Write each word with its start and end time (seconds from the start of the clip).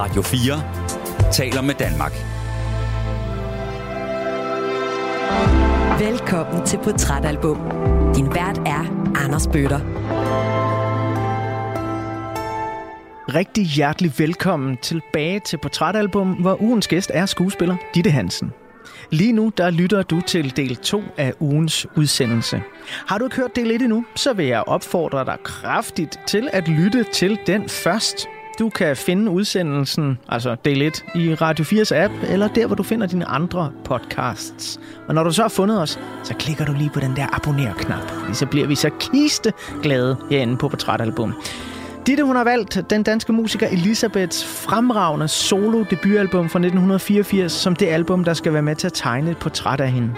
Radio 0.00 0.22
4 0.22 1.32
taler 1.32 1.62
med 1.62 1.74
Danmark. 1.74 2.12
Velkommen 6.00 6.66
til 6.66 6.78
Portrætalbum. 6.84 7.56
Din 8.14 8.26
vært 8.26 8.58
er 8.58 9.12
Anders 9.24 9.46
Bøtter. 9.46 9.80
Rigtig 13.34 13.64
hjertelig 13.64 14.12
velkommen 14.18 14.76
tilbage 14.76 15.40
til 15.40 15.56
Portrætalbum, 15.56 16.32
hvor 16.32 16.62
ugens 16.62 16.88
gæst 16.88 17.10
er 17.14 17.26
skuespiller 17.26 17.76
Ditte 17.94 18.10
Hansen. 18.10 18.52
Lige 19.10 19.32
nu 19.32 19.52
der 19.56 19.70
lytter 19.70 20.02
du 20.02 20.20
til 20.20 20.56
del 20.56 20.76
2 20.76 21.02
af 21.16 21.32
ugens 21.40 21.86
udsendelse. 21.96 22.62
Har 23.08 23.18
du 23.18 23.24
ikke 23.24 23.36
hørt 23.36 23.56
del 23.56 23.70
1 23.70 23.82
endnu, 23.82 24.04
så 24.14 24.32
vil 24.32 24.46
jeg 24.46 24.62
opfordre 24.66 25.24
dig 25.24 25.36
kraftigt 25.44 26.20
til 26.26 26.48
at 26.52 26.68
lytte 26.68 27.04
til 27.12 27.38
den 27.46 27.68
først. 27.68 28.28
Du 28.60 28.68
kan 28.68 28.96
finde 28.96 29.30
udsendelsen, 29.30 30.18
altså 30.28 30.56
del 30.64 30.82
1, 30.82 31.04
i 31.14 31.34
Radio 31.34 31.64
4's 31.64 31.94
app, 31.94 32.14
eller 32.28 32.48
der, 32.48 32.66
hvor 32.66 32.76
du 32.76 32.82
finder 32.82 33.06
dine 33.06 33.24
andre 33.24 33.72
podcasts. 33.84 34.80
Og 35.08 35.14
når 35.14 35.22
du 35.22 35.32
så 35.32 35.42
har 35.42 35.48
fundet 35.48 35.82
os, 35.82 36.00
så 36.24 36.34
klikker 36.34 36.64
du 36.64 36.72
lige 36.72 36.90
på 36.94 37.00
den 37.00 37.16
der 37.16 37.36
abonner-knap, 37.36 38.34
så 38.34 38.46
bliver 38.46 38.66
vi 38.66 38.74
så 38.74 38.90
kiste 38.90 39.52
glade 39.82 40.16
herinde 40.30 40.56
på 40.56 40.68
Portrætalbum. 40.68 41.34
Ditte, 42.06 42.24
hun 42.24 42.36
har 42.36 42.44
valgt 42.44 42.90
den 42.90 43.02
danske 43.02 43.32
musiker 43.32 43.66
Elisabeths 43.66 44.44
fremragende 44.44 45.28
solo-debutalbum 45.28 46.48
fra 46.48 46.58
1984 46.58 47.52
som 47.52 47.76
det 47.76 47.86
album, 47.86 48.24
der 48.24 48.34
skal 48.34 48.52
være 48.52 48.62
med 48.62 48.76
til 48.76 48.86
at 48.86 48.92
tegne 48.92 49.30
et 49.30 49.38
portræt 49.38 49.80
af 49.80 49.92
hende. 49.92 50.10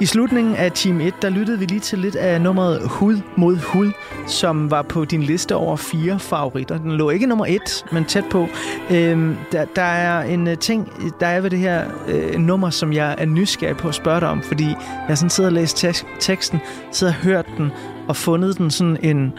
I 0.00 0.06
slutningen 0.06 0.56
af 0.56 0.72
Team 0.72 1.00
1, 1.00 1.14
der 1.22 1.28
lyttede 1.28 1.58
vi 1.58 1.64
lige 1.64 1.80
til 1.80 1.98
lidt 1.98 2.16
af 2.16 2.40
nummeret 2.40 2.88
Hud 2.88 3.20
mod 3.36 3.56
Hud, 3.56 3.90
som 4.26 4.70
var 4.70 4.82
på 4.82 5.04
din 5.04 5.22
liste 5.22 5.54
over 5.54 5.76
fire 5.76 6.18
favoritter. 6.18 6.78
Den 6.78 6.92
lå 6.92 7.10
ikke 7.10 7.26
nummer 7.26 7.46
1, 7.46 7.60
men 7.92 8.04
tæt 8.04 8.24
på. 8.30 8.48
Øhm, 8.90 9.36
der, 9.52 9.64
der 9.76 9.82
er 9.82 10.22
en 10.22 10.48
øh, 10.48 10.58
ting, 10.58 10.92
der 11.20 11.26
er 11.26 11.40
ved 11.40 11.50
det 11.50 11.58
her 11.58 11.84
øh, 12.08 12.38
nummer, 12.38 12.70
som 12.70 12.92
jeg 12.92 13.14
er 13.18 13.26
nysgerrig 13.26 13.76
på 13.76 13.88
at 13.88 13.94
spørge 13.94 14.20
dig 14.20 14.28
om, 14.28 14.42
fordi 14.42 14.66
jeg 15.08 15.18
sådan 15.18 15.30
sidder 15.30 15.50
og 15.50 15.54
læser 15.54 15.76
tek- 15.88 16.06
teksten, 16.20 16.60
sidder 16.92 17.12
og 17.12 17.18
hørt 17.18 17.46
den 17.58 17.72
og 18.08 18.16
fundet 18.16 18.58
den 18.58 18.70
sådan 18.70 18.96
en 19.02 19.32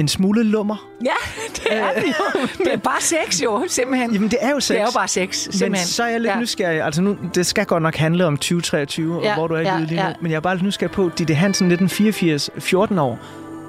en 0.00 0.08
smule 0.08 0.42
lummer. 0.42 0.88
Ja, 1.04 1.10
det 1.56 1.66
er 1.70 1.92
det 1.94 2.06
jo. 2.06 2.40
Det 2.64 2.72
er 2.72 2.76
bare 2.76 3.00
sex 3.00 3.42
jo, 3.42 3.64
simpelthen. 3.68 4.12
Jamen, 4.12 4.30
det 4.30 4.38
er 4.40 4.50
jo 4.50 4.60
sex. 4.60 4.68
Det 4.68 4.80
er 4.80 4.84
jo 4.84 4.90
bare 4.94 5.08
sex, 5.08 5.36
simpelthen. 5.36 5.70
Men 5.70 5.78
så 5.78 6.02
er 6.02 6.08
jeg 6.08 6.20
lidt 6.20 6.32
ja. 6.32 6.40
nysgerrig. 6.40 6.82
Altså 6.82 7.02
nu, 7.02 7.16
det 7.34 7.46
skal 7.46 7.66
godt 7.66 7.82
nok 7.82 7.96
handle 7.96 8.26
om 8.26 8.36
2023, 8.36 9.20
ja, 9.22 9.28
og 9.28 9.34
hvor 9.34 9.46
du 9.46 9.54
er 9.54 9.60
ja, 9.60 9.78
lige 9.78 9.96
nu. 9.96 10.02
Ja. 10.02 10.12
Men 10.20 10.30
jeg 10.30 10.36
er 10.36 10.40
bare 10.40 10.54
lidt 10.54 10.64
nysgerrig 10.64 10.90
på, 10.90 11.10
Ditte 11.18 11.34
Hansen 11.34 11.66
1984, 11.66 12.50
14 12.58 12.98
år. 12.98 13.18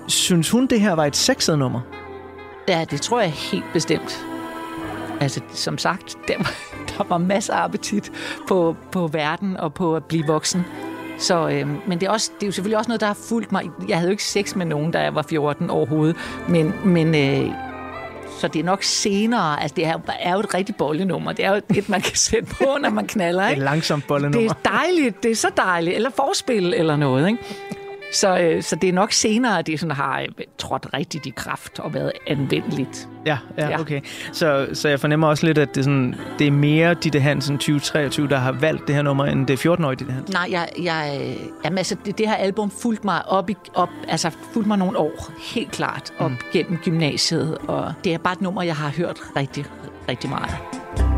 Synes 0.08 0.50
hun, 0.50 0.68
det 0.68 0.82
her 0.82 0.94
var 0.94 1.06
et 1.06 1.16
sexet 1.16 1.60
nummer? 1.60 1.82
Ja, 2.68 2.86
det 2.92 3.02
tror 3.02 3.22
jeg 3.22 3.32
helt 3.32 3.66
bestemt. 3.74 4.26
Altså, 5.20 5.42
som 5.54 5.78
sagt, 5.78 6.18
der 6.28 6.38
var, 6.38 6.54
der 6.98 7.04
var 7.04 7.18
masser 7.18 7.54
af 7.54 7.64
appetit 7.64 8.12
på, 8.48 8.76
på 8.92 9.08
verden 9.08 9.58
og 9.58 9.74
på 9.74 9.96
at 9.96 10.04
blive 10.06 10.28
voksen. 10.28 10.66
Så, 11.22 11.50
øh, 11.50 11.88
men 11.88 12.00
det 12.00 12.08
er, 12.08 12.12
også, 12.12 12.32
det 12.36 12.44
er 12.44 12.48
jo 12.48 12.52
selvfølgelig 12.52 12.78
også 12.78 12.90
noget, 12.90 13.02
der 13.02 13.08
har 13.08 13.18
fulgt 13.30 13.52
mig. 13.52 13.70
Jeg 13.88 13.98
havde 13.98 14.10
jo 14.10 14.12
ikke 14.12 14.24
sex 14.24 14.56
med 14.56 14.66
nogen, 14.66 14.92
da 14.92 15.00
jeg 15.00 15.16
var 15.16 15.22
14 15.22 15.70
overhovedet. 15.70 16.16
Men, 16.50 16.74
men 16.86 17.16
øh, 17.16 17.54
så 18.40 18.48
det 18.48 18.60
er 18.60 18.64
nok 18.64 18.84
senere. 18.84 19.62
Altså, 19.62 19.76
det 19.76 19.86
er, 19.86 19.98
er 20.20 20.34
jo 20.34 20.40
et 20.40 20.54
rigtig 20.54 20.76
bollenummer. 20.76 21.32
Det 21.32 21.46
er 21.46 21.50
jo 21.50 21.62
et, 21.76 21.90
man 21.90 22.02
kan 22.02 22.16
sætte 22.16 22.48
på, 22.56 22.78
når 22.82 22.90
man 22.90 23.08
knaller. 23.08 23.48
Ikke? 23.50 23.60
Et 23.60 23.64
langsomt 23.64 24.08
bollenummer. 24.08 24.54
Det 24.54 24.68
er 24.68 24.72
dejligt. 24.72 25.24
Det 25.24 25.32
er 25.32 25.36
så 25.36 25.50
dejligt. 25.58 25.96
Eller 25.96 26.10
forspil 26.10 26.74
eller 26.74 26.96
noget, 26.96 27.28
ikke? 27.28 27.44
Så, 28.12 28.40
øh, 28.40 28.64
så 28.64 28.76
det 28.76 28.90
er 28.90 28.94
nok 28.94 29.12
senere, 29.12 29.60
at 29.60 29.68
det 29.68 29.80
sådan 29.80 29.96
har 29.96 30.22
øh, 30.22 30.28
trådt 30.58 30.88
rigtigt 30.94 31.26
i 31.26 31.30
kraft 31.30 31.80
og 31.80 31.94
været 31.94 32.12
anvendeligt. 32.28 33.08
Ja, 33.26 33.38
ja, 33.58 33.80
okay. 33.80 34.02
Så, 34.32 34.68
så 34.74 34.90
jeg 34.90 35.00
fornemmer 35.00 35.28
også 35.28 35.46
lidt, 35.46 35.58
at 35.58 35.76
det, 35.76 35.84
sådan, 35.84 36.16
det 36.40 36.48
er 36.48 36.52
mere 36.52 36.94
Ditte 36.94 37.20
Hansen 37.20 37.58
2023, 37.58 38.28
der 38.28 38.38
har 38.38 38.52
valgt 38.52 38.88
det 38.88 38.96
her 38.96 39.02
nummer, 39.02 39.26
end 39.26 39.48
det 39.48 39.66
14-årige 39.66 39.96
Ditte 39.96 40.14
Hansen? 40.14 40.34
Nej, 40.34 40.48
jeg, 40.52 40.70
jeg, 40.84 41.36
jamen, 41.66 41.78
altså, 41.78 41.96
det, 42.06 42.18
det 42.18 42.28
her 42.28 42.36
album 42.36 42.72
fulgte 42.72 43.06
mig 43.06 43.30
op, 43.30 43.50
i, 43.50 43.56
op 43.74 43.90
altså 44.08 44.32
fulgte 44.54 44.68
mig 44.68 44.78
nogle 44.78 44.98
år, 44.98 45.32
helt 45.56 45.72
klart, 45.72 46.14
op 46.20 46.32
mm. 46.32 46.38
gennem 46.54 46.78
gymnasiet. 46.78 47.58
Og 47.58 47.94
det 48.04 48.14
er 48.14 48.18
bare 48.18 48.34
et 48.34 48.42
nummer, 48.42 48.62
jeg 48.62 48.76
har 48.76 48.90
hørt 48.90 49.20
rigtig, 49.36 49.66
rigtig 50.10 50.30
meget. 50.30 51.11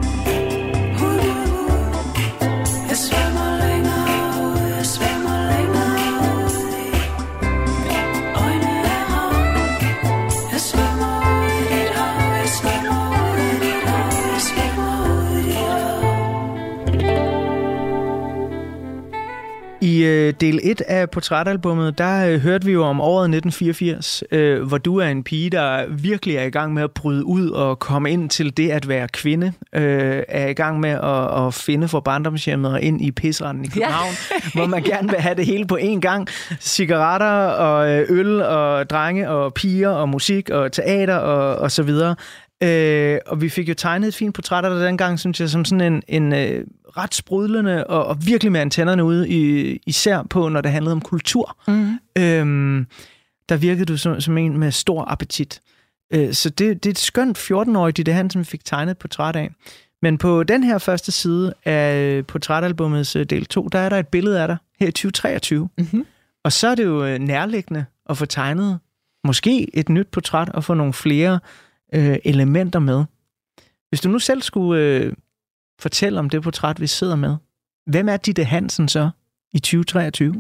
I 19.84 20.04
øh, 20.04 20.34
del 20.42 20.60
1 20.64 20.82
af 20.82 21.10
portrætalbummet, 21.10 21.98
der 21.98 22.28
øh, 22.28 22.40
hørte 22.40 22.66
vi 22.66 22.72
jo 22.72 22.84
om 22.84 23.02
året 23.02 23.26
1984, 23.26 24.24
øh, 24.32 24.64
hvor 24.64 24.78
du 24.78 24.98
er 24.98 25.08
en 25.08 25.24
pige, 25.24 25.50
der 25.50 25.86
virkelig 25.90 26.36
er 26.36 26.44
i 26.44 26.50
gang 26.50 26.74
med 26.74 26.84
at 26.84 26.92
bryde 26.92 27.26
ud 27.26 27.50
og 27.50 27.80
komme 27.80 28.12
ind 28.12 28.30
til 28.30 28.58
det 28.58 28.70
at 28.70 28.88
være 28.88 29.08
kvinde. 29.08 29.54
Øh, 29.74 30.24
er 30.28 30.48
i 30.48 30.54
gang 30.54 30.80
med 30.80 30.90
at, 30.90 31.46
at 31.48 31.54
finde 31.54 31.88
for 31.88 32.00
barndomshjemmet 32.00 32.72
og 32.72 32.82
ind 32.82 33.02
i 33.02 33.12
pisranden 33.12 33.66
i 33.66 33.68
København, 33.68 34.12
ja. 34.32 34.50
hvor 34.54 34.66
man 34.66 34.84
gerne 34.84 35.10
vil 35.10 35.20
have 35.20 35.36
det 35.36 35.46
hele 35.46 35.68
på 35.68 35.78
én 35.82 36.00
gang. 36.00 36.28
Cigaretter 36.60 37.48
og 37.48 37.90
øh, 37.90 38.06
øl 38.10 38.42
og 38.42 38.90
drenge 38.90 39.30
og 39.30 39.54
piger 39.54 39.90
og 39.90 40.10
musik 40.10 40.50
og 40.50 40.72
teater 40.72 41.16
og, 41.16 41.56
og 41.56 41.72
så 41.72 41.84
videre. 41.84 42.16
Øh, 42.64 43.20
og 43.26 43.42
vi 43.42 43.50
fik 43.50 43.70
jo 43.70 43.74
tegnet 43.74 44.08
et 44.08 44.16
fint 44.16 44.36
portræt 44.36 44.66
af 44.66 44.72
dig 44.72 44.88
dengang, 44.88 45.20
synes 45.20 45.42
jeg, 45.42 45.50
som 45.50 45.66
sådan 45.66 45.94
en, 45.94 46.04
en 46.08 46.34
øh, 46.34 46.66
ret 46.98 47.16
sprudlende 47.16 47.88
og, 47.88 48.06
og 48.06 48.26
virkelig 48.26 48.52
med 48.52 48.62
antennerne 48.62 49.04
ude, 49.04 49.30
i, 49.30 49.72
især 49.86 50.24
på, 50.30 50.50
når 50.50 50.62
det 50.62 50.72
handlede 50.72 50.94
om 50.94 51.02
kultur. 51.02 51.58
Mm. 51.68 52.00
Øhm, 52.18 52.88
der 53.50 53.58
virkede 53.58 53.86
du 53.86 53.98
som, 53.98 54.22
som 54.22 54.38
en 54.38 54.58
med 54.58 54.72
stor 54.72 55.06
appetit. 55.12 55.62
Øh, 56.14 56.34
så 56.34 56.50
det, 56.50 56.84
det 56.84 56.90
er 56.90 56.92
et 56.92 57.00
skønt 57.00 57.38
14-årigt, 57.38 57.92
det 57.92 58.14
han, 58.14 58.30
som 58.30 58.46
fik 58.46 58.66
tegnet 58.66 58.92
et 58.92 58.98
portræt 58.98 59.36
af. 59.36 59.50
Men 60.02 60.18
på 60.18 60.44
den 60.44 60.64
her 60.64 60.78
første 60.78 61.12
side 61.12 61.54
af 61.66 62.26
portrætalbummets 62.28 63.16
øh, 63.16 63.26
del 63.26 63.46
2, 63.46 63.68
der 63.68 63.80
er 63.80 63.90
der 63.90 64.00
et 64.00 64.08
billede 64.08 64.42
af 64.42 64.48
dig 64.48 64.58
her 64.80 64.88
i 64.88 64.92
2023. 64.92 65.70
Mm-hmm. 65.78 66.06
Og 66.44 66.52
så 66.52 66.68
er 66.68 66.76
det 66.76 66.84
jo 66.84 67.06
øh, 67.06 67.20
nærliggende 67.20 67.86
at 68.10 68.18
få 68.18 68.26
tegnet 68.26 68.80
måske 69.24 69.78
et 69.78 69.90
nyt 69.90 70.08
portræt 70.08 70.50
og 70.50 70.64
få 70.64 70.74
nogle 70.74 70.94
flere 70.94 71.40
øh, 71.94 72.18
elementer 72.26 72.80
med. 72.80 73.04
Hvis 73.90 74.02
du 74.02 74.10
nu 74.10 74.20
selv 74.20 74.42
skulle 74.42 74.82
øh, 74.82 75.14
fortælle 75.80 76.20
om 76.20 76.30
det 76.30 76.44
portræt, 76.44 76.82
vi 76.82 76.88
sidder 76.88 77.16
med, 77.16 77.36
hvem 77.86 78.10
er 78.10 78.18
Ditte 78.18 78.44
Hansen 78.44 78.88
så 78.88 79.10
i 79.54 79.60
2023? 79.60 80.36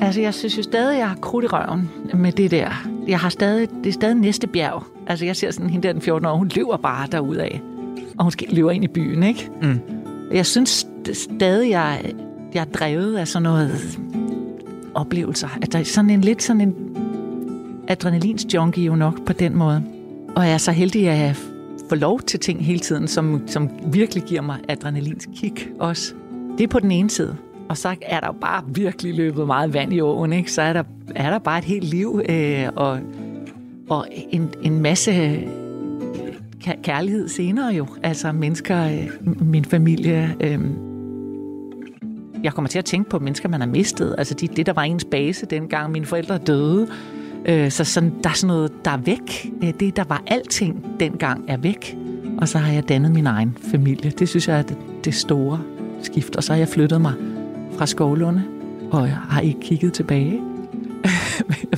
Altså, 0.00 0.20
jeg 0.20 0.34
synes 0.34 0.58
jo 0.58 0.62
stadig, 0.62 0.98
jeg 0.98 1.08
har 1.08 1.16
krudt 1.16 1.44
i 1.44 1.48
røven 1.48 1.90
med 2.14 2.32
det 2.32 2.50
der. 2.50 2.88
Jeg 3.08 3.20
har 3.20 3.28
stadig, 3.28 3.68
det 3.70 3.86
er 3.86 3.92
stadig 3.92 4.16
næste 4.16 4.46
bjerg. 4.46 4.84
Altså, 5.06 5.24
jeg 5.24 5.36
ser 5.36 5.50
sådan, 5.50 5.70
hende 5.70 5.86
der 5.86 5.92
den 5.92 6.02
14 6.02 6.26
år, 6.26 6.36
hun 6.36 6.50
løber 6.56 6.76
bare 6.76 7.08
af. 7.42 7.60
Og 8.18 8.24
hun 8.24 8.32
løber 8.48 8.70
ind 8.70 8.84
i 8.84 8.88
byen, 8.88 9.22
ikke? 9.22 9.50
Mm. 9.62 9.80
Jeg 10.32 10.46
synes 10.46 10.86
stadig, 11.12 11.70
jeg, 11.70 12.12
jeg 12.54 12.60
er 12.60 12.64
drevet 12.64 13.16
af 13.16 13.28
sådan 13.28 13.42
noget 13.42 13.98
oplevelser. 14.94 15.48
At 15.62 15.72
der 15.72 15.78
er 15.78 15.84
sådan 15.84 16.10
en 16.10 16.20
lidt 16.20 16.42
sådan 16.42 16.60
en 16.60 16.74
adrenalins 17.88 18.46
junkie 18.54 18.84
jo 18.84 18.96
nok 18.96 19.26
på 19.26 19.32
den 19.32 19.56
måde. 19.56 19.82
Og 20.36 20.44
jeg 20.44 20.54
er 20.54 20.58
så 20.58 20.72
heldig, 20.72 21.08
at 21.08 21.18
jeg 21.18 21.36
får 21.88 21.96
lov 21.96 22.20
til 22.20 22.40
ting 22.40 22.64
hele 22.64 22.80
tiden, 22.80 23.08
som, 23.08 23.42
som 23.46 23.70
virkelig 23.86 24.22
giver 24.22 24.42
mig 24.42 24.58
adrenalins 24.68 25.28
kick 25.36 25.70
også. 25.80 26.14
Det 26.58 26.64
er 26.64 26.68
på 26.68 26.80
den 26.80 26.90
ene 26.90 27.10
side. 27.10 27.36
Og 27.68 27.76
så 27.76 27.96
er 28.02 28.20
der 28.20 28.26
jo 28.26 28.34
bare 28.40 28.62
virkelig 28.68 29.14
løbet 29.14 29.46
meget 29.46 29.74
vand 29.74 29.92
i 29.92 30.00
åen, 30.00 30.32
ikke? 30.32 30.52
Så 30.52 30.62
er 30.62 30.72
der, 30.72 30.82
er 31.14 31.30
der 31.30 31.38
bare 31.38 31.58
et 31.58 31.64
helt 31.64 31.84
liv 31.84 32.20
øh, 32.28 32.68
og, 32.76 32.98
og 33.88 34.06
en, 34.30 34.50
en 34.62 34.80
masse 34.80 35.10
øh, 35.10 35.42
kærlighed 36.82 37.28
senere 37.28 37.74
jo. 37.74 37.86
Altså 38.02 38.32
mennesker, 38.32 38.84
øh, 38.84 39.08
min 39.40 39.64
familie. 39.64 40.36
Øh, 40.40 40.60
jeg 42.44 42.52
kommer 42.52 42.68
til 42.68 42.78
at 42.78 42.84
tænke 42.84 43.10
på 43.10 43.18
mennesker, 43.18 43.48
man 43.48 43.60
har 43.60 43.68
mistet. 43.68 44.14
Altså 44.18 44.34
de, 44.34 44.48
det, 44.48 44.66
der 44.66 44.72
var 44.72 44.82
ens 44.82 45.04
base 45.04 45.46
dengang 45.46 45.92
mine 45.92 46.06
forældre 46.06 46.38
døde. 46.38 46.88
Øh, 47.46 47.70
så 47.70 47.84
sådan, 47.84 48.12
der 48.22 48.30
er 48.30 48.34
sådan 48.34 48.54
noget, 48.54 48.72
der 48.84 48.90
er 48.90 48.96
væk. 48.96 49.52
Øh, 49.62 49.72
det, 49.80 49.96
der 49.96 50.04
var 50.08 50.22
alting 50.26 50.86
dengang, 51.00 51.44
er 51.48 51.56
væk. 51.56 51.96
Og 52.38 52.48
så 52.48 52.58
har 52.58 52.72
jeg 52.72 52.88
dannet 52.88 53.12
min 53.12 53.26
egen 53.26 53.56
familie. 53.70 54.10
Det 54.10 54.28
synes 54.28 54.48
jeg 54.48 54.58
er 54.58 54.62
det, 54.62 54.76
det 55.04 55.14
store 55.14 55.60
skift. 56.02 56.36
Og 56.36 56.44
så 56.44 56.52
har 56.52 56.58
jeg 56.58 56.68
flyttet 56.68 57.00
mig 57.00 57.12
fra 57.78 57.86
Skovlunde, 57.86 58.42
og 58.90 59.06
jeg 59.06 59.16
har 59.16 59.40
ikke 59.40 59.60
kigget 59.60 59.92
tilbage, 59.92 60.30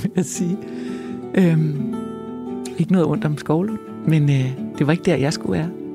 vil 0.02 0.10
jeg 0.16 0.24
sige. 0.24 0.58
Øhm, 1.34 1.94
ikke 2.78 2.92
noget 2.92 3.06
ondt 3.06 3.24
om 3.24 3.38
Skovlund, 3.38 3.78
men 4.06 4.30
øh, 4.30 4.50
det 4.78 4.86
var 4.86 4.92
ikke 4.92 5.04
der, 5.04 5.16
jeg 5.16 5.32
skulle 5.32 5.58
være. 5.58 5.85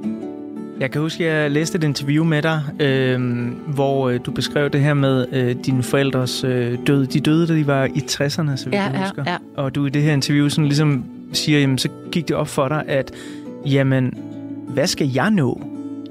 Jeg 0.81 0.92
kan 0.92 1.01
huske, 1.01 1.30
at 1.30 1.42
jeg 1.42 1.51
læste 1.51 1.78
et 1.78 1.83
interview 1.83 2.24
med 2.24 2.42
dig, 2.42 2.62
øh, 2.80 3.19
hvor 3.68 4.12
du 4.12 4.31
beskrev 4.31 4.69
det 4.69 4.81
her 4.81 4.94
med 4.94 5.25
øh, 5.31 5.56
dine 5.66 5.83
forældres 5.83 6.44
øh, 6.44 6.78
død. 6.88 7.07
De 7.07 7.19
døde, 7.19 7.48
da 7.48 7.54
de 7.54 7.68
var 7.68 7.86
i 7.86 8.00
60'erne, 8.12 8.56
så 8.56 8.66
vidt 8.66 8.75
ja, 8.75 8.83
jeg 8.83 9.01
husker. 9.01 9.24
Ja, 9.25 9.31
ja. 9.31 9.38
Og 9.56 9.75
du 9.75 9.86
i 9.86 9.89
det 9.89 10.01
her 10.01 10.13
interview 10.13 10.50
sådan 10.50 10.66
ligesom 10.66 11.06
siger, 11.33 11.60
jamen, 11.60 11.78
så 11.78 11.89
gik 12.12 12.28
det 12.28 12.36
op 12.36 12.48
for 12.48 12.68
dig, 12.68 12.83
at 12.88 13.12
jamen, 13.66 14.13
hvad 14.68 14.88
skal 14.88 15.12
jeg 15.12 15.31
nå, 15.31 15.62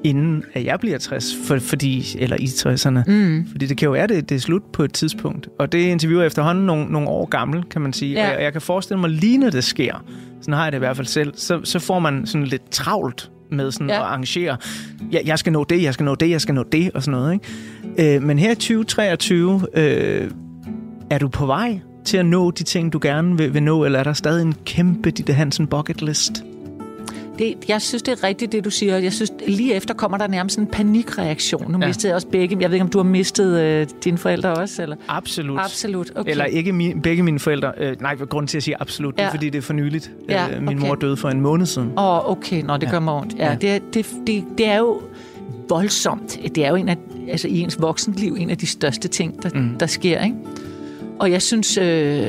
inden 0.04 0.44
at 0.54 0.64
jeg 0.64 0.80
bliver 0.80 0.98
60, 0.98 1.34
for, 1.46 1.58
fordi, 1.58 2.16
eller 2.18 2.36
i 2.40 2.44
60'erne? 2.44 3.10
Mm. 3.12 3.46
Fordi 3.50 3.66
det 3.66 3.76
kan 3.76 3.86
jo 3.86 3.92
være, 3.92 4.06
det, 4.06 4.28
det 4.28 4.34
er 4.34 4.40
slut 4.40 4.62
på 4.72 4.82
et 4.82 4.92
tidspunkt. 4.92 5.48
Og 5.58 5.72
det 5.72 5.78
interview 5.78 6.20
er 6.20 6.24
efterhånden 6.24 6.66
nogle, 6.66 6.86
nogle 6.86 7.08
år 7.08 7.26
gammel, 7.26 7.64
kan 7.70 7.80
man 7.80 7.92
sige. 7.92 8.12
Ja. 8.12 8.26
Og 8.26 8.34
jeg, 8.34 8.42
jeg 8.42 8.52
kan 8.52 8.60
forestille 8.60 9.00
mig, 9.00 9.10
lige 9.10 9.38
når 9.38 9.50
det 9.50 9.64
sker, 9.64 10.04
sådan 10.40 10.54
har 10.54 10.64
jeg 10.64 10.72
det 10.72 10.78
i 10.78 10.84
hvert 10.84 10.96
fald 10.96 11.06
selv, 11.06 11.32
så, 11.36 11.60
så 11.64 11.78
får 11.78 11.98
man 11.98 12.26
sådan 12.26 12.46
lidt 12.46 12.70
travlt 12.70 13.30
med 13.52 13.72
sådan 13.72 13.88
Ja. 13.88 13.94
at 13.94 14.00
arrangere, 14.00 14.56
jeg, 15.12 15.22
jeg 15.24 15.38
skal 15.38 15.52
nå 15.52 15.64
det, 15.64 15.82
jeg 15.82 15.94
skal 15.94 16.04
nå 16.04 16.14
det, 16.14 16.30
jeg 16.30 16.40
skal 16.40 16.54
nå 16.54 16.62
det, 16.72 16.90
og 16.94 17.02
sådan 17.02 17.20
noget. 17.20 17.32
Ikke? 17.98 18.16
Øh, 18.16 18.22
men 18.22 18.38
her 18.38 18.50
i 18.52 18.54
2023, 18.54 19.66
øh, 19.74 20.30
er 21.10 21.18
du 21.18 21.28
på 21.28 21.46
vej 21.46 21.80
til 22.04 22.16
at 22.16 22.26
nå 22.26 22.50
de 22.50 22.62
ting, 22.62 22.92
du 22.92 22.98
gerne 23.02 23.38
vil, 23.38 23.54
vil 23.54 23.62
nå, 23.62 23.84
eller 23.84 23.98
er 23.98 24.04
der 24.04 24.12
stadig 24.12 24.42
en 24.42 24.54
kæmpe 24.64 25.10
Ditte 25.10 25.32
Hansen 25.32 25.66
bucket 25.66 26.02
list? 26.02 26.44
Det, 27.40 27.54
jeg 27.68 27.82
synes, 27.82 28.02
det 28.02 28.12
er 28.12 28.24
rigtigt, 28.24 28.52
det 28.52 28.64
du 28.64 28.70
siger. 28.70 28.98
Jeg 28.98 29.12
synes, 29.12 29.32
lige 29.46 29.74
efter 29.74 29.94
kommer 29.94 30.18
der 30.18 30.26
nærmest 30.26 30.58
en 30.58 30.66
panikreaktion. 30.66 31.72
Nu 31.72 31.78
Ja. 31.78 31.84
ja. 31.84 31.86
mistede 31.88 32.08
jeg 32.08 32.14
også 32.14 32.28
begge. 32.28 32.56
Jeg 32.60 32.70
ved 32.70 32.74
ikke, 32.74 32.84
om 32.84 32.90
du 32.90 32.98
har 32.98 33.04
mistet 33.04 33.60
øh, 33.60 33.86
dine 34.04 34.18
forældre 34.18 34.54
også? 34.54 34.82
Eller? 34.82 34.96
Absolut. 35.08 35.60
Absolut. 35.60 36.12
Okay. 36.16 36.30
Eller 36.30 36.44
ikke 36.44 36.72
mi, 36.72 36.94
begge 37.02 37.22
mine 37.22 37.38
forældre. 37.38 37.72
Øh, 37.78 37.96
nej, 38.00 38.14
grund 38.16 38.48
til 38.48 38.56
at 38.56 38.62
sige 38.62 38.80
absolut, 38.80 39.14
det 39.14 39.20
er, 39.20 39.24
Ja. 39.26 39.32
fordi 39.32 39.50
det 39.50 39.58
er 39.58 39.62
for 39.62 39.72
nyligt. 39.72 40.10
Ja, 40.28 40.46
øh, 40.56 40.62
min 40.62 40.68
okay. 40.78 40.86
mor 40.88 40.94
døde 40.94 41.16
for 41.16 41.28
en 41.28 41.40
måned 41.40 41.66
siden. 41.66 41.88
Åh, 41.98 42.04
oh, 42.04 42.30
okay. 42.30 42.62
Nå, 42.62 42.76
det 42.76 42.82
Ja. 42.82 42.90
gør 42.90 43.00
mig 43.00 43.14
ondt. 43.14 43.34
Ja, 43.38 43.44
Ja. 43.44 43.50
ja. 43.50 43.56
Det, 43.56 43.70
er- 43.70 43.78
det, 43.94 44.06
det, 44.26 44.44
det 44.58 44.66
er 44.66 44.78
jo 44.78 45.00
voldsomt. 45.68 46.38
Det 46.54 46.64
er 46.64 46.68
jo 46.68 46.74
en 46.74 46.88
af, 46.88 46.96
altså, 47.30 47.48
i 47.48 47.60
ens 47.60 47.80
voksenliv 47.80 48.36
en 48.38 48.50
af 48.50 48.58
de 48.58 48.66
største 48.66 49.08
ting, 49.08 49.42
der, 49.42 49.50
mm. 49.54 49.78
der 49.80 49.86
sker. 49.86 50.24
Ikke? 50.24 50.36
Og 51.18 51.30
jeg 51.30 51.42
synes, 51.42 51.78
øh, 51.78 52.26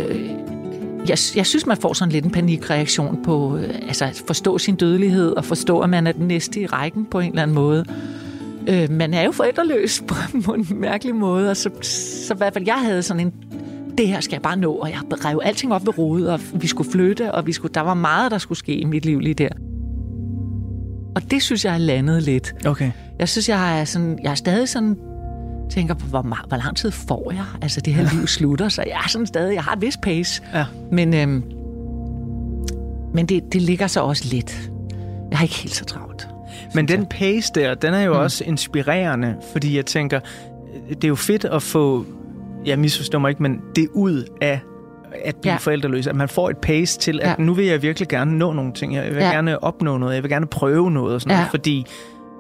jeg, 1.08 1.18
jeg 1.36 1.46
synes, 1.46 1.66
man 1.66 1.78
får 1.78 1.94
sådan 1.94 2.12
lidt 2.12 2.26
en 2.26 2.32
panikreaktion 2.32 3.24
på 3.24 3.58
øh, 3.58 3.70
altså, 3.88 4.06
at 4.06 4.24
forstå 4.28 4.58
sin 4.58 4.76
dødelighed 4.76 5.32
og 5.32 5.46
forstå, 5.46 5.80
at 5.80 5.90
man 5.90 6.08
er 6.08 6.12
den 6.12 6.28
næste 6.28 6.62
i 6.62 6.66
rækken 6.66 7.06
på 7.06 7.20
en 7.20 7.30
eller 7.30 7.42
anden 7.42 7.56
måde. 7.56 7.86
Øh, 8.68 8.92
man 8.92 9.14
er 9.14 9.22
jo 9.22 9.32
forældreløs 9.32 10.04
på, 10.08 10.16
på 10.46 10.54
en 10.54 10.68
mærkelig 10.76 11.16
måde, 11.16 11.50
og 11.50 11.58
så, 11.58 11.70
så 12.28 12.34
i 12.34 12.38
hvert 12.38 12.54
fald 12.54 12.66
jeg 12.66 12.80
havde 12.80 13.04
sådan 13.04 13.20
en 13.20 13.34
det 13.98 14.08
her 14.08 14.20
skal 14.20 14.36
jeg 14.36 14.42
bare 14.42 14.58
nå, 14.58 14.74
og 14.74 14.90
jeg 14.90 15.00
rev 15.26 15.40
alting 15.44 15.74
op 15.74 15.86
ved 15.86 15.98
rodet, 15.98 16.30
og 16.30 16.40
vi 16.54 16.68
skulle 16.68 16.92
flytte, 16.92 17.32
og 17.32 17.48
vi 17.48 17.52
skulle, 17.52 17.74
der 17.74 17.82
var 17.82 17.94
meget, 17.94 18.32
der 18.32 18.38
skulle 18.38 18.58
ske 18.58 18.76
i 18.76 18.84
mit 18.84 19.06
liv 19.06 19.20
lige 19.20 19.34
der. 19.34 19.50
Og 21.16 21.32
det 21.32 21.42
synes 21.42 21.66
jeg 21.66 21.74
er 21.74 21.78
landet 21.78 22.24
lidt. 22.24 22.54
Okay. 22.66 22.92
Jeg 23.20 23.30
synes, 23.30 23.50
jeg 23.50 23.80
er, 23.80 23.86
sådan, 23.86 24.20
jeg 24.24 24.32
er 24.32 24.36
stadig 24.36 24.70
sådan, 24.70 24.98
tænker 25.72 25.94
på, 25.94 26.06
hvor, 26.06 26.22
ma- 26.22 26.48
hvor 26.48 26.58
lang 26.58 26.78
tid 26.78 26.92
får 26.92 27.32
jeg? 27.32 27.46
Altså, 27.62 27.82
det 27.82 27.94
her 27.94 28.10
liv 28.14 28.28
slutter, 28.28 28.70
så 28.70 28.84
jeg 28.88 29.02
er 29.06 29.10
sådan 29.10 29.28
stadig, 29.28 29.56
jeg 29.56 29.64
har 29.64 29.74
et 29.74 29.82
vis 29.82 29.98
pace. 29.98 30.42
Ja. 30.54 30.66
Men, 30.92 31.14
øhm, 31.14 31.44
men 33.14 33.26
det, 33.26 33.54
det 33.54 33.62
ligger 33.62 33.88
så 33.88 34.02
også 34.02 34.24
lidt. 34.32 34.72
Jeg 35.32 35.38
har 35.38 35.44
ikke 35.44 35.56
helt 35.56 35.76
så 35.76 35.86
travlt. 35.86 36.28
Men 36.76 36.88
den 36.88 37.06
pace 37.06 37.52
der, 37.56 37.74
den 37.74 37.94
er 37.94 38.02
jo 38.02 38.14
mm. 38.14 38.20
også 38.20 38.44
inspirerende, 38.44 39.36
fordi 39.52 39.76
jeg 39.76 39.86
tænker, 39.86 40.20
det 40.90 41.04
er 41.04 41.08
jo 41.08 41.16
fedt 41.16 41.46
at 41.46 41.64
få, 41.64 42.06
jeg 42.66 42.80
misforstår 42.80 43.20
mig 43.20 43.30
ikke, 43.30 43.44
men 43.44 43.62
det 43.76 43.88
ud 43.94 44.26
af 44.42 44.60
at 45.26 45.36
blive 45.36 45.52
ja. 45.52 45.58
Forældreløs, 45.58 46.08
at 46.08 46.16
man 46.16 46.30
får 46.30 46.50
et 46.50 46.58
pace 46.58 47.00
til, 47.00 47.20
at 47.22 47.30
ja. 47.30 47.36
Nu 47.44 47.54
vil 47.54 47.66
jeg 47.66 47.82
virkelig 47.82 48.08
gerne 48.08 48.38
nå 48.38 48.54
nogle 48.54 48.74
ting, 48.74 48.96
jeg 48.96 49.06
vil 49.06 49.16
ja. 49.16 49.32
Gerne 49.32 49.64
opnå 49.64 49.98
noget, 49.98 50.16
jeg 50.16 50.24
vil 50.24 50.32
gerne 50.32 50.48
prøve 50.48 50.92
noget 50.92 51.16
og 51.16 51.22
sådan. 51.22 51.32
Ja. 51.32 51.38
noget, 51.38 51.50
fordi 51.50 51.86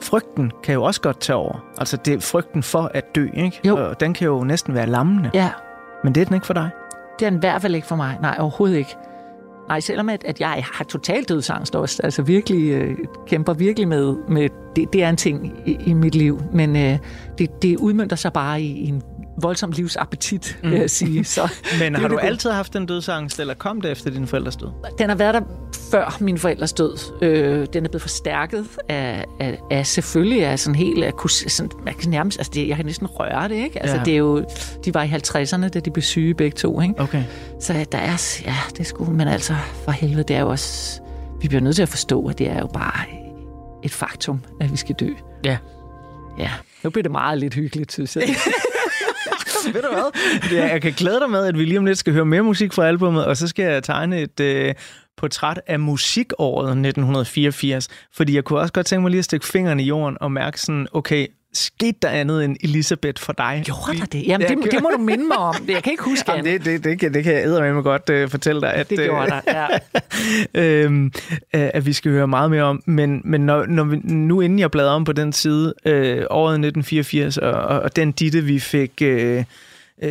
frygten 0.01 0.51
kan 0.63 0.73
jo 0.73 0.83
også 0.83 1.01
godt 1.01 1.19
tage 1.19 1.35
over. 1.37 1.65
Altså 1.77 1.97
det 1.97 2.13
er 2.13 2.19
frygten 2.19 2.63
for 2.63 2.91
at 2.93 3.15
dø, 3.15 3.27
ikke? 3.33 3.59
Jo. 3.67 3.89
Og 3.89 3.99
den 3.99 4.13
kan 4.13 4.27
jo 4.27 4.43
næsten 4.43 4.73
være 4.73 4.87
lammende, 4.87 5.31
ja. 5.33 5.49
Men 6.03 6.15
det 6.15 6.21
er 6.21 6.25
den 6.25 6.33
ikke 6.35 6.45
for 6.45 6.53
dig. 6.53 6.69
det 7.19 7.25
er 7.25 7.29
den 7.29 7.37
i 7.37 7.39
hvert 7.39 7.61
fald 7.61 7.75
ikke 7.75 7.87
for 7.87 7.95
mig. 7.95 8.17
Nej, 8.21 8.37
overhovedet 8.39 8.77
ikke. 8.77 8.95
Nej, 9.67 9.79
selvom 9.79 10.09
at, 10.09 10.23
at 10.23 10.39
jeg 10.39 10.63
har 10.73 10.83
totalt 10.83 11.29
dødsangst 11.29 11.75
også. 11.75 12.01
Altså 12.03 12.21
virkelig, 12.21 12.71
øh, 12.71 12.97
kæmper 13.27 13.53
virkelig 13.53 13.87
med, 13.87 14.15
med 14.27 14.49
det, 14.75 14.93
det 14.93 15.03
er 15.03 15.09
en 15.09 15.17
ting 15.17 15.53
i, 15.65 15.77
i 15.85 15.93
mit 15.93 16.15
liv. 16.15 16.41
Men 16.53 16.75
øh, 16.75 16.97
det, 17.37 17.61
det 17.61 17.77
udmyndter 17.77 18.15
sig 18.15 18.33
bare 18.33 18.61
i, 18.61 18.65
i 18.65 18.87
en 18.87 19.03
voldsom 19.41 19.71
livsappetit, 19.71 20.57
mm. 20.63 20.71
vil 20.71 20.79
jeg 20.79 20.89
sige. 20.89 21.23
Så 21.23 21.51
Men 21.79 21.95
har 21.95 22.07
du 22.07 22.15
det. 22.15 22.23
altid 22.23 22.49
haft 22.51 22.73
den 22.73 22.85
dødsangst, 22.85 23.39
eller 23.39 23.53
kom 23.53 23.81
det 23.81 23.91
efter 23.91 24.09
din 24.09 24.27
forældres 24.27 24.55
død? 24.55 24.67
Den 24.97 25.09
har 25.09 25.15
været 25.15 25.33
der 25.33 25.41
før 25.91 26.17
min 26.19 26.37
forældres 26.37 26.73
død. 26.73 26.97
Øh, 27.21 27.67
den 27.73 27.85
er 27.85 27.89
blevet 27.89 28.01
forstærket 28.01 28.65
af, 28.89 29.25
af, 29.39 29.59
af 29.71 29.87
selvfølgelig 29.87 30.45
af 30.45 30.59
sådan 30.59 30.75
helt... 30.75 31.03
Af, 31.03 31.13
sådan, 31.29 31.71
man 31.85 31.93
kan 31.93 32.09
nærmest, 32.09 32.39
altså 32.39 32.51
det, 32.55 32.67
jeg 32.67 32.75
kan 32.75 32.85
næsten 32.85 33.07
røre 33.07 33.47
det, 33.49 33.55
ikke? 33.55 33.79
Altså 33.81 33.97
Ja. 33.97 34.03
det 34.03 34.13
er 34.13 34.17
jo... 34.17 34.45
De 34.85 34.93
var 34.93 35.03
i 35.03 35.07
50'erne, 35.07 35.67
da 35.69 35.79
de 35.79 35.91
blev 35.91 36.03
syge 36.03 36.33
begge 36.33 36.55
to, 36.55 36.81
ikke? 36.81 36.93
Okay. 36.97 37.23
Så 37.59 37.85
der 37.91 37.97
er... 37.97 38.41
Ja, 38.45 38.55
det 38.77 38.87
skulle... 38.87 39.11
Men 39.13 39.27
altså, 39.27 39.55
for 39.85 39.91
helvede, 39.91 40.23
det 40.23 40.35
er 40.35 40.39
jo 40.41 40.49
også... 40.49 41.01
Vi 41.41 41.47
bliver 41.47 41.61
nødt 41.61 41.75
til 41.75 41.83
at 41.83 41.89
forstå, 41.89 42.27
at 42.27 42.39
det 42.39 42.49
er 42.49 42.59
jo 42.59 42.67
bare 42.67 43.05
et 43.83 43.91
faktum, 43.91 44.41
at 44.61 44.71
vi 44.71 44.77
skal 44.77 44.95
dø. 44.95 45.09
Ja. 45.45 45.57
Ja, 46.37 46.51
nu 46.83 46.89
bliver 46.89 47.03
det 47.03 47.11
meget 47.11 47.37
lidt 47.37 47.53
hyggeligt, 47.53 47.91
synes 47.93 48.15
jeg. 48.15 48.23
Ved 49.73 49.81
du 49.81 49.87
hvad? 49.91 50.39
Ja, 50.51 50.71
jeg 50.71 50.81
kan 50.81 50.93
glæde 50.93 51.19
dig 51.19 51.29
med, 51.29 51.45
at 51.45 51.57
vi 51.57 51.65
lige 51.65 51.79
om 51.79 51.85
lidt 51.85 51.97
skal 51.97 52.13
høre 52.13 52.25
mere 52.25 52.41
musik 52.41 52.73
fra 52.73 52.87
albumet, 52.87 53.25
og 53.25 53.37
så 53.37 53.47
skal 53.47 53.65
jeg 53.65 53.83
tegne 53.83 54.21
et 54.21 54.39
øh, 54.39 54.73
portræt 55.17 55.61
af 55.67 55.79
musikåret 55.79 56.69
1984. 56.69 57.87
Fordi 58.13 58.35
jeg 58.35 58.43
kunne 58.43 58.59
også 58.59 58.73
godt 58.73 58.85
tænke 58.85 59.01
mig 59.01 59.11
lige 59.11 59.19
at 59.19 59.25
stikke 59.25 59.45
fingrene 59.45 59.83
i 59.83 59.85
jorden 59.85 60.17
og 60.21 60.31
mærke 60.31 60.61
sådan, 60.61 60.87
okay, 60.91 61.27
skete 61.53 61.97
der 62.01 62.09
andet 62.09 62.45
end 62.45 62.57
Elisabeth 62.61 63.21
for 63.21 63.33
dig? 63.33 63.61
Gjorde 63.65 63.99
der 63.99 64.05
det? 64.05 64.27
Jamen, 64.27 64.47
det, 64.47 64.71
det 64.71 64.81
må 64.81 64.89
du 64.89 64.97
minde 64.97 65.27
mig 65.27 65.37
om. 65.37 65.55
Jeg 65.67 65.83
kan 65.83 65.91
ikke 65.91 66.03
huske 66.03 66.31
Jamen, 66.31 66.45
det, 66.45 66.65
det, 66.65 66.83
det, 66.83 66.99
kan, 66.99 67.13
det 67.13 67.23
kan 67.23 67.33
jeg 67.33 67.43
eddermame 67.43 67.81
godt 67.81 68.09
øh, 68.09 68.29
fortælle 68.29 68.61
dig, 68.61 68.73
at, 68.73 68.89
Det 68.89 68.97
gjorde 68.97 69.23
øh, 69.23 69.41
der, 69.45 69.79
ja. 70.55 70.61
øhm, 70.83 71.05
øh, 71.55 71.69
at 71.73 71.85
vi 71.85 71.93
skal 71.93 72.11
høre 72.11 72.27
meget 72.27 72.51
mere 72.51 72.63
om. 72.63 72.83
Men, 72.85 73.21
men 73.23 73.41
når, 73.41 73.65
når 73.65 73.83
vi, 73.83 73.97
nu 74.03 74.41
inden 74.41 74.59
jeg 74.59 74.71
bladrer 74.71 74.91
om 74.91 75.03
på 75.03 75.13
den 75.13 75.33
side, 75.33 75.73
øh, 75.85 76.25
året 76.29 76.53
1984, 76.53 77.37
og, 77.37 77.51
og, 77.51 77.79
og 77.79 77.95
den 77.95 78.11
ditte, 78.11 78.43
vi 78.43 78.59
fik 78.59 79.01
øh, 79.01 79.43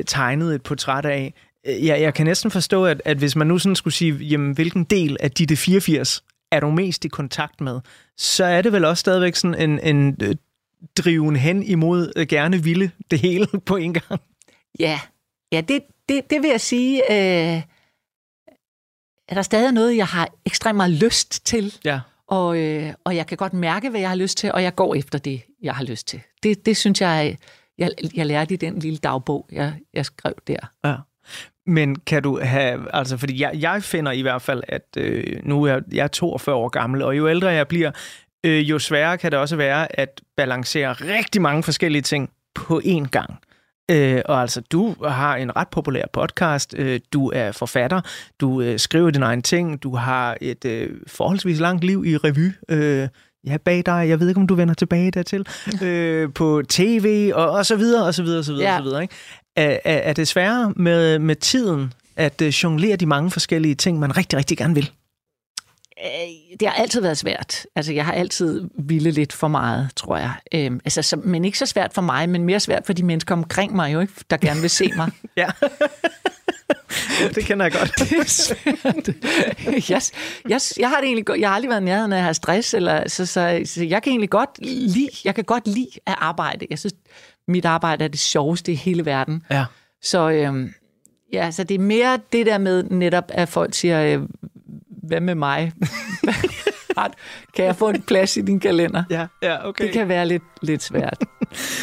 tegnet 0.06 0.54
et 0.54 0.62
portræt 0.62 1.04
af, 1.04 1.34
jeg, 1.66 2.00
jeg 2.00 2.14
kan 2.14 2.26
næsten 2.26 2.50
forstå, 2.50 2.84
at, 2.84 3.02
at 3.04 3.16
hvis 3.16 3.36
man 3.36 3.46
nu 3.46 3.58
sådan 3.58 3.76
skulle 3.76 3.94
sige, 3.94 4.14
jamen, 4.14 4.52
hvilken 4.52 4.84
del 4.84 5.16
af 5.20 5.30
ditte 5.30 5.56
84 5.56 6.22
er 6.52 6.60
du 6.60 6.70
mest 6.70 7.04
i 7.04 7.08
kontakt 7.08 7.60
med, 7.60 7.80
så 8.16 8.44
er 8.44 8.62
det 8.62 8.72
vel 8.72 8.84
også 8.84 9.00
stadigvæk 9.00 9.36
sådan 9.36 9.70
en, 9.70 9.96
en 9.96 10.16
driven 10.98 11.36
hen 11.36 11.62
imod 11.62 12.12
øh, 12.16 12.26
gerne 12.26 12.62
ville 12.64 12.90
det 13.10 13.18
hele 13.18 13.46
på 13.66 13.76
en 13.76 13.94
gang. 13.94 14.20
Ja, 14.78 15.00
ja 15.52 15.60
det, 15.60 15.82
det, 16.08 16.30
det 16.30 16.42
vil 16.42 16.50
jeg 16.50 16.60
sige, 16.60 17.12
øh, 17.12 17.62
er 19.28 19.34
der 19.34 19.42
stadig 19.42 19.72
noget, 19.72 19.96
jeg 19.96 20.06
har 20.06 20.28
ekstremt 20.46 20.76
meget 20.76 20.92
lyst 20.92 21.46
til, 21.46 21.74
Ja. 21.84 22.00
og, 22.26 22.58
øh, 22.58 22.92
og 23.04 23.16
jeg 23.16 23.26
kan 23.26 23.36
godt 23.36 23.52
mærke, 23.52 23.90
hvad 23.90 24.00
jeg 24.00 24.08
har 24.08 24.16
lyst 24.16 24.38
til, 24.38 24.52
og 24.52 24.62
jeg 24.62 24.74
går 24.74 24.94
efter 24.94 25.18
det, 25.18 25.42
jeg 25.62 25.74
har 25.74 25.84
lyst 25.84 26.08
til. 26.08 26.20
Det, 26.42 26.66
det 26.66 26.76
synes 26.76 27.00
jeg, 27.00 27.36
jeg, 27.78 27.90
jeg 28.14 28.26
lærte 28.26 28.54
i 28.54 28.56
den 28.56 28.78
lille 28.78 28.98
dagbog, 28.98 29.48
jeg, 29.52 29.74
jeg 29.94 30.06
skrev 30.06 30.34
der. 30.46 30.56
Ja. 30.84 30.94
Men 31.66 31.96
kan 31.96 32.22
du 32.22 32.40
have, 32.42 32.94
altså 32.94 33.16
fordi 33.16 33.40
jeg, 33.40 33.50
jeg 33.54 33.82
finder 33.82 34.12
i 34.12 34.22
hvert 34.22 34.42
fald, 34.42 34.62
at 34.68 34.86
øh, 34.96 35.40
nu 35.44 35.62
er 35.62 35.72
jeg, 35.72 35.82
jeg 35.92 36.02
er 36.04 36.08
42 36.08 36.54
år 36.56 36.68
gammel, 36.68 37.02
og 37.02 37.16
jo 37.16 37.28
ældre 37.28 37.48
jeg 37.48 37.68
bliver, 37.68 37.90
øh, 38.46 38.70
jo 38.70 38.78
sværere 38.78 39.18
kan 39.18 39.32
det 39.32 39.38
også 39.40 39.56
være 39.56 40.00
at 40.00 40.20
balancere 40.36 40.92
rigtig 40.92 41.42
mange 41.42 41.62
forskellige 41.62 42.02
ting 42.02 42.30
på 42.54 42.80
én 42.84 43.08
gang. 43.08 43.38
Øh, 43.90 44.22
og 44.24 44.40
altså, 44.40 44.60
du 44.72 44.94
har 45.08 45.36
en 45.36 45.56
ret 45.56 45.68
populær 45.68 46.04
podcast, 46.12 46.74
øh, 46.78 47.00
du 47.12 47.30
er 47.34 47.52
forfatter, 47.52 48.00
du 48.40 48.62
øh, 48.62 48.78
skriver 48.78 49.10
dine 49.10 49.24
egne 49.26 49.42
ting, 49.42 49.82
du 49.82 49.96
har 49.96 50.36
et 50.40 50.64
øh, 50.64 50.90
forholdsvis 51.06 51.60
langt 51.60 51.84
liv 51.84 52.04
i 52.06 52.16
revy. 52.16 52.52
Øh, 52.68 53.08
ja, 53.46 53.56
bag 53.56 53.82
dig, 53.86 54.08
jeg 54.08 54.20
ved 54.20 54.28
ikke, 54.28 54.40
om 54.40 54.46
du 54.46 54.54
vender 54.54 54.74
tilbage 54.74 55.10
dertil, 55.10 55.46
øh, 55.86 56.32
på 56.34 56.62
tv, 56.68 57.30
og, 57.34 57.50
og 57.50 57.66
så 57.66 57.76
videre, 57.76 58.06
og 58.06 58.14
så 58.14 58.22
videre, 58.22 58.38
og 58.38 58.44
så 58.44 58.52
videre, 58.52 58.68
Ja. 58.68 58.76
og 58.76 58.80
så 58.80 58.84
videre 58.84 59.02
ikke? 59.02 59.14
Er, 59.56 59.78
er, 59.84 59.96
er 59.96 60.12
det 60.12 60.28
sværere 60.28 60.72
med, 60.76 61.18
med 61.18 61.36
tiden 61.36 61.92
at 62.16 62.42
øh, 62.42 62.48
jonglere 62.48 62.96
de 62.96 63.06
mange 63.06 63.30
forskellige 63.30 63.74
ting, 63.74 63.98
man 63.98 64.16
rigtig, 64.16 64.38
rigtig 64.38 64.58
gerne 64.58 64.74
vil? 64.74 64.90
Øh, 66.04 66.58
Det 66.60 66.68
har 66.68 66.74
altid 66.74 67.00
været 67.00 67.18
svært. 67.18 67.66
Altså, 67.76 67.92
jeg 67.92 68.04
har 68.04 68.12
altid 68.12 68.68
ville 68.78 69.10
lidt 69.10 69.32
for 69.32 69.48
meget, 69.48 69.88
tror 69.96 70.16
jeg. 70.16 70.32
Øhm, 70.54 70.80
altså, 70.84 71.02
så, 71.02 71.16
men 71.16 71.44
ikke 71.44 71.58
så 71.58 71.66
svært 71.66 71.92
for 71.92 72.02
mig, 72.02 72.28
men 72.28 72.44
mere 72.44 72.60
svært 72.60 72.86
for 72.86 72.92
de 72.92 73.02
mennesker 73.02 73.34
omkring 73.34 73.76
mig, 73.76 73.92
jo 73.92 74.00
ikke, 74.00 74.12
der 74.30 74.36
gerne 74.36 74.60
vil 74.60 74.70
se 74.70 74.92
mig. 74.96 75.10
Ja. 75.36 75.46
det 77.34 77.44
kender 77.44 77.64
jeg 77.66 77.72
godt. 77.72 77.92
det 77.98 78.12
er 78.18 78.24
svært. 78.24 79.08
jeg, 79.90 80.02
jeg, 80.48 80.60
jeg 80.78 80.88
har 80.88 80.96
det 80.96 81.04
egentlig 81.04 81.26
godt. 81.26 81.40
Jeg 81.40 81.48
har 81.48 81.54
aldrig 81.54 81.70
været 81.70 81.82
nærheden 81.82 82.12
af 82.12 82.16
at 82.16 82.22
have 82.22 82.34
stress, 82.34 82.74
eller, 82.74 83.08
så, 83.08 83.26
så, 83.26 83.60
så 83.64 83.84
jeg 83.84 84.02
kan 84.02 84.10
egentlig 84.10 84.30
godt 84.30 84.50
lide, 84.62 85.08
jeg 85.24 85.34
kan 85.34 85.44
godt 85.44 85.66
lide 85.68 85.88
at 86.06 86.14
arbejde. 86.18 86.66
Jeg 86.70 86.78
synes, 86.78 86.94
mit 87.48 87.64
arbejde 87.64 88.04
er 88.04 88.08
det 88.08 88.20
sjoveste 88.20 88.72
i 88.72 88.74
hele 88.74 89.04
verden. 89.06 89.42
Ja. 89.50 89.64
Så, 90.02 90.30
øhm, 90.30 90.74
ja, 91.32 91.50
så 91.50 91.64
det 91.64 91.74
er 91.74 91.78
mere 91.78 92.18
det 92.32 92.46
der 92.46 92.58
med 92.58 92.82
netop, 92.82 93.24
at 93.28 93.48
folk 93.48 93.74
siger, 93.74 94.18
øh, 94.18 94.28
hvad 95.02 95.20
med 95.20 95.34
mig? 95.34 95.72
kan 97.56 97.64
jeg 97.64 97.76
få 97.76 97.88
en 97.88 98.02
plads 98.02 98.36
i 98.36 98.40
din 98.40 98.60
kalender? 98.60 99.02
Ja, 99.10 99.26
ja 99.42 99.68
okay. 99.68 99.84
Det 99.84 99.92
kan 99.92 100.08
være 100.08 100.26
lidt, 100.26 100.42
lidt 100.62 100.82
svært. 100.82 101.24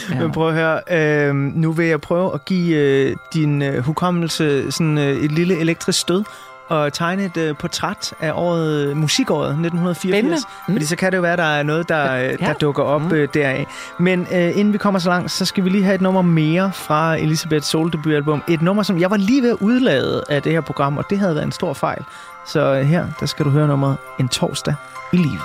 Ja. 0.09 0.19
Men 0.21 0.31
prøv 0.31 0.47
at 0.47 0.53
høre, 0.53 0.81
øh, 1.29 1.35
nu 1.35 1.71
vil 1.71 1.85
jeg 1.85 2.01
prøve 2.01 2.33
at 2.33 2.45
give 2.45 2.77
øh, 2.77 3.15
din 3.33 3.61
øh, 3.61 3.77
hukommelse 3.83 4.71
sådan 4.71 4.97
øh, 4.97 5.23
et 5.23 5.31
lille 5.31 5.59
elektrisk 5.59 5.99
stød. 5.99 6.23
at 6.71 6.93
tegne 6.93 7.25
et 7.25 7.49
uh, 7.49 7.57
portræt 7.57 8.13
af 8.19 8.31
året, 8.35 8.97
musikåret 8.97 9.49
1984. 9.49 10.15
Spændende. 10.15 10.37
Mm. 10.67 10.73
Fordi 10.73 10.85
så 10.85 10.95
kan 10.95 11.11
det 11.11 11.17
jo 11.17 11.21
være, 11.21 11.37
der 11.37 11.43
er 11.43 11.63
noget, 11.63 11.89
der, 11.89 12.13
ja. 12.13 12.31
der 12.31 12.53
dukker 12.53 12.83
op 12.83 13.01
mm. 13.01 13.11
uh, 13.11 13.27
deraf. 13.33 13.65
Men 13.99 14.21
uh, 14.21 14.57
inden 14.57 14.73
vi 14.73 14.77
kommer 14.77 14.99
så 14.99 15.09
langt, 15.09 15.31
så 15.31 15.45
skal 15.45 15.63
vi 15.63 15.69
lige 15.69 15.83
have 15.83 15.95
et 15.95 16.01
nummer 16.01 16.21
mere 16.21 16.71
fra 16.73 17.15
Elisabeths 17.15 17.67
solo-debutalbum. 17.67 18.43
Et 18.47 18.61
nummer, 18.61 18.83
som 18.83 18.99
jeg 18.99 19.11
var 19.11 19.17
lige 19.17 19.41
ved 19.41 19.49
at 19.49 19.57
udlade 19.59 20.23
af 20.29 20.41
det 20.41 20.51
her 20.51 20.61
program, 20.61 20.97
og 20.97 21.05
det 21.09 21.19
havde 21.19 21.35
været 21.35 21.45
en 21.45 21.51
stor 21.51 21.73
fejl. 21.73 22.03
Så 22.47 22.75
øh, 22.75 22.81
her, 22.81 23.07
der 23.19 23.25
skal 23.25 23.45
du 23.45 23.49
høre 23.49 23.67
nummeret 23.67 23.97
En 24.19 24.29
torsdag 24.29 24.75
i 25.13 25.17
livet. 25.17 25.41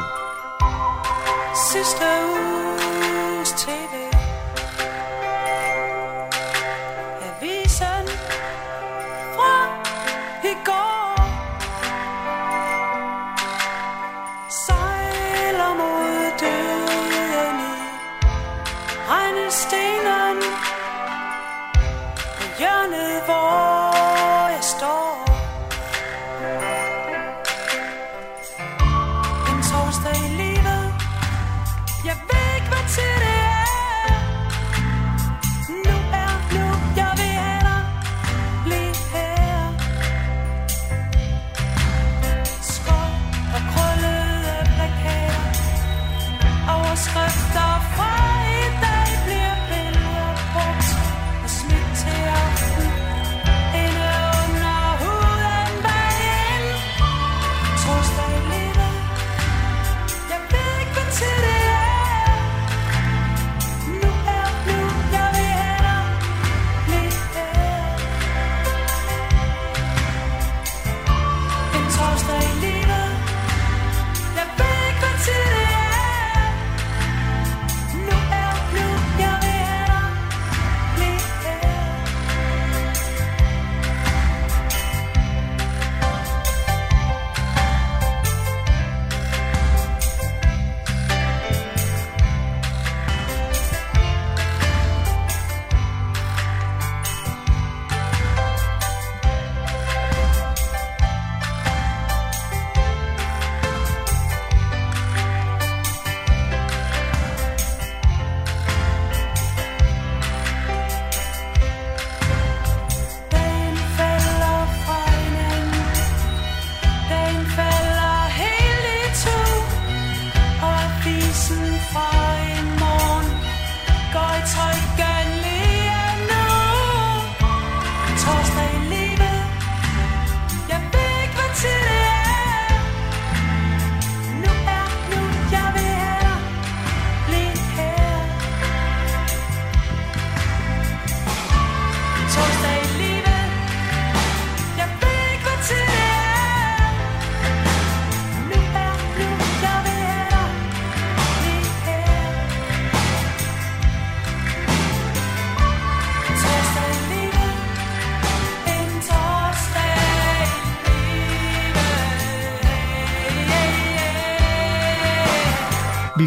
Sidste 1.73 2.04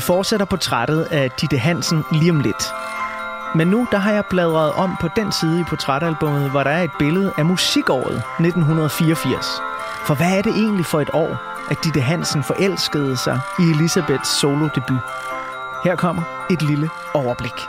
fortsætter 0.05 0.45
portrættet 0.45 1.07
af 1.11 1.31
Ditte 1.41 1.57
Hansen 1.57 2.03
lige 2.11 2.31
om 2.31 2.39
lidt. 2.39 2.63
Men 3.55 3.67
nu 3.67 3.87
der 3.91 3.97
har 3.97 4.11
jeg 4.11 4.25
bladret 4.25 4.71
om 4.73 4.95
på 5.01 5.09
den 5.15 5.31
side 5.31 5.59
i 5.59 5.63
portrætalbummet, 5.63 6.51
hvor 6.51 6.63
der 6.63 6.69
er 6.69 6.83
et 6.83 6.91
billede 6.99 7.33
af 7.37 7.45
musikåret 7.45 8.15
1984. 8.15 9.45
For 10.05 10.15
hvad 10.15 10.37
er 10.37 10.41
det 10.41 10.51
egentlig 10.51 10.85
for 10.85 11.01
et 11.01 11.09
år, 11.13 11.41
at 11.71 11.77
Ditte 11.83 12.01
Hansen 12.01 12.43
forelskede 12.43 13.17
sig 13.17 13.39
i 13.59 13.63
Elisabeths 13.63 14.39
solo-debut? 14.39 14.99
Her 15.83 15.95
kommer 15.95 16.21
et 16.51 16.61
lille 16.61 16.89
overblik. 17.13 17.59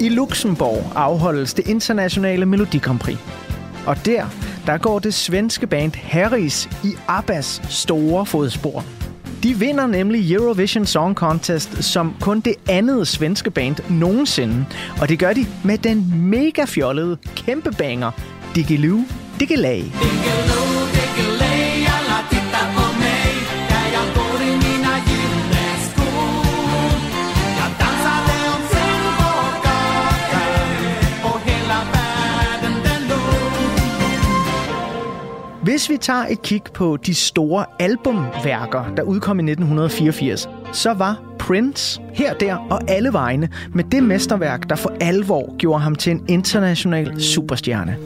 I 0.00 0.08
Luxembourg 0.08 0.92
afholdes 0.94 1.54
det 1.54 1.66
internationale 1.66 2.46
Melodi 2.46 2.78
Grand 2.78 2.98
Prix. 2.98 3.18
Og 3.86 4.06
der, 4.06 4.26
der 4.66 4.78
går 4.78 4.98
det 4.98 5.14
svenske 5.14 5.66
band 5.66 5.92
Harris 5.94 6.68
i 6.84 6.94
Abbas 7.08 7.62
store 7.68 8.26
fodspor. 8.26 8.84
De 9.44 9.54
vinder 9.58 9.86
nemlig 9.86 10.32
Eurovision 10.32 10.86
Song 10.86 11.14
Contest 11.14 11.84
som 11.84 12.16
kun 12.20 12.40
det 12.40 12.54
andet 12.68 13.08
svenske 13.08 13.50
band 13.50 13.76
nogensinde. 13.90 14.66
Og 15.00 15.08
det 15.08 15.18
gør 15.18 15.32
de 15.32 15.46
med 15.64 15.78
den 15.78 16.12
mega 16.30 16.64
fjollede 16.64 17.18
kæmpe 17.36 17.70
banger 17.78 18.10
Diggiloo 18.54 19.00
Diggilag. 19.40 19.84
Hvis 35.74 35.90
vi 35.90 35.96
tager 35.96 36.26
et 36.26 36.42
kig 36.42 36.62
på 36.74 36.96
de 36.96 37.14
store 37.14 37.64
albumværker, 37.78 38.94
der 38.96 39.02
udkom 39.02 39.38
i 39.38 39.42
1984, 39.42 40.48
så 40.72 40.92
var 40.92 41.22
Prince 41.38 42.00
her, 42.12 42.34
der 42.34 42.56
og 42.70 42.80
alle 42.88 43.12
vegne 43.12 43.48
med 43.72 43.84
det 43.84 44.02
mesterværk, 44.02 44.70
der 44.70 44.76
for 44.76 44.92
alvor 45.00 45.56
gjorde 45.56 45.80
ham 45.80 45.94
til 45.94 46.12
en 46.12 46.24
international 46.28 47.22
superstjerne. 47.22 47.96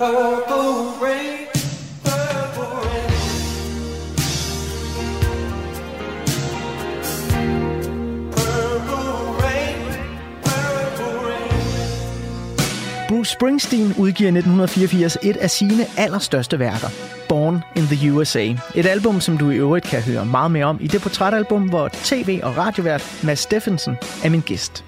Bruce 13.09 13.33
Springsteen 13.33 13.95
udgiver 13.99 14.29
i 14.29 14.37
1984 14.39 15.19
et 15.23 15.37
af 15.37 15.51
sine 15.51 15.87
allerstørste 15.97 16.59
værker, 16.59 17.18
Born 17.29 17.65
in 17.77 17.83
the 17.83 18.13
USA. 18.13 18.45
Et 18.75 18.87
album, 18.87 19.21
som 19.21 19.39
du 19.39 19.51
i 19.51 19.57
øvrigt 19.57 19.85
kan 19.85 20.03
høre 20.03 20.27
meget 20.27 20.51
mere 20.51 20.65
om 20.65 20.79
i 20.81 20.87
det 20.87 21.03
portrætalbum, 21.03 21.69
hvor 21.69 21.89
tv- 21.93 22.41
og 22.43 22.57
radiovært 22.57 23.21
Mads 23.23 23.39
Steffensen 23.39 23.97
er 24.25 24.31
min 24.31 24.41
gæst. 24.41 24.85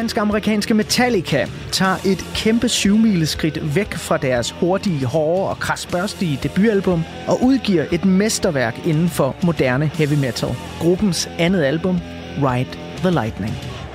Dansk-amerikanske 0.00 0.74
Metallica 0.74 1.46
tager 1.72 1.96
et 2.06 2.24
kæmpe 2.34 2.68
syvmileskridt 2.68 3.74
væk 3.74 3.94
fra 3.94 4.16
deres 4.16 4.50
hurtige, 4.50 5.06
hårde 5.06 5.50
og 5.50 5.58
krasbørstige 5.58 6.38
debutalbum 6.42 7.04
og 7.26 7.42
udgiver 7.42 7.84
et 7.92 8.04
mesterværk 8.04 8.86
inden 8.86 9.08
for 9.08 9.36
moderne 9.42 9.86
heavy 9.86 10.12
metal. 10.12 10.48
Gruppens 10.78 11.28
andet 11.38 11.62
album, 11.62 12.00
Ride 12.42 12.70
the 12.96 13.10
Lightning. 13.10 13.54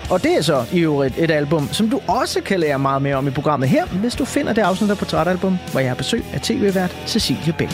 Og 0.10 0.24
det 0.24 0.38
er 0.38 0.42
så 0.42 0.66
i 0.74 0.80
øvrigt 0.80 1.18
et 1.18 1.32
album, 1.32 1.70
som 1.72 1.90
du 1.90 2.02
også 2.08 2.42
kan 2.42 2.60
lære 2.60 2.80
meget 2.80 3.02
mere 3.02 3.16
om 3.16 3.28
i 3.28 3.32
programmet 3.32 3.70
her, 3.70 3.86
hvis 3.86 4.16
du 4.16 4.26
finder 4.26 4.54
det 4.54 4.62
afsnit 4.62 4.90
af 4.90 4.98
Portrætalbum, 4.98 5.58
hvor 5.72 5.80
jeg 5.80 5.90
har 5.90 5.96
besøg 5.96 6.24
af 6.34 6.42
tv-vært 6.42 6.96
Cecilie 7.08 7.54
Bæk. 7.58 7.70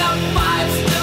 And 0.00 0.97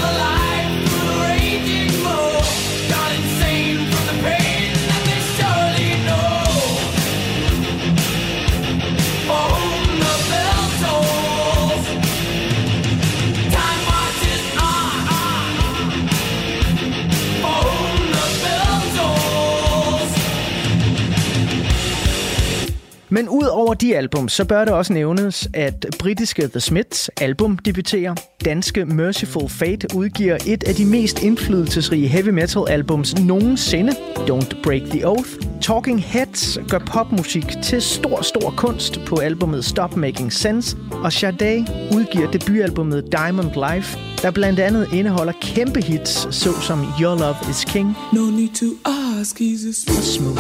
Men 23.16 23.30
ud 23.30 23.44
over 23.44 23.74
de 23.74 23.98
album, 23.98 24.30
så 24.30 24.46
bør 24.46 24.66
det 24.66 24.74
også 24.74 24.94
nævnes, 24.94 25.50
at 25.54 25.86
britiske 26.00 26.48
The 26.48 26.60
Smiths 26.60 27.10
album 27.22 27.58
debuterer. 27.58 28.16
Danske 28.46 28.86
Merciful 28.86 29.50
Fate 29.50 29.88
udgiver 29.96 30.38
et 30.46 30.64
af 30.64 30.76
de 30.76 30.86
mest 30.86 31.24
indflydelsesrige 31.24 32.08
heavy 32.08 32.30
metal 32.30 32.62
albums 32.70 33.20
nogensinde, 33.22 33.92
Don't 34.16 34.62
Break 34.64 34.82
the 34.82 35.08
Oath. 35.08 35.30
Talking 35.62 36.04
Heads 36.04 36.58
gør 36.70 36.80
popmusik 36.80 37.46
til 37.64 37.82
stor, 37.82 38.22
stor 38.22 38.54
kunst 38.58 39.00
på 39.06 39.16
albumet 39.16 39.66
Stop 39.66 39.98
Making 39.98 40.34
Sense, 40.34 40.78
og 40.92 41.14
Sade 41.14 41.66
udgiver 41.96 42.32
debutalbummet 42.32 43.12
Diamond 43.12 43.52
Life, 43.74 44.00
der 44.22 44.32
blandt 44.32 44.60
andet 44.60 44.88
indeholder 44.94 45.34
kæmpe 45.42 45.82
hits, 45.82 46.36
såsom 46.36 46.80
Your 47.02 47.20
Love 47.20 47.50
is 47.50 47.66
King 47.66 47.98
No 48.14 48.22
need 48.22 48.54
to 48.56 48.90
ask, 49.20 49.42
he's 49.42 49.70
a 49.70 50.02
smooth 50.02 50.40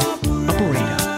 operator. 0.50 1.14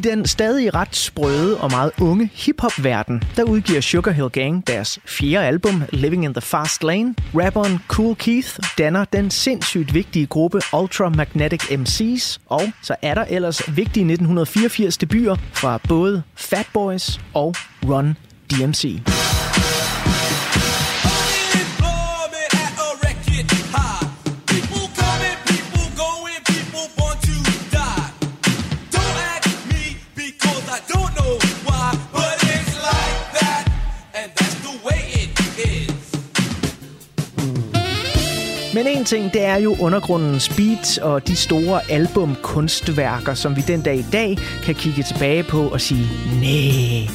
I 0.00 0.02
den 0.02 0.26
stadig 0.26 0.74
ret 0.74 0.96
sprøde 0.96 1.60
og 1.60 1.70
meget 1.70 1.92
unge 2.00 2.30
hiphop-verden, 2.34 3.22
der 3.36 3.42
udgiver 3.42 3.80
Sugar 3.80 4.12
Hill 4.12 4.28
Gang 4.28 4.66
deres 4.66 4.98
fjerde 5.06 5.46
album, 5.46 5.82
Living 5.92 6.24
in 6.24 6.34
the 6.34 6.40
Fast 6.40 6.84
Lane. 6.84 7.14
Rapperen 7.34 7.78
Cool 7.88 8.16
Keith 8.16 8.58
danner 8.78 9.04
den 9.04 9.30
sindssygt 9.30 9.94
vigtige 9.94 10.26
gruppe 10.26 10.60
Ultra 10.78 11.08
Magnetic 11.08 11.70
MCs, 11.78 12.40
og 12.46 12.62
så 12.82 12.96
er 13.02 13.14
der 13.14 13.24
ellers 13.24 13.76
vigtige 13.76 14.04
1984 14.04 14.98
debuter 14.98 15.36
fra 15.52 15.78
både 15.88 16.22
Fat 16.34 16.66
Boys 16.72 17.20
og 17.34 17.54
Run 17.84 18.16
DMC. 18.50 19.00
Men 38.80 38.86
en 38.86 39.04
ting, 39.04 39.32
det 39.32 39.44
er 39.44 39.56
jo 39.56 39.76
undergrundens 39.80 40.48
beats 40.48 40.98
og 40.98 41.28
de 41.28 41.36
store 41.36 41.80
albumkunstværker, 41.90 43.34
som 43.34 43.56
vi 43.56 43.60
den 43.60 43.82
dag 43.82 43.96
i 43.96 44.04
dag 44.12 44.38
kan 44.62 44.74
kigge 44.74 45.02
tilbage 45.02 45.42
på 45.42 45.68
og 45.68 45.80
sige, 45.80 46.08
nej. 46.40 47.10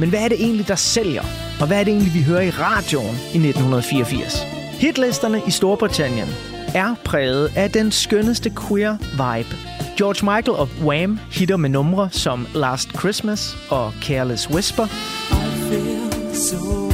Men 0.00 0.08
hvad 0.08 0.20
er 0.20 0.28
det 0.28 0.40
egentlig, 0.40 0.68
der 0.68 0.74
sælger? 0.74 1.22
Og 1.60 1.66
hvad 1.66 1.80
er 1.80 1.84
det 1.84 1.92
egentlig, 1.92 2.14
vi 2.14 2.22
hører 2.22 2.40
i 2.40 2.50
radioen 2.50 3.06
i 3.06 3.48
1984? 3.48 4.46
Hitlisterne 4.80 5.42
i 5.46 5.50
Storbritannien 5.50 6.28
er 6.74 6.94
præget 7.04 7.52
af 7.56 7.70
den 7.70 7.92
skønneste 7.92 8.52
queer 8.68 8.96
vibe. 9.10 9.56
George 9.98 10.36
Michael 10.36 10.58
og 10.58 10.68
Wham 10.82 11.18
hitter 11.30 11.56
med 11.56 11.70
numre 11.70 12.08
som 12.10 12.46
Last 12.54 12.98
Christmas 12.98 13.56
og 13.70 13.92
Careless 14.02 14.50
Whisper. 14.50 14.84
I 14.84 15.70
feel 15.70 16.34
so 16.34 16.87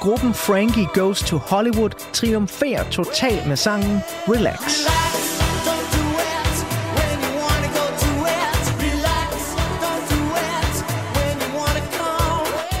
gruppen 0.00 0.34
Frankie 0.34 0.86
Goes 0.94 1.22
to 1.22 1.36
Hollywood 1.36 1.90
triumferer 2.12 2.90
totalt 2.90 3.46
med 3.46 3.56
sangen 3.56 4.00
Relax. 4.28 4.60
Relax, 4.60 5.10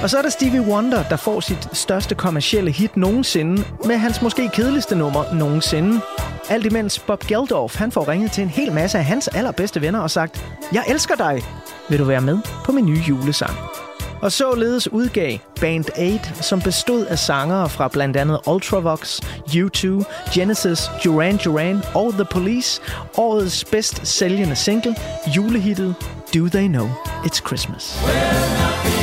Og 0.02 0.10
så 0.10 0.18
er 0.18 0.22
der 0.22 0.30
Stevie 0.30 0.62
Wonder, 0.62 1.02
der 1.02 1.16
får 1.16 1.40
sit 1.40 1.68
største 1.72 2.14
kommercielle 2.14 2.70
hit 2.70 2.96
nogensinde, 2.96 3.64
med 3.84 3.96
hans 3.96 4.22
måske 4.22 4.48
kedeligste 4.48 4.96
nummer 4.96 5.34
nogensinde. 5.34 6.00
Alt 6.48 6.66
imens 6.66 6.98
Bob 6.98 7.26
Geldof, 7.26 7.76
han 7.76 7.92
får 7.92 8.08
ringet 8.08 8.32
til 8.32 8.42
en 8.42 8.50
hel 8.50 8.72
masse 8.72 8.98
af 8.98 9.04
hans 9.04 9.28
allerbedste 9.28 9.80
venner 9.80 10.00
og 10.00 10.10
sagt, 10.10 10.44
Jeg 10.72 10.84
elsker 10.88 11.14
dig! 11.14 11.42
Vil 11.88 11.98
du 11.98 12.04
være 12.04 12.20
med 12.20 12.38
på 12.64 12.72
min 12.72 12.86
nye 12.86 13.02
julesang? 13.08 13.69
Og 14.22 14.32
således 14.32 14.92
udgav 14.92 15.38
Band 15.60 15.84
8, 15.98 16.20
som 16.42 16.60
bestod 16.60 17.06
af 17.06 17.18
sangere 17.18 17.68
fra 17.68 17.88
blandt 17.88 18.16
andet 18.16 18.40
Ultravox, 18.46 19.20
U2, 19.48 20.04
Genesis, 20.34 20.80
Duran 21.04 21.36
Duran 21.36 21.82
og 21.94 22.12
The 22.12 22.24
Police, 22.24 22.80
årets 23.16 23.64
bedst 23.64 24.06
sælgende 24.06 24.56
single, 24.56 24.96
julehittet 25.36 25.94
Do 26.34 26.48
They 26.48 26.66
Know 26.66 26.88
It's 27.24 27.46
Christmas. 27.46 27.98
Og 28.02 28.99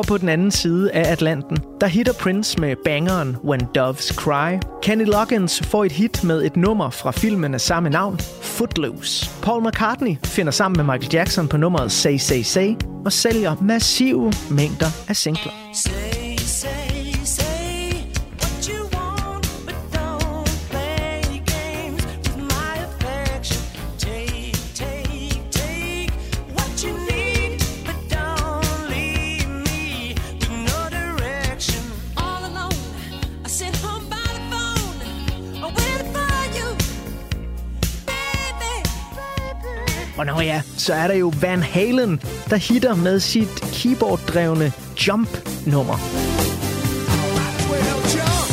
over 0.00 0.06
på 0.06 0.18
den 0.18 0.28
anden 0.28 0.50
side 0.50 0.92
af 0.92 1.12
Atlanten, 1.12 1.58
der 1.80 1.86
hitter 1.86 2.12
Prince 2.12 2.60
med 2.60 2.76
bangeren 2.84 3.36
When 3.44 3.60
Doves 3.74 4.06
Cry. 4.06 4.58
Kenny 4.82 5.04
Loggins 5.06 5.62
får 5.66 5.84
et 5.84 5.92
hit 5.92 6.24
med 6.24 6.44
et 6.44 6.56
nummer 6.56 6.90
fra 6.90 7.10
filmen 7.10 7.54
af 7.54 7.60
samme 7.60 7.90
navn, 7.90 8.18
Footloose. 8.42 9.30
Paul 9.42 9.66
McCartney 9.66 10.16
finder 10.24 10.52
sammen 10.52 10.86
med 10.86 10.94
Michael 10.94 11.14
Jackson 11.14 11.48
på 11.48 11.56
nummeret 11.56 11.92
Say 11.92 12.16
Say 12.16 12.42
Say 12.42 12.74
og 13.04 13.12
sælger 13.12 13.54
massive 13.60 14.32
mængder 14.50 14.90
af 15.08 15.16
singler. 15.16 15.52
Og 40.40 40.46
ja, 40.46 40.62
så 40.76 40.94
er 40.94 41.06
der 41.06 41.14
jo 41.14 41.32
Van 41.40 41.62
Halen, 41.62 42.20
der 42.50 42.56
hitter 42.56 42.94
med 42.94 43.20
sit 43.20 43.60
keyboarddrevne 43.72 44.72
Jump-nummer. 45.06 45.98
Jump. 48.16 48.50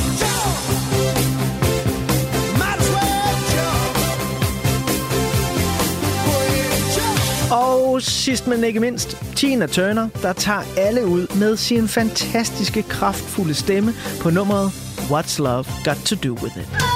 Og 7.52 8.02
sidst 8.02 8.47
men 8.47 8.63
ikke 8.63 8.80
mindst, 8.80 9.17
Tina 9.36 9.65
Turner, 9.65 10.10
der 10.21 10.34
tager 10.34 10.63
alle 10.78 11.08
ud 11.08 11.36
med 11.39 11.58
sin 11.58 11.88
fantastiske, 11.88 12.84
kraftfulde 12.84 13.54
stemme 13.54 13.93
på 14.21 14.30
nummeret 14.30 14.69
What's 14.97 15.41
Love 15.41 15.65
Got 15.86 15.97
To 16.06 16.15
Do 16.15 16.43
With 16.43 16.58
It. 16.58 16.87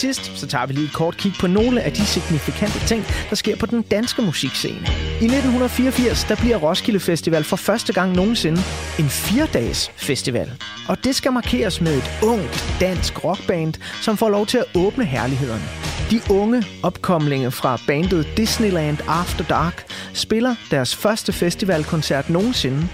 Sidst, 0.00 0.38
så 0.38 0.46
tager 0.46 0.66
vi 0.66 0.72
lige 0.72 0.84
et 0.84 0.92
kort 0.92 1.16
kig 1.16 1.32
på 1.40 1.46
nogle 1.46 1.82
af 1.82 1.92
de 1.92 2.06
signifikante 2.06 2.78
ting, 2.86 3.04
der 3.30 3.36
sker 3.36 3.56
på 3.56 3.66
den 3.66 3.82
danske 3.82 4.22
musikscene. 4.22 4.86
I 5.20 5.24
1984, 5.24 6.24
der 6.24 6.36
bliver 6.36 6.56
Roskilde 6.56 7.00
Festival 7.00 7.44
for 7.44 7.56
første 7.56 7.92
gang 7.92 8.12
nogensinde 8.12 8.60
en 8.98 9.08
fire-dages 9.08 9.90
festival. 9.96 10.52
Og 10.88 11.04
det 11.04 11.16
skal 11.16 11.32
markeres 11.32 11.80
med 11.80 11.94
et 11.96 12.10
ungt 12.22 12.76
dansk 12.80 13.24
rockband, 13.24 13.74
som 14.02 14.16
får 14.16 14.28
lov 14.28 14.46
til 14.46 14.58
at 14.58 14.64
åbne 14.76 15.04
herlighederne. 15.04 15.64
De 16.10 16.20
unge 16.30 16.64
opkomlinge 16.82 17.50
fra 17.50 17.78
bandet 17.86 18.26
Disneyland 18.36 18.98
After 19.08 19.44
Dark 19.44 19.84
spiller 20.14 20.54
deres 20.70 20.96
første 20.96 21.32
festivalkoncert 21.32 22.30
nogensinde. 22.30 22.88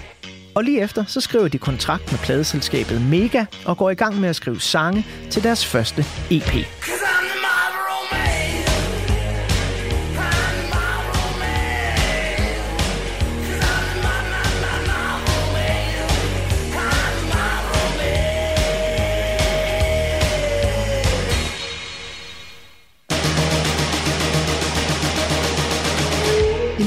Og 0.54 0.64
lige 0.64 0.80
efter, 0.80 1.04
så 1.04 1.20
skriver 1.20 1.48
de 1.48 1.58
kontrakt 1.58 2.12
med 2.12 2.18
pladeselskabet 2.18 3.02
Mega 3.02 3.44
og 3.64 3.76
går 3.76 3.90
i 3.90 3.94
gang 3.94 4.20
med 4.20 4.28
at 4.28 4.36
skrive 4.36 4.60
sange 4.60 5.06
til 5.30 5.42
deres 5.42 5.66
første 5.66 6.04
EP. 6.30 6.66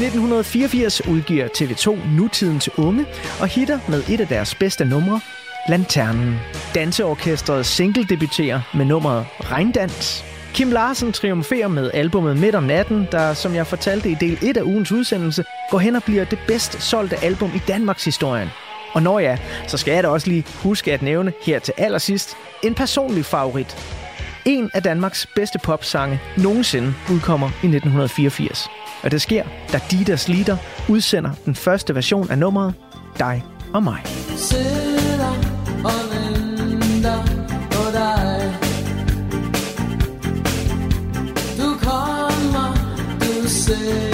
1984 0.10 1.08
udgiver 1.08 1.48
TV2 1.48 2.16
Nutidens 2.16 2.70
Unge 2.78 3.06
og 3.42 3.48
hitter 3.48 3.80
med 3.88 4.04
et 4.10 4.22
af 4.22 4.28
deres 4.28 4.56
bedste 4.56 4.86
numre, 4.86 5.22
Lanternen. 5.70 6.40
Danseorkestret 6.76 7.66
single 7.66 8.04
debuterer 8.04 8.62
med 8.74 8.86
nummeret 8.86 9.26
Regndans. 9.40 10.26
Kim 10.54 10.72
Larsen 10.72 11.12
triumferer 11.12 11.68
med 11.68 11.92
albumet 11.94 12.38
Midt 12.38 12.56
om 12.56 12.64
natten, 12.64 13.08
der, 13.12 13.34
som 13.34 13.56
jeg 13.56 13.68
fortalte 13.68 14.10
i 14.10 14.16
del 14.16 14.40
1 14.42 14.58
af 14.58 14.62
ugens 14.62 14.92
udsendelse, 14.92 15.44
går 15.72 15.80
hen 15.80 15.96
og 15.96 16.04
bliver 16.04 16.26
det 16.26 16.40
bedst 16.48 16.82
solgte 16.82 17.24
album 17.24 17.52
i 17.56 17.62
Danmarks 17.68 18.06
historien. 18.06 18.50
Og 18.94 19.04
når 19.04 19.20
ja, 19.20 19.38
så 19.68 19.78
skal 19.78 19.94
jeg 19.94 20.04
da 20.04 20.08
også 20.08 20.28
lige 20.28 20.46
huske 20.64 20.94
at 20.94 21.02
nævne 21.02 21.34
her 21.46 21.60
til 21.60 21.74
allersidst 21.78 22.38
en 22.64 22.76
personlig 22.76 23.26
favorit. 23.26 23.78
En 24.46 24.70
af 24.74 24.84
Danmarks 24.84 25.26
bedste 25.36 25.60
popsange 25.60 26.20
nogensinde 26.38 26.94
udkommer 27.12 27.48
i 27.48 27.68
1984. 27.68 28.79
Og 29.04 29.12
det 29.12 29.22
sker, 29.22 29.44
da 29.72 29.82
Didas 29.92 30.28
Leader 30.28 30.58
udsender 30.90 31.32
den 31.46 31.56
første 31.56 31.96
version 31.96 32.32
af 32.32 32.38
nummeret 32.38 32.74
Dig 33.20 33.44
og 33.74 33.84
mig. 33.84 34.02
sidder 34.38 35.30
og 35.84 36.00
venter 36.12 37.26
på 37.72 37.84
dig. 37.94 38.54
Du 41.58 41.78
kommer, 41.82 42.74
du 43.20 43.48
ser 43.48 44.09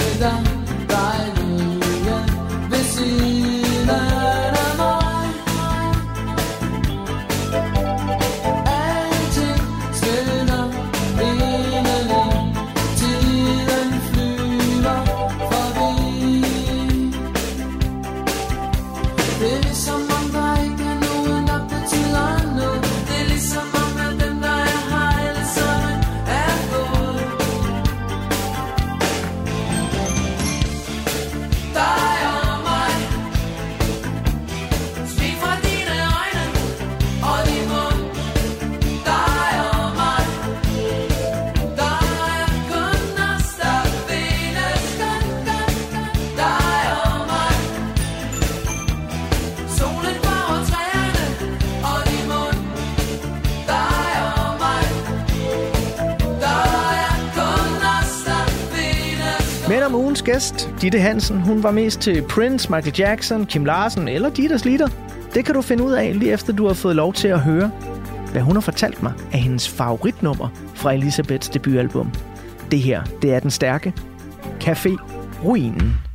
gæst, 60.36 60.70
Ditte 60.80 60.98
Hansen, 60.98 61.40
hun 61.40 61.62
var 61.62 61.70
mest 61.70 62.00
til 62.00 62.22
Prince, 62.22 62.72
Michael 62.72 62.94
Jackson, 62.98 63.46
Kim 63.46 63.64
Larsen 63.64 64.08
eller 64.08 64.30
Ditas 64.30 64.64
Litter. 64.64 64.88
Det 65.34 65.44
kan 65.44 65.54
du 65.54 65.62
finde 65.62 65.84
ud 65.84 65.92
af 65.92 66.18
lige 66.18 66.32
efter 66.32 66.52
du 66.52 66.66
har 66.66 66.74
fået 66.74 66.96
lov 66.96 67.12
til 67.12 67.28
at 67.28 67.40
høre, 67.40 67.70
hvad 68.32 68.42
hun 68.42 68.56
har 68.56 68.60
fortalt 68.60 69.02
mig 69.02 69.12
af 69.32 69.38
hendes 69.38 69.68
favoritnummer 69.68 70.48
fra 70.74 70.92
Elisabeths 70.92 71.48
debutalbum. 71.48 72.12
Det 72.70 72.78
her, 72.78 73.02
det 73.22 73.34
er 73.34 73.40
den 73.40 73.50
stærke 73.50 73.92
Café 74.64 74.96
Ruinen. 75.44 76.05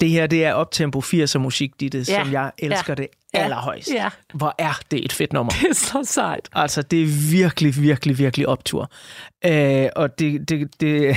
Det 0.00 0.08
her, 0.10 0.26
det 0.26 0.44
er 0.44 0.52
optempo 0.52 1.00
80'er 1.00 1.38
musik, 1.38 1.80
Ditte, 1.80 1.98
Ja. 1.98 2.04
som 2.24 2.32
jeg 2.32 2.50
elsker 2.58 2.84
Ja. 2.92 2.94
det 2.94 3.06
allerhøjst. 3.34 3.90
Ja. 3.94 4.08
Hvor 4.34 4.54
er 4.58 4.80
det 4.90 5.04
et 5.04 5.12
fedt 5.12 5.32
nummer. 5.32 5.52
Det 5.62 5.70
er 5.70 5.74
så 5.74 6.00
sejt. 6.04 6.48
Altså, 6.52 6.82
det 6.82 7.02
er 7.02 7.06
virkelig, 7.30 7.82
virkelig, 7.82 8.18
virkelig 8.18 8.48
optur. 8.48 8.90
Øh, 9.44 9.86
og 9.96 10.18
det, 10.18 10.48
det, 10.48 10.80
det, 10.80 11.16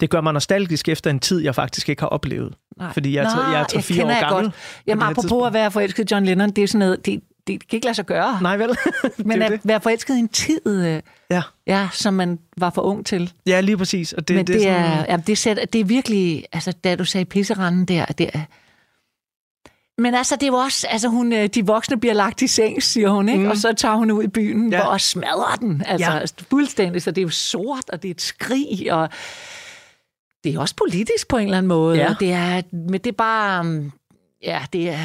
det 0.00 0.10
gør 0.10 0.20
mig 0.20 0.32
nostalgisk 0.32 0.88
efter 0.88 1.10
en 1.10 1.20
tid, 1.20 1.40
jeg 1.40 1.54
faktisk 1.54 1.88
ikke 1.88 2.02
har 2.02 2.08
oplevet. 2.08 2.54
Nej. 2.78 2.92
Fordi 2.92 3.16
jeg 3.16 3.24
er, 3.24 3.36
Nå, 3.46 3.52
jeg 3.52 3.60
er 3.60 3.64
3-4 3.64 3.94
kender 3.94 4.16
år 4.16 4.20
gammel. 4.20 4.44
Godt. 4.44 4.54
Jamen, 4.86 5.02
apropos 5.02 5.46
at 5.46 5.52
være 5.52 5.70
forelsket 5.70 6.10
John 6.10 6.24
Lennon, 6.24 6.50
det 6.50 6.64
er 6.64 6.68
sådan 6.68 6.78
noget, 6.78 7.06
det, 7.06 7.20
det 7.46 7.68
kan 7.68 7.76
ikke 7.76 7.86
lade 7.86 7.94
sig 7.94 8.06
gøre. 8.06 8.38
Nej 8.42 8.56
vel? 8.56 8.70
Men 9.24 9.42
at 9.42 9.52
det. 9.52 9.60
være 9.64 9.80
forelsket 9.80 10.16
i 10.16 10.18
en 10.18 10.28
tid, 10.28 10.60
øh, 10.66 11.00
Ja. 11.30 11.42
ja, 11.66 11.88
som 11.92 12.14
man 12.14 12.38
var 12.56 12.70
for 12.70 12.82
ung 12.82 13.06
til. 13.06 13.32
ja, 13.46 13.60
lige 13.60 13.76
præcis. 13.76 14.12
Og 14.12 14.28
det, 14.28 14.36
Men 14.36 14.46
det, 14.46 14.54
det, 14.54 14.62
sådan- 14.62 14.82
er, 14.84 15.04
jamen, 15.08 15.24
det, 15.26 15.38
sæt, 15.38 15.72
det 15.72 15.80
er 15.80 15.84
virkelig, 15.84 16.44
altså 16.52 16.72
da 16.72 16.96
du 16.96 17.04
sagde 17.04 17.24
pisseranden 17.24 17.84
der, 17.84 18.04
det 18.06 18.30
er, 18.34 18.40
men 19.98 20.14
altså, 20.14 20.36
det 20.36 20.42
er 20.42 20.46
jo 20.46 20.54
også, 20.54 20.86
altså 20.90 21.08
hun, 21.08 21.32
øh, 21.32 21.46
de 21.46 21.66
voksne 21.66 22.00
bliver 22.00 22.14
lagt 22.14 22.42
i 22.42 22.46
seng, 22.46 22.82
siger 22.82 23.08
hun, 23.10 23.28
ikke? 23.28 23.44
Mm. 23.44 23.50
Og 23.50 23.56
så 23.56 23.72
tager 23.72 23.94
hun 23.94 24.10
ud 24.10 24.22
i 24.24 24.28
byen 24.28 24.72
Ja. 24.72 24.86
og 24.86 25.00
smadrer 25.00 25.56
den. 25.56 25.82
Altså, 25.86 26.10
Ja. 26.10 26.18
ja. 26.18 26.24
fuldstændig, 26.50 27.02
så 27.02 27.10
det 27.10 27.18
er 27.18 27.22
jo 27.22 27.28
sort, 27.30 27.90
og 27.92 28.02
det 28.02 28.08
er 28.08 28.14
et 28.14 28.20
skrig, 28.20 28.92
og 28.92 29.08
det 30.44 30.54
er 30.54 30.58
også 30.60 30.74
politisk 30.76 31.28
på 31.28 31.36
en 31.36 31.44
eller 31.44 31.58
anden 31.58 31.68
måde. 31.68 31.96
Ja. 31.96 32.10
og 32.10 32.20
Det 32.20 32.32
er, 32.32 32.62
men 32.72 32.92
det 32.92 33.06
er 33.06 33.12
bare, 33.12 33.60
um, 33.60 33.92
ja, 34.42 34.62
det 34.72 34.88
er, 34.90 34.98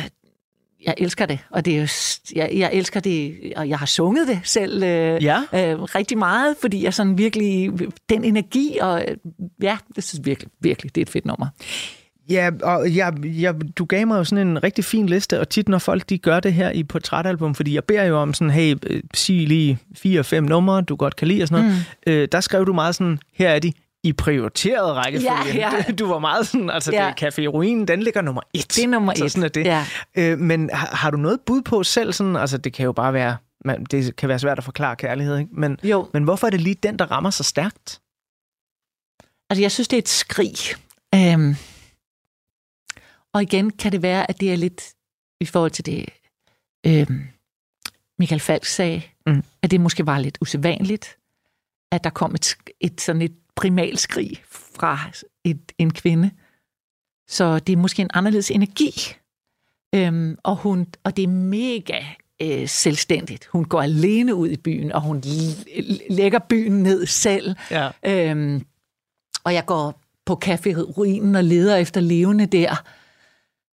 jeg 0.85 0.95
elsker 0.97 1.25
det, 1.25 1.39
og 1.49 1.65
det 1.65 1.75
er 1.75 1.81
jo, 1.81 1.87
jeg, 2.35 2.49
jeg 2.53 2.69
elsker 2.73 2.99
det, 2.99 3.37
og 3.55 3.69
jeg 3.69 3.79
har 3.79 3.85
sunget 3.85 4.27
det 4.27 4.39
selv 4.43 4.83
øh, 4.83 5.23
Ja. 5.23 5.37
øh, 5.53 5.81
rigtig 5.81 6.17
meget, 6.17 6.55
fordi 6.61 6.83
jeg 6.83 6.93
sådan 6.93 7.17
virkelig, 7.17 7.71
den 8.09 8.23
energi, 8.23 8.77
og 8.81 9.05
øh, 9.07 9.17
ja, 9.61 9.77
det 9.95 10.03
synes 10.03 10.25
virkelig, 10.25 10.51
virkelig, 10.59 10.95
det 10.95 11.01
er 11.01 11.05
et 11.05 11.09
fedt 11.09 11.25
nummer. 11.25 11.47
Ja, 12.29 12.49
og 12.63 12.95
jeg, 12.95 13.13
jeg, 13.23 13.55
du 13.77 13.85
gav 13.85 14.07
mig 14.07 14.17
jo 14.17 14.23
sådan 14.23 14.47
en 14.47 14.63
rigtig 14.63 14.85
fin 14.85 15.05
liste, 15.05 15.39
og 15.39 15.49
tit 15.49 15.69
når 15.69 15.77
folk 15.77 16.09
de 16.09 16.17
gør 16.17 16.39
det 16.39 16.53
her 16.53 16.71
i 16.71 16.83
portrætalbum, 16.83 17.55
fordi 17.55 17.75
jeg 17.75 17.83
beder 17.83 18.03
jo 18.03 18.17
om 18.17 18.33
sådan, 18.33 18.51
hey, 18.51 18.75
øh, 18.87 19.01
sig 19.13 19.47
lige 19.47 19.77
fire-fem 19.95 20.43
numre, 20.43 20.81
du 20.81 20.95
godt 20.95 21.15
kan 21.15 21.27
lide 21.27 21.41
og 21.41 21.47
sådan 21.47 21.63
noget, 21.65 21.85
mm. 22.07 22.11
øh, 22.11 22.27
der 22.31 22.41
skrev 22.41 22.65
du 22.65 22.73
meget 22.73 22.95
sådan, 22.95 23.19
her 23.33 23.49
er 23.49 23.59
de 23.59 23.73
i 24.03 24.13
prioriteret 24.13 24.95
rækkefølge. 24.95 25.55
Ja, 25.59 25.71
ja. 25.85 25.91
Du 25.99 26.07
var 26.07 26.19
meget 26.19 26.47
sådan, 26.47 26.69
altså 26.69 26.91
Ja. 26.91 27.13
det, 27.19 27.23
Café 27.23 27.45
Ruin, 27.47 27.87
den 27.87 28.03
ligger 28.03 28.21
nummer 28.21 28.41
et. 28.53 28.75
Det 28.75 28.83
er 28.83 28.87
nummer 28.87 29.13
så 29.15 29.25
et, 29.25 29.31
Sådan 29.31 29.43
er 29.43 29.47
det. 29.49 29.65
ja. 29.65 29.85
Øh, 30.15 30.39
men 30.39 30.69
har, 30.73 30.95
har 30.95 31.11
du 31.11 31.17
noget 31.17 31.39
bud 31.45 31.61
på 31.61 31.83
selv 31.83 32.13
sådan, 32.13 32.35
altså 32.35 32.57
det 32.57 32.73
kan 32.73 32.83
jo 32.85 32.91
bare 32.91 33.13
være, 33.13 33.37
man, 33.65 33.83
det 33.83 34.15
kan 34.15 34.29
være 34.29 34.39
svært 34.39 34.57
at 34.57 34.63
forklare 34.63 34.95
kærlighed, 34.95 35.37
ikke? 35.37 35.51
Men, 35.53 35.77
Jo. 35.83 36.09
men 36.13 36.23
hvorfor 36.23 36.47
er 36.47 36.51
det 36.51 36.61
lige 36.61 36.75
den, 36.83 36.99
der 36.99 37.11
rammer 37.11 37.29
så 37.29 37.43
stærkt? 37.43 38.01
Altså, 39.49 39.61
jeg 39.61 39.71
synes, 39.71 39.87
det 39.87 39.97
er 39.97 40.01
et 40.01 40.09
skrig. 40.09 40.55
Øhm, 41.15 41.55
og 43.33 43.41
igen 43.41 43.69
kan 43.71 43.91
det 43.91 44.01
være, 44.01 44.29
at 44.29 44.39
det 44.39 44.53
er 44.53 44.55
lidt 44.55 44.93
i 45.41 45.45
forhold 45.45 45.71
til 45.71 45.85
det, 45.85 46.05
øhm, 46.85 47.27
Michael 48.19 48.39
Falk 48.41 48.65
sagde, 48.65 49.01
mm. 49.27 49.43
at 49.63 49.71
det 49.71 49.81
måske 49.81 50.05
var 50.05 50.19
lidt 50.19 50.37
usædvanligt, 50.41 51.17
at 51.91 52.03
der 52.03 52.09
kom 52.09 52.35
et, 52.35 52.57
et 52.79 53.01
sådan 53.01 53.21
et 53.21 53.35
primalskrig 53.55 54.43
fra 54.51 54.99
et, 55.43 55.71
en 55.77 55.93
kvinde. 55.93 56.31
Så 57.27 57.59
det 57.59 57.73
er 57.73 57.77
måske 57.77 58.01
en 58.01 58.09
anderledes 58.13 58.51
energi. 58.51 59.15
Øhm, 59.95 60.37
og, 60.43 60.55
hun, 60.55 60.87
og 61.03 61.17
det 61.17 61.23
er 61.23 61.27
mega 61.27 61.99
øh, 62.41 62.67
selvstændigt. 62.67 63.45
Hun 63.45 63.65
går 63.65 63.81
alene 63.81 64.35
ud 64.35 64.49
i 64.49 64.57
byen, 64.57 64.91
og 64.91 65.01
hun 65.01 65.23
lægger 66.09 66.39
byen 66.39 66.83
ned 66.83 67.05
selv. 67.05 67.55
Ja. 67.71 67.89
Øhm, 68.05 68.65
og 69.43 69.53
jeg 69.53 69.65
går 69.65 70.01
på 70.25 70.39
Café 70.45 70.79
Ruinen 70.97 71.35
og 71.35 71.43
leder 71.43 71.75
efter 71.75 72.01
levende 72.01 72.45
der. 72.45 72.83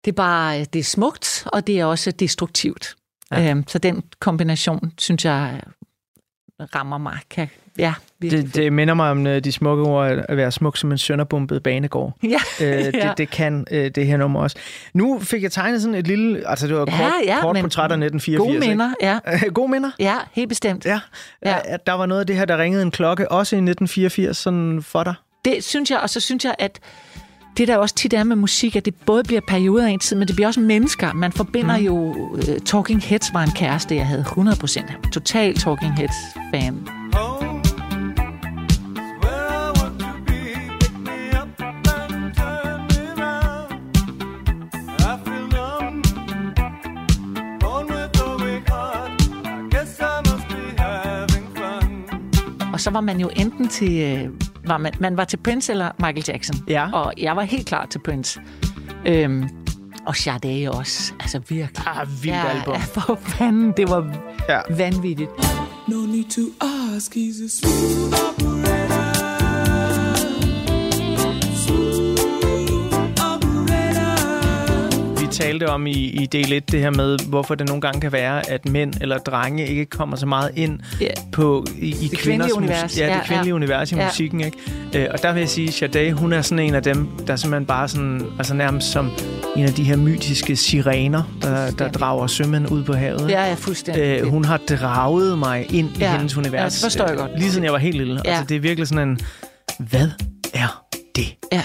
Det 0.04 0.12
er 0.12 0.16
bare, 0.16 0.64
det 0.64 0.78
er 0.78 0.84
smukt, 0.84 1.46
og 1.52 1.66
det 1.66 1.80
er 1.80 1.84
også 1.84 2.10
destruktivt. 2.10 2.96
Ja. 3.30 3.50
Øhm, 3.50 3.68
så 3.68 3.78
den 3.78 4.02
kombination, 4.20 4.92
synes 4.98 5.24
jeg, 5.24 5.62
rammer 6.74 6.98
mig. 6.98 7.18
Kan, 7.30 7.48
ja, 7.78 7.94
Det, 8.22 8.54
det 8.54 8.72
minder 8.72 8.94
mig 8.94 9.10
om 9.10 9.26
øh, 9.26 9.44
de 9.44 9.52
smukke 9.52 9.82
ord, 9.84 10.10
at 10.28 10.36
være 10.36 10.52
smuk 10.52 10.76
som 10.76 10.92
en 10.92 10.98
sønderbumpet 10.98 11.62
banegård. 11.62 12.12
Ja, 12.22 12.38
Øh, 12.60 12.70
ja. 12.70 12.90
det, 12.90 13.12
det 13.18 13.30
kan 13.30 13.66
øh, 13.70 13.90
det 13.90 14.06
her 14.06 14.16
nummer 14.16 14.40
også. 14.40 14.56
Nu 14.94 15.20
fik 15.20 15.42
jeg 15.42 15.52
tegnet 15.52 15.82
sådan 15.82 15.94
et 15.94 16.06
lille, 16.06 16.48
altså 16.48 16.66
det 16.66 16.76
var 16.76 16.80
Ja, 16.80 16.96
kort, 16.96 17.12
ja, 17.24 17.40
kort 17.40 17.56
portræt 17.60 17.92
af 17.92 17.96
1984. 17.96 18.38
Gode 18.38 18.68
minder, 18.68 18.90
ja. 19.02 19.18
Gode 19.58 19.70
minder? 19.70 19.90
Ja, 19.98 20.14
helt 20.32 20.48
bestemt. 20.48 20.84
Ja. 20.84 21.00
ja. 21.44 21.56
Der 21.86 21.92
var 21.92 22.06
noget 22.06 22.20
af 22.20 22.26
det 22.26 22.36
her, 22.36 22.44
der 22.44 22.58
ringede 22.58 22.82
en 22.82 22.90
klokke, 22.90 23.32
også 23.32 23.56
i 23.56 23.58
1984, 23.58 24.36
sådan 24.36 24.82
for 24.82 25.04
dig. 25.04 25.14
Det 25.44 25.64
synes 25.64 25.90
jeg, 25.90 26.00
og 26.00 26.10
så 26.10 26.20
synes 26.20 26.44
jeg, 26.44 26.54
at 26.58 26.78
det 27.56 27.68
der 27.68 27.76
også 27.76 27.94
tit 27.94 28.12
er 28.12 28.24
med 28.24 28.36
musik, 28.36 28.76
at 28.76 28.84
det 28.84 28.94
både 28.94 29.22
bliver 29.24 29.40
perioder 29.48 29.86
af 29.86 29.90
en 29.90 29.98
tid, 29.98 30.16
men 30.16 30.28
det 30.28 30.36
bliver 30.36 30.48
også 30.48 30.60
mennesker. 30.60 31.12
Man 31.12 31.32
forbinder 31.32 31.78
mm. 31.78 31.84
jo... 31.84 31.94
Uh, 31.94 32.38
Talking 32.64 33.02
Heads 33.02 33.34
var 33.34 33.42
en 33.42 33.50
kæreste, 33.50 33.96
jeg 33.96 34.06
havde 34.06 34.22
100%. 34.22 34.32
Han 34.36 34.98
var 35.02 35.10
total 35.12 35.54
Talking 35.54 35.94
Heads-fan. 35.94 36.88
Og 52.72 52.80
så 52.80 52.90
var 52.90 53.00
man 53.00 53.20
jo 53.20 53.30
enten 53.36 53.68
til... 53.68 54.30
Var 54.66 54.78
man, 54.78 54.92
man 55.00 55.16
var 55.16 55.24
til 55.24 55.36
Prince 55.36 55.72
eller 55.72 55.90
Michael 55.98 56.24
Jackson. 56.28 56.56
Ja. 56.68 56.90
Og 56.92 57.12
jeg 57.18 57.36
var 57.36 57.42
helt 57.42 57.66
klar 57.66 57.86
til 57.86 57.98
Prince. 57.98 58.40
Øhm, 59.06 59.48
og 60.06 60.16
Sade 60.16 60.68
også. 60.70 61.12
Altså 61.20 61.38
virkelig. 61.38 61.86
Ah, 61.86 62.06
vildt 62.22 62.36
album. 62.36 62.74
Ja, 62.74 62.78
for 62.80 63.18
fanden. 63.22 63.72
Det 63.76 63.90
var 63.90 64.16
Ja. 64.48 64.60
vanvittigt. 64.76 65.30
No 65.88 65.96
need 66.06 66.24
to 66.30 66.64
ask, 66.96 67.16
he's 67.16 67.44
a 67.44 67.48
smooth 67.48 68.45
talte 75.46 75.68
om 75.68 75.86
i, 75.86 75.90
i 75.92 76.26
del 76.26 76.52
1 76.52 76.72
det 76.72 76.80
her 76.80 76.90
med, 76.90 77.18
hvorfor 77.28 77.54
det 77.54 77.68
nogle 77.68 77.80
gange 77.80 78.00
kan 78.00 78.12
være, 78.12 78.50
at 78.50 78.68
mænd 78.68 78.92
eller 79.00 79.18
drenge 79.18 79.66
ikke 79.66 79.84
kommer 79.84 80.16
så 80.16 80.26
meget 80.26 80.50
ind 80.56 80.78
Ja. 81.00 81.06
på 81.32 81.64
i, 81.78 81.88
i 81.88 81.92
kvinders 81.92 82.20
kvindelige 82.22 82.54
univers. 82.56 82.98
Ja, 82.98 83.04
det 83.04 83.10
Ja, 83.10 83.20
kvindelige 83.26 83.50
ja. 83.50 83.54
univers 83.54 83.92
i 83.92 83.96
Ja. 83.96 84.04
musikken. 84.06 84.40
Ikke? 84.40 84.58
Øh, 84.94 85.06
og 85.10 85.22
der 85.22 85.32
vil 85.32 85.40
jeg 85.40 85.48
sige, 85.48 85.72
Sade, 85.72 86.12
hun 86.12 86.32
er 86.32 86.42
sådan 86.42 86.58
en 86.64 86.74
af 86.74 86.82
dem, 86.82 87.08
der 87.26 87.36
simpelthen 87.36 87.66
bare 87.66 87.88
sådan, 87.88 88.22
altså 88.38 88.54
nærmest 88.54 88.90
som 88.92 89.10
en 89.56 89.64
af 89.64 89.72
de 89.72 89.84
her 89.84 89.96
mytiske 89.96 90.56
sirener, 90.56 91.22
der, 91.42 91.70
der 91.70 91.88
drager 91.88 92.26
sømænd 92.26 92.70
ud 92.72 92.84
på 92.84 92.92
havet. 92.92 93.30
Ja, 93.30 93.44
ja, 93.48 93.54
fuldstændig. 93.54 94.02
Øh, 94.20 94.26
hun 94.28 94.44
har 94.44 94.56
draget 94.68 95.38
mig 95.38 95.66
ind 95.74 95.88
i 95.96 95.98
Ja. 96.00 96.16
hendes 96.16 96.36
univers. 96.36 96.60
Ja, 96.60 96.64
det 96.64 96.82
forstår 96.82 97.06
jeg 97.08 97.16
godt. 97.16 97.30
Lige 97.38 97.50
siden 97.50 97.64
jeg 97.64 97.72
var 97.72 97.78
helt 97.78 97.96
lille. 97.96 98.20
Ja. 98.24 98.30
Altså, 98.30 98.44
det 98.48 98.56
er 98.56 98.60
virkelig 98.60 98.88
sådan 98.88 99.08
en, 99.08 99.18
hvad 99.78 100.08
er 100.54 100.82
det? 101.16 101.26
Ja. 101.52 101.62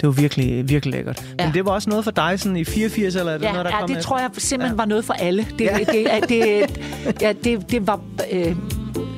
Det 0.00 0.06
var 0.06 0.10
virkelig, 0.12 0.68
virkelig 0.68 0.94
lækkert. 0.94 1.24
Ja. 1.40 1.44
Men 1.46 1.54
det 1.54 1.64
var 1.64 1.70
også 1.72 1.90
noget 1.90 2.04
for 2.04 2.10
dig 2.10 2.40
sådan 2.40 2.56
i 2.56 2.64
84, 2.64 3.16
eller 3.16 3.32
er 3.32 3.38
det 3.38 3.44
Ja, 3.44 3.52
noget, 3.52 3.64
der 3.64 3.70
ja 3.70 3.80
kom 3.80 3.88
det 3.88 3.96
efter? 3.96 4.08
tror 4.08 4.18
jeg 4.18 4.30
simpelthen 4.38 4.74
Ja. 4.76 4.82
var 4.82 4.84
noget 4.84 5.04
for 5.04 5.12
alle. 5.12 5.46
Det, 5.58 5.64
Ja. 5.64 5.78
det, 5.78 5.88
det, 6.28 6.28
det, 6.28 7.22
ja, 7.22 7.32
det, 7.44 7.70
det 7.70 7.86
var 7.86 8.00
øh, 8.32 8.56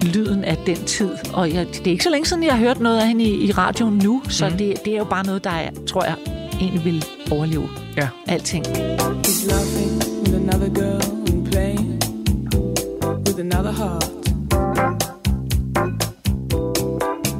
lyden 0.02 0.44
af 0.44 0.56
den 0.66 0.76
tid. 0.76 1.10
Og 1.32 1.54
jeg, 1.54 1.66
det 1.72 1.86
er 1.86 1.90
ikke 1.90 2.04
så 2.04 2.10
længe 2.10 2.26
siden, 2.26 2.42
jeg 2.44 2.52
har 2.52 2.58
hørt 2.60 2.80
noget 2.80 3.00
af 3.00 3.06
hende 3.08 3.24
i, 3.24 3.44
i 3.48 3.52
radioen 3.52 3.98
nu, 4.04 4.22
så 4.28 4.48
mm. 4.48 4.56
det, 4.56 4.74
det 4.84 4.92
er 4.94 4.98
jo 4.98 5.04
bare 5.04 5.26
noget, 5.26 5.44
der 5.44 5.50
er, 5.50 5.70
tror 5.88 6.04
jeg 6.04 6.14
egentlig 6.60 6.84
vil 6.84 7.04
overleve 7.30 7.68
Ja. 7.96 8.08
alting. 8.26 8.66
He's 8.66 9.48
laughing 9.50 9.92
with 10.22 10.34
another 10.34 10.68
girl 10.74 11.02
and 11.32 11.46
playing 11.52 12.00
with 13.26 13.40
another 13.40 13.72
heart. 13.72 14.04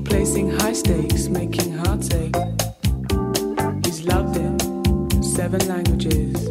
Placing 0.04 0.50
high 0.50 0.74
stakes, 0.74 1.28
making 1.28 1.74
hearts 1.78 2.10
ache. 2.14 2.32
He's 2.34 2.77
loved 4.10 4.36
in 4.36 5.22
seven 5.22 5.60
languages. 5.60 6.48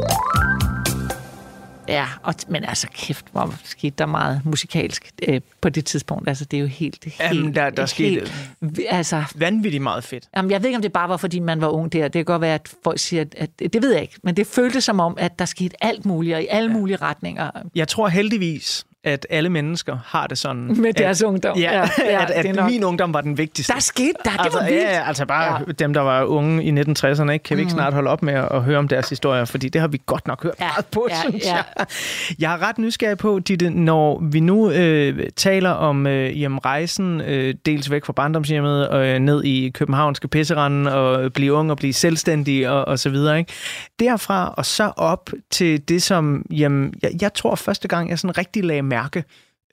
Ja, 1.87 2.05
og, 2.23 2.33
men 2.47 2.63
altså 2.63 2.87
kæft, 2.93 3.25
hvor 3.31 3.53
skete 3.63 3.95
der 3.97 4.05
meget 4.05 4.41
musikalsk 4.45 5.11
øh, 5.27 5.41
på 5.61 5.69
det 5.69 5.85
tidspunkt. 5.85 6.29
Altså 6.29 6.45
det 6.45 6.57
er 6.57 6.61
jo 6.61 6.67
helt... 6.67 7.05
helt 7.05 7.19
Jamen, 7.19 7.55
der- 7.55 7.69
der 7.69 7.85
skete- 7.85 8.09
helt, 8.09 8.79
Altså, 8.89 9.23
Vanvittigt 9.35 9.83
meget 9.83 10.03
fedt. 10.03 10.27
Jamen, 10.35 10.51
jeg 10.51 10.61
ved 10.61 10.67
ikke, 10.69 10.75
om 10.75 10.81
det 10.81 10.93
bare 10.93 11.09
var, 11.09 11.17
fordi 11.17 11.39
man 11.39 11.61
var 11.61 11.67
ung 11.67 11.93
der. 11.93 12.03
Det 12.03 12.13
kan 12.13 12.25
godt 12.25 12.41
være, 12.41 12.55
at 12.55 12.69
folk 12.83 12.99
siger, 12.99 13.21
at, 13.21 13.35
at 13.59 13.73
det 13.73 13.81
ved 13.81 13.93
jeg 13.93 14.01
ikke. 14.01 14.15
Men 14.23 14.35
det 14.37 14.47
føltes 14.47 14.83
som 14.83 14.99
om, 14.99 15.15
at 15.17 15.39
der 15.39 15.45
skete 15.45 15.83
alt 15.83 16.05
muligt, 16.05 16.35
og 16.35 16.41
i 16.43 16.47
alle 16.49 16.71
ja. 16.71 16.77
mulige 16.77 16.97
retninger. 16.97 17.51
Jeg 17.75 17.87
tror 17.87 18.07
heldigvis, 18.07 18.85
at 19.07 19.27
alle 19.29 19.49
mennesker 19.49 19.97
har 20.05 20.27
det 20.27 20.37
sådan. 20.37 20.75
Med 20.81 20.89
at, 20.89 20.97
deres 20.97 21.23
ungdom. 21.23 21.57
Ja, 21.57 21.71
Ja, 21.73 21.81
ja, 22.11 22.21
at, 22.21 22.27
det 22.27 22.33
at 22.49 22.55
nok- 22.55 22.71
min 22.71 22.83
ungdom 22.83 23.13
var 23.13 23.21
den 23.21 23.37
vigtigste. 23.37 23.73
Der 23.73 23.79
skete 23.79 24.11
der, 24.25 24.29
det 24.31 24.39
altså, 24.39 24.59
var 24.59 24.65
vildt. 24.65 24.81
Ja, 24.83 25.07
altså 25.07 25.25
bare 25.25 25.61
Ja. 25.67 25.71
dem, 25.71 25.93
der 25.93 26.01
var 26.01 26.23
unge 26.23 26.63
i 26.63 26.71
1960'erne, 26.71 27.29
ikke? 27.31 27.43
kan 27.43 27.57
vi 27.57 27.61
ikke 27.61 27.71
snart 27.71 27.93
holde 27.93 28.09
op 28.09 28.21
med 28.23 28.33
at, 28.33 28.47
at 28.51 28.61
høre 28.63 28.77
om 28.77 28.87
deres 28.87 29.09
historier, 29.09 29.45
fordi 29.45 29.69
det 29.69 29.81
har 29.81 29.87
vi 29.87 30.01
godt 30.05 30.27
nok 30.27 30.43
hørt 30.43 30.53
Ja, 30.59 30.65
ja. 30.65 30.71
meget 30.71 30.85
på, 30.85 31.07
ja, 31.09 31.15
synes 31.29 31.45
ja. 31.45 31.53
jeg. 31.55 31.85
Jeg 32.39 32.53
er 32.53 32.67
ret 32.67 32.77
nysgerrig 32.77 33.17
på, 33.17 33.39
Ditte, 33.39 33.69
når 33.69 34.19
vi 34.31 34.39
nu 34.39 34.71
øh, 34.71 35.29
taler 35.35 35.69
om 35.69 36.07
øh, 36.07 36.41
jamen, 36.41 36.59
rejsen, 36.65 37.21
øh, 37.21 37.53
dels 37.65 37.91
væk 37.91 38.05
fra 38.05 38.13
barndomshjemmet 38.13 38.87
og 38.89 39.07
øh, 39.07 39.19
ned 39.19 39.43
i 39.43 39.69
københavnske 39.69 40.27
pisseranden 40.27 40.87
og 40.87 41.33
blive 41.33 41.53
ung 41.53 41.71
og 41.71 41.77
blive 41.77 41.93
selvstændig 41.93 42.69
og, 42.69 42.85
og 42.87 42.99
så 42.99 43.09
videre. 43.09 43.37
Ikke? 43.39 43.53
Derfra 43.99 44.53
og 44.57 44.65
så 44.65 44.91
op 44.97 45.29
til 45.51 45.89
det, 45.89 46.03
som 46.03 46.45
jamen, 46.51 46.93
jeg, 47.03 47.11
jeg 47.21 47.33
tror 47.33 47.55
første 47.55 47.87
gang, 47.87 48.09
jeg 48.09 48.19
sådan 48.19 48.37
rigtig 48.37 48.63
lagde 48.63 48.81
mærke 48.81 48.96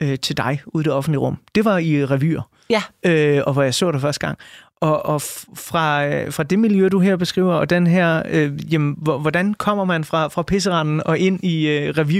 øh, 0.02 0.18
til 0.18 0.36
dig 0.36 0.62
ude 0.66 0.82
i 0.82 0.84
det 0.84 0.92
offentlige 0.92 1.20
rum, 1.20 1.36
det 1.54 1.64
var 1.64 1.78
i 1.78 2.04
revyer 2.06 2.42
Ja. 2.70 2.82
øh, 3.06 3.42
og 3.46 3.52
hvor 3.52 3.62
jeg 3.62 3.74
så 3.74 3.90
dig 3.92 4.00
første 4.00 4.26
gang. 4.26 4.38
Og, 4.80 5.06
og 5.06 5.22
fra, 5.56 6.06
øh, 6.06 6.32
fra 6.32 6.42
det 6.42 6.58
miljø, 6.58 6.88
du 6.88 6.98
her 7.00 7.16
beskriver, 7.16 7.54
og 7.54 7.70
den 7.70 7.86
her, 7.86 8.22
øh, 8.28 8.72
jamen, 8.72 8.94
hvor- 8.98 9.18
hvordan 9.18 9.54
kommer 9.54 9.84
man 9.84 10.04
fra, 10.04 10.28
fra 10.28 10.42
pisseranden 10.42 11.02
og 11.06 11.18
ind 11.18 11.44
i 11.44 11.68
øh, 11.68 11.94
revy? 11.98 12.12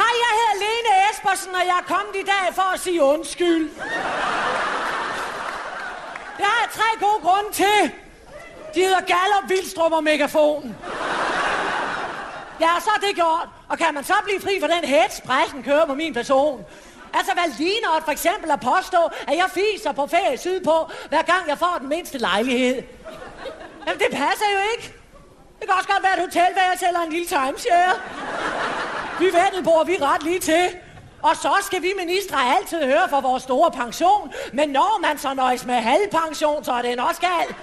Hej, 0.00 0.12
jeg 0.24 0.32
hedder 0.38 0.56
Lene 0.64 0.92
Espersen, 1.12 1.50
og 1.54 1.60
jeg 1.70 1.76
er 1.82 1.86
kommet 1.94 2.14
i 2.22 2.24
dag 2.34 2.54
for 2.54 2.74
at 2.74 2.80
sige 2.80 3.02
undskyld. 3.02 3.68
Det 6.36 6.44
har 6.50 6.58
jeg 6.62 6.70
tre 6.78 6.88
gode 7.06 7.20
grunde 7.22 7.50
til. 7.52 7.90
De 8.74 8.80
hedder 8.80 9.00
Gallup, 9.12 9.50
Vildstrup 9.50 9.92
og 9.92 10.04
Megafon. 10.04 10.74
Ja, 12.64 12.72
så 12.80 12.90
er 12.96 13.00
det 13.06 13.14
gjort. 13.14 13.48
Og 13.68 13.78
kan 13.78 13.94
man 13.94 14.04
så 14.04 14.14
blive 14.24 14.40
fri 14.40 14.60
for 14.60 14.66
den 14.66 14.84
hets, 14.84 15.20
pressen 15.20 15.62
kører 15.62 15.86
på 15.86 15.94
min 15.94 16.14
person? 16.14 16.64
Altså, 17.14 17.32
hvad 17.32 17.48
ligner 17.58 17.96
at 17.96 18.02
for 18.04 18.10
eksempel 18.10 18.50
at 18.50 18.60
påstå, 18.60 18.98
at 19.28 19.36
jeg 19.36 19.48
fiser 19.60 19.92
på 19.92 20.06
ferie 20.06 20.38
sydpå, 20.38 20.76
hver 21.08 21.22
gang 21.22 21.42
jeg 21.48 21.58
får 21.58 21.76
den 21.80 21.88
mindste 21.88 22.18
lejlighed? 22.18 22.82
Jamen, 23.86 24.00
det 24.04 24.10
passer 24.10 24.48
jo 24.54 24.60
ikke. 24.72 24.94
Det 25.58 25.68
kan 25.68 25.76
også 25.78 25.88
godt 25.88 26.02
være 26.02 26.14
et 26.14 26.20
hotelværelse 26.20 26.86
eller 26.86 27.00
en 27.00 27.12
lille 27.12 27.26
timeshare. 27.26 27.94
Vi 29.18 29.24
vendelbor, 29.24 29.84
vi 29.84 29.96
ret 30.00 30.22
lige 30.22 30.40
til. 30.40 30.68
Og 31.22 31.36
så 31.36 31.52
skal 31.62 31.82
vi 31.82 31.92
ministre 31.98 32.36
altid 32.56 32.84
høre 32.84 33.08
for 33.08 33.20
vores 33.20 33.42
store 33.42 33.70
pension. 33.70 34.32
Men 34.52 34.68
når 34.68 34.98
man 35.02 35.18
så 35.18 35.34
nøjes 35.34 35.66
med 35.66 35.74
halvpension, 35.74 36.64
så 36.64 36.72
er 36.72 36.82
det 36.82 37.00
også 37.00 37.20
galt. 37.20 37.56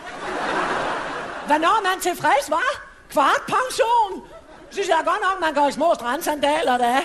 Hvad 1.47 1.59
når 1.59 1.83
man 1.83 2.01
tilfreds, 2.01 2.49
var? 2.49 2.71
Kvart 3.09 3.41
pension? 3.47 4.27
Synes 4.71 4.87
jeg 4.87 4.97
godt 4.97 5.19
nok, 5.21 5.41
man 5.41 5.53
går 5.63 5.69
i 5.69 5.71
små 5.71 5.91
strandsandaler 5.95 6.77
da. 6.77 6.95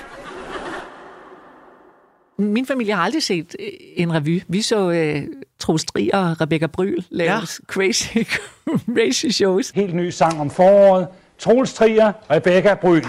Min 2.38 2.66
familie 2.66 2.94
har 2.94 3.02
aldrig 3.02 3.22
set 3.22 3.56
øh, 3.60 3.66
en 3.96 4.14
revy. 4.14 4.42
Vi 4.48 4.62
så 4.62 4.88
uh, 4.88 5.34
Troels 5.58 5.84
Trier 5.84 6.18
og 6.18 6.40
Rebecca 6.40 6.66
Bryl 6.66 7.04
lave 7.10 7.30
ja. 7.30 7.36
Ja. 7.36 7.44
crazy, 7.66 8.18
crazy 8.94 9.26
shows. 9.28 9.70
Helt 9.70 9.94
ny 9.94 10.10
sang 10.10 10.40
om 10.40 10.50
foråret. 10.50 11.08
Troels 11.38 11.74
Trier, 11.74 12.12
Rebecca 12.30 12.74
Bryl. 12.74 13.06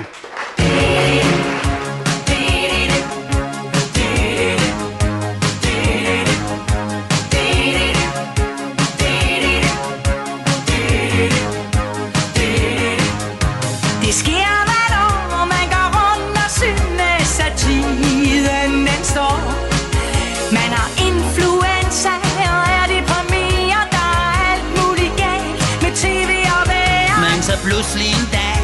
Pludselig 27.76 28.08
en 28.08 28.28
dag 28.32 28.64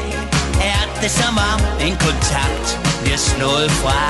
er 0.74 1.02
det 1.02 1.12
som 1.12 1.38
om 1.52 1.60
en 1.88 1.96
kontakt 2.08 2.68
bliver 3.02 3.18
slået 3.18 3.72
fra. 3.72 4.04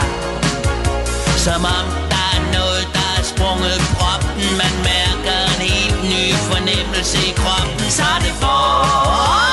Som 1.37 1.65
om 1.65 1.85
der 2.13 2.25
er 2.35 2.41
noget, 2.57 2.87
der 2.93 3.07
er 3.19 3.23
sprunget 3.23 3.79
proppen. 3.95 4.43
Man 4.61 4.73
mærker 4.91 5.37
en 5.53 5.61
helt 5.69 6.03
ny 6.13 6.25
fornemmelse 6.49 7.17
i 7.29 7.31
kroppen. 7.31 7.89
Så 7.89 8.03
er 8.15 8.19
det 8.25 8.33
forår 8.41 9.50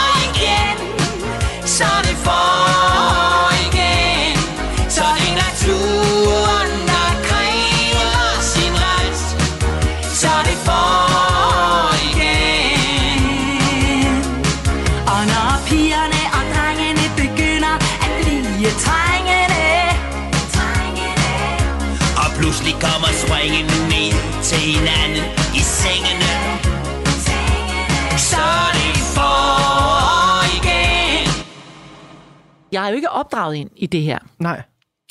jo 32.89 32.97
ikke 32.97 33.11
opdraget 33.11 33.57
ind 33.57 33.71
i 33.77 33.87
det 33.87 34.03
her 34.03 34.19
Nej. 34.39 34.63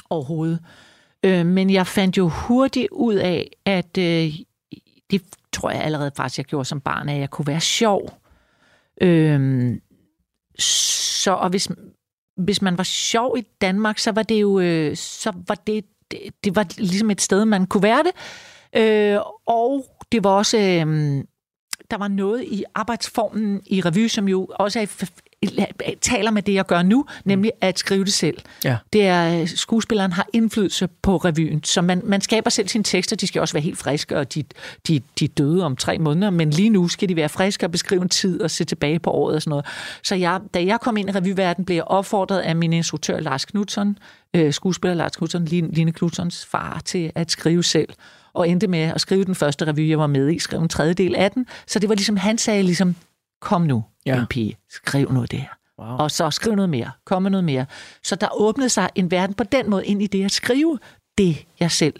overhovedet. 0.09 0.59
Øh, 1.23 1.45
men 1.45 1.69
jeg 1.69 1.87
fandt 1.87 2.17
jo 2.17 2.27
hurtigt 2.29 2.87
ud 2.91 3.15
af, 3.15 3.49
at 3.65 3.97
øh, 3.97 4.33
det 5.11 5.21
tror 5.53 5.69
jeg 5.69 5.81
allerede 5.81 6.11
faktisk, 6.17 6.37
jeg 6.37 6.45
gjorde 6.45 6.65
som 6.65 6.81
barn, 6.81 7.09
at 7.09 7.19
jeg 7.19 7.29
kunne 7.29 7.47
være 7.47 7.61
sjov. 7.61 8.19
Øh, 9.01 9.71
så 10.59 11.31
og 11.31 11.49
hvis, 11.49 11.69
hvis 12.37 12.61
man 12.61 12.77
var 12.77 12.83
sjov 12.83 13.37
i 13.37 13.41
Danmark, 13.61 13.99
så 13.99 14.11
var 14.11 14.23
det 14.23 14.41
jo 14.41 14.59
øh, 14.59 14.95
så 14.95 15.33
var 15.47 15.55
det, 15.55 15.85
det, 16.11 16.19
det 16.43 16.55
var 16.55 16.65
ligesom 16.77 17.11
et 17.11 17.21
sted, 17.21 17.45
man 17.45 17.67
kunne 17.67 17.83
være 17.83 18.03
det. 18.03 18.11
Øh, 18.81 19.19
og 19.45 19.85
det 20.11 20.23
var 20.23 20.29
også, 20.29 20.57
øh, 20.57 21.23
der 21.91 21.97
var 21.97 22.07
noget 22.07 22.43
i 22.43 22.63
arbejdsformen 22.75 23.61
i 23.65 23.81
revy, 23.81 24.07
som 24.07 24.27
jo 24.27 24.47
også 24.59 24.79
er 24.79 25.11
taler 26.01 26.31
med 26.31 26.41
det, 26.41 26.53
jeg 26.53 26.65
gør 26.65 26.81
nu, 26.81 27.05
nemlig 27.25 27.51
at 27.61 27.79
skrive 27.79 28.05
det 28.05 28.13
selv. 28.13 28.37
Ja. 28.63 28.77
Det 28.93 29.07
er, 29.07 29.41
øh, 29.41 29.47
skuespilleren 29.47 30.11
har 30.11 30.27
indflydelse 30.33 30.87
på 31.01 31.17
revyen, 31.17 31.63
så 31.63 31.81
man, 31.81 32.01
man 32.03 32.21
skaber 32.21 32.49
selv 32.49 32.67
sine 32.67 32.83
tekster, 32.83 33.15
de 33.15 33.27
skal 33.27 33.41
også 33.41 33.53
være 33.53 33.63
helt 33.63 33.77
friske, 33.77 34.17
og 34.17 34.33
de, 34.33 34.43
de, 34.87 35.01
de 35.19 35.27
døde 35.27 35.65
om 35.65 35.75
tre 35.75 35.97
måneder, 35.97 36.29
men 36.29 36.49
lige 36.49 36.69
nu 36.69 36.87
skal 36.87 37.09
de 37.09 37.15
være 37.15 37.29
friske 37.29 37.65
og 37.65 37.71
beskrive 37.71 38.01
en 38.01 38.09
tid 38.09 38.41
og 38.41 38.51
se 38.51 38.65
tilbage 38.65 38.99
på 38.99 39.11
året 39.11 39.35
og 39.35 39.41
sådan 39.41 39.49
noget. 39.49 39.65
Så 40.03 40.15
jeg, 40.15 40.39
da 40.53 40.65
jeg 40.65 40.79
kom 40.79 40.97
ind 40.97 41.09
i 41.09 41.11
revyverdenen, 41.11 41.65
blev 41.65 41.75
jeg 41.75 41.83
opfordret 41.83 42.39
af 42.39 42.55
min 42.55 42.73
instruktør 42.73 43.19
Lars 43.19 43.45
Knudsen, 43.45 43.97
øh, 44.33 44.53
skuespiller 44.53 44.95
Lars 44.95 45.15
Knudsen, 45.15 45.45
Line, 45.45 45.71
Line 45.71 45.91
Knudsons 45.91 46.45
far, 46.45 46.81
til 46.85 47.11
at 47.15 47.31
skrive 47.31 47.63
selv 47.63 47.89
og 48.33 48.49
endte 48.49 48.67
med 48.67 48.79
at 48.79 49.01
skrive 49.01 49.23
den 49.23 49.35
første 49.35 49.65
revy, 49.65 49.89
jeg 49.89 49.99
var 49.99 50.07
med 50.07 50.31
i, 50.31 50.39
skrev 50.39 50.61
en 50.61 50.69
tredjedel 50.69 51.15
af 51.15 51.31
den. 51.31 51.45
Så 51.67 51.79
det 51.79 51.89
var 51.89 51.95
ligesom, 51.95 52.17
han 52.17 52.37
sagde 52.37 52.63
ligesom, 52.63 52.95
kom 53.41 53.61
nu, 53.61 53.83
ja. 54.15 54.19
En 54.19 54.27
pige, 54.27 54.57
skriv 54.69 55.11
noget 55.11 55.31
der. 55.31 55.57
Wow. 55.79 55.97
Og 55.97 56.11
så 56.11 56.31
skriv 56.31 56.55
noget 56.55 56.69
mere, 56.69 56.91
kom 57.05 57.21
med 57.21 57.31
noget 57.31 57.43
mere. 57.43 57.65
Så 58.03 58.15
der 58.15 58.27
åbnede 58.33 58.69
sig 58.69 58.89
en 58.95 59.11
verden 59.11 59.35
på 59.35 59.43
den 59.43 59.69
måde 59.69 59.85
ind 59.85 60.01
i 60.01 60.07
det 60.07 60.25
at 60.25 60.31
skrive 60.31 60.79
det, 61.17 61.45
jeg 61.59 61.71
selv 61.71 61.93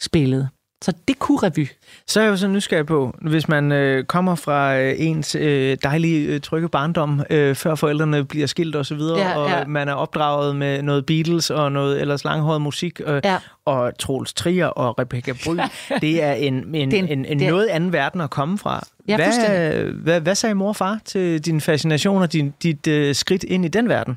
spillede. 0.00 0.48
Så 0.86 0.92
det 1.08 1.18
kunne 1.18 1.38
revy. 1.42 1.66
Så 2.06 2.20
er 2.20 2.24
jeg 2.24 2.30
jo 2.30 2.36
så 2.36 2.48
nysgerrig 2.48 2.86
på, 2.86 3.14
hvis 3.22 3.48
man 3.48 3.72
øh, 3.72 4.04
kommer 4.04 4.34
fra 4.34 4.78
øh, 4.78 4.94
ens 4.98 5.34
øh, 5.34 5.76
dejlige, 5.82 6.26
øh, 6.26 6.40
trygge 6.40 6.68
barndom, 6.68 7.22
øh, 7.30 7.54
før 7.54 7.74
forældrene 7.74 8.24
bliver 8.24 8.46
skilt 8.46 8.76
og 8.76 8.86
så 8.86 8.94
videre, 8.94 9.18
Ja, 9.18 9.38
og 9.38 9.48
ja. 9.50 9.64
man 9.66 9.88
er 9.88 9.92
opdraget 9.92 10.56
med 10.56 10.82
noget 10.82 11.06
Beatles 11.06 11.50
og 11.50 11.72
noget 11.72 12.00
ellers 12.00 12.24
langhåret 12.24 12.60
musik, 12.60 13.00
øh, 13.06 13.20
Ja. 13.24 13.36
og 13.64 13.98
Troels 13.98 14.32
Trier 14.34 14.66
og 14.66 14.98
Rebecca 14.98 15.32
Bry, 15.44 15.56
det 16.02 16.22
er 16.22 16.32
en, 16.32 16.54
en, 16.74 16.90
Det 16.90 16.98
er 16.98 17.02
en- 17.02 17.08
en, 17.08 17.24
en 17.24 17.38
det 17.38 17.46
er- 17.46 17.50
noget 17.50 17.66
anden 17.66 17.92
verden 17.92 18.20
at 18.20 18.30
komme 18.30 18.58
fra. 18.58 18.86
Ja, 19.08 19.16
hvad, 19.16 19.82
hvad, 19.92 20.20
hvad 20.20 20.34
sagde 20.34 20.54
mor 20.54 20.68
og 20.68 20.76
far 20.76 20.98
til 21.04 21.40
din 21.40 21.60
fascination 21.60 22.22
og 22.22 22.32
din, 22.32 22.54
dit 22.62 22.86
øh, 22.86 23.14
skridt 23.14 23.44
ind 23.44 23.64
i 23.64 23.68
den 23.68 23.88
verden? 23.88 24.16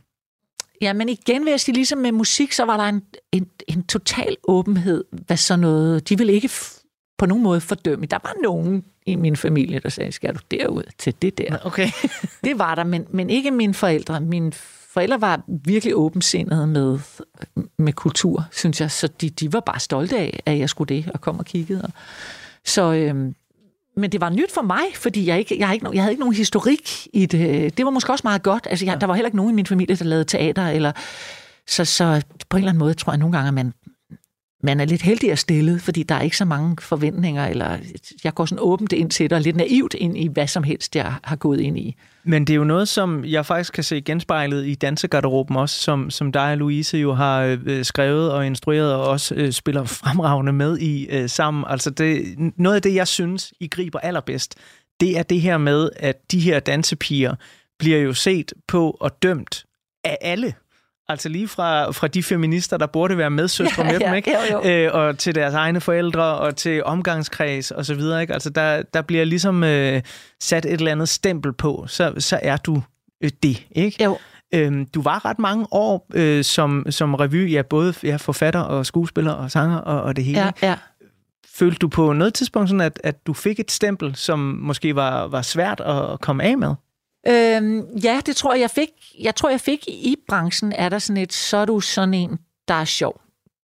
Ja, 0.82 0.94
men 0.94 1.10
igen 1.10 1.46
vil 1.46 1.52
jeg 1.52 1.60
sige, 1.60 1.76
ligesom 1.76 2.00
med 2.00 2.12
musik, 2.12 2.52
så 2.52 2.66
var 2.66 2.78
der 2.78 2.84
en, 2.84 3.02
en, 3.32 3.48
en 3.68 3.84
total 3.84 4.38
åbenhed, 4.44 5.04
hvad 5.12 5.38
sådan 5.38 5.60
noget, 5.60 6.10
de 6.10 6.18
ville 6.18 6.34
ikke 6.34 6.50
på 7.18 7.26
nogen 7.26 7.44
måde 7.44 7.62
fordømme. 7.62 8.06
Der 8.06 8.18
var 8.24 8.34
nogen 8.44 8.84
i 9.06 9.16
min 9.16 9.36
familie, 9.36 9.80
der 9.80 9.90
sagde, 9.90 10.12
skal 10.12 10.34
du 10.34 10.40
derud 10.52 10.84
til 10.98 11.16
det 11.22 11.38
der? 11.38 11.58
Okay. 11.64 11.90
Det 12.44 12.60
var 12.60 12.76
der, 12.76 12.84
men, 12.84 13.06
men 13.10 13.30
ikke 13.30 13.52
mine 13.52 13.74
forældre. 13.74 14.22
Mine 14.22 14.52
forældre 14.94 15.22
var 15.22 15.42
virkelig 15.48 15.96
åbensindede 15.96 16.68
med, 16.68 17.00
med 17.78 17.94
kultur, 17.94 18.46
synes 18.52 18.82
jeg, 18.82 18.92
så 18.92 19.08
de, 19.08 19.30
de 19.30 19.54
var 19.54 19.60
bare 19.60 19.80
stolte 19.80 20.18
af, 20.18 20.44
at 20.46 20.60
jeg 20.60 20.70
skulle 20.70 20.96
det, 20.96 21.12
og 21.14 21.22
kom 21.22 21.40
og 21.40 21.46
kiggede. 21.46 21.82
Og, 21.82 21.90
så, 22.66 22.94
øhm, 22.94 23.36
men 23.96 24.12
det 24.12 24.22
var 24.22 24.30
nyt 24.30 24.52
for 24.52 24.62
mig, 24.62 24.84
fordi 24.96 25.28
jeg, 25.28 25.40
ikke, 25.40 25.60
jeg, 25.60 25.68
har 25.68 25.74
ikke, 25.74 25.88
jeg 25.94 26.02
havde 26.02 26.12
ikke 26.12 26.22
nogen 26.22 26.36
historik 26.36 27.08
i 27.14 27.26
det. 27.26 27.78
Det 27.78 27.86
var 27.86 27.92
måske 27.92 28.12
også 28.12 28.22
meget 28.24 28.44
godt. 28.44 28.68
Altså, 28.70 28.86
jeg, 28.86 29.02
der 29.02 29.08
var 29.08 29.14
heller 29.14 29.28
ikke 29.28 29.38
nogen 29.38 29.52
i 29.52 29.56
min 29.56 29.66
familie, 29.66 29.96
der 29.96 30.06
lavede 30.06 30.26
teater, 30.26 30.68
eller 30.68 30.92
Så, 31.68 31.86
så 31.86 32.24
på 32.50 32.58
en 32.58 32.62
eller 32.64 32.70
anden 32.72 32.80
måde 32.80 32.94
tror 32.94 33.14
jeg 33.14 33.18
nogle 33.18 33.38
gange, 33.38 33.48
at 33.48 33.54
man, 33.54 33.74
man 34.64 34.80
er 34.80 34.86
lidt 34.86 35.02
heldigere 35.02 35.36
stillet, 35.36 35.82
fordi 35.82 36.04
der 36.04 36.16
er 36.16 36.22
ikke 36.22 36.38
så 36.38 36.46
mange 36.46 36.78
forventninger, 36.82 37.48
eller 37.48 37.78
jeg 38.24 38.34
går 38.34 38.46
sådan 38.46 38.62
åbent 38.62 38.94
ind 38.94 39.12
til 39.12 39.30
det, 39.30 39.36
og 39.36 39.42
lidt 39.42 39.56
naivt 39.56 39.94
ind 39.94 40.18
i 40.18 40.28
hvad 40.28 40.48
som 40.48 40.64
helst, 40.64 40.96
jeg 40.96 41.14
har 41.24 41.36
gået 41.36 41.60
ind 41.60 41.78
i. 41.78 41.96
Men 42.24 42.48
det 42.48 42.54
er 42.54 42.58
jo 42.58 42.64
noget, 42.64 42.88
som 42.88 43.26
jeg 43.26 43.46
faktisk 43.46 43.74
kan 43.74 43.84
se 43.84 44.02
genspejlet 44.02 44.66
i 44.68 44.76
dansegarderoben 44.76 45.56
også, 45.56 45.80
som, 45.82 46.10
som 46.10 46.32
dig 46.32 46.52
og 46.52 46.58
Louise 46.58 46.98
jo 46.98 47.14
har 47.14 47.58
øh, 47.66 47.86
skrevet 47.86 48.32
og 48.32 48.46
instrueret 48.46 48.94
og 48.94 49.08
også 49.08 49.36
øh, 49.36 49.52
spiller 49.52 49.84
fremragende 49.84 50.54
med 50.54 50.78
i 50.78 51.08
øh, 51.10 51.30
sammen. 51.30 51.64
Altså 51.68 51.90
det, 51.90 52.36
noget 52.58 52.76
af 52.76 52.82
det, 52.82 52.96
jeg 52.96 53.08
synes, 53.08 53.54
I 53.60 53.68
griber 53.68 54.00
allerbedst, 54.00 54.56
det 55.00 55.18
er 55.18 55.24
det 55.24 55.42
her 55.42 55.58
med, 55.58 55.90
at 55.96 56.32
de 56.32 56.40
her 56.40 56.60
dansepiger 56.60 57.36
bliver 57.80 57.98
jo 57.98 58.14
set 58.14 58.54
på 58.68 58.98
og 59.00 59.24
dømt 59.24 59.66
af 60.04 60.18
alle. 60.22 60.54
Altså 61.10 61.30
lige 61.30 61.48
fra, 61.48 61.92
fra 61.92 62.08
de 62.08 62.24
feminister, 62.24 62.78
der 62.78 62.88
burde 62.88 63.18
være 63.18 63.30
medsøstre 63.30 63.84
Ja, 63.86 63.92
med 63.92 64.00
dem, 64.00 64.08
ja, 64.08 64.14
ikke? 64.14 64.32
jo, 64.52 64.62
jo. 64.64 64.70
Øh, 64.70 64.94
og 64.94 65.18
til 65.18 65.36
deres 65.36 65.54
egne 65.54 65.82
forældre, 65.82 66.24
og 66.24 66.56
til 66.56 66.84
omgangskreds 66.84 67.72
og 67.72 67.86
så 67.86 67.96
videre. 67.96 68.22
Ikke? 68.22 68.34
Altså 68.34 68.50
der, 68.50 68.82
der 68.82 69.02
bliver 69.02 69.26
ligesom 69.26 69.64
øh, 69.64 70.02
sat 70.40 70.66
et 70.66 70.74
eller 70.74 70.92
andet 70.92 71.10
stempel 71.10 71.54
på, 71.54 71.86
så, 71.88 72.14
så 72.18 72.40
er 72.44 72.58
du 72.58 72.82
øh, 73.24 73.30
det, 73.44 73.68
ikke? 73.72 74.04
Jo. 74.04 74.18
Øhm, 74.54 74.86
du 74.86 75.02
var 75.02 75.26
ret 75.26 75.40
mange 75.40 75.68
år 75.72 76.08
øh, 76.14 76.44
som, 76.44 76.86
som 76.90 77.14
revy, 77.14 77.52
ja, 77.52 77.62
både 77.62 77.94
ja, 78.04 78.16
forfatter 78.16 78.60
og 78.60 78.86
skuespiller 78.86 79.32
og 79.32 79.52
sanger 79.52 79.78
og, 79.78 80.02
og 80.02 80.16
det 80.16 80.24
hele. 80.24 80.40
Ja, 80.40 80.52
ja. 80.62 80.76
Følte 81.56 81.78
du 81.78 81.88
på 81.88 82.14
noget 82.14 82.34
tidspunkt 82.34 82.70
sådan, 82.70 82.82
at, 82.82 83.00
at 83.04 83.28
du 83.28 83.34
fik 83.34 83.60
et 83.60 83.72
stempel, 83.72 84.16
som 84.16 84.40
måske 84.40 84.96
var, 84.96 85.28
var 85.28 85.42
svært 85.42 85.80
at 85.80 86.20
komme 86.22 86.44
af 86.44 86.58
med? 86.58 86.76
Øhm, 87.28 87.98
ja, 88.04 88.22
det 88.26 88.36
tror 88.36 88.54
jeg, 88.54 88.62
jeg 88.62 88.72
fik. 88.72 88.90
Jeg 89.20 89.36
tror, 89.36 89.50
jeg 89.50 89.62
fik 89.62 89.88
i 89.88 90.16
branchen, 90.28 90.72
er 90.72 90.90
der 90.90 91.00
sådan 91.00 91.24
et, 91.24 91.34
så 91.34 91.58
er 91.58 91.66
du 91.66 91.80
sådan 91.80 92.14
en, 92.14 92.40
der 92.68 92.74
er 92.74 92.86
sjov. 92.86 93.22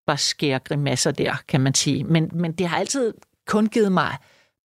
Bare 0.07 0.17
skærer 0.17 0.59
grimasser 0.59 1.11
der, 1.11 1.35
kan 1.47 1.61
man 1.61 1.73
sige. 1.73 2.03
Men, 2.03 2.31
men 2.33 2.51
det 2.51 2.67
har 2.67 2.77
altid 2.77 3.13
kun 3.47 3.67
givet 3.67 3.91
mig 3.91 4.17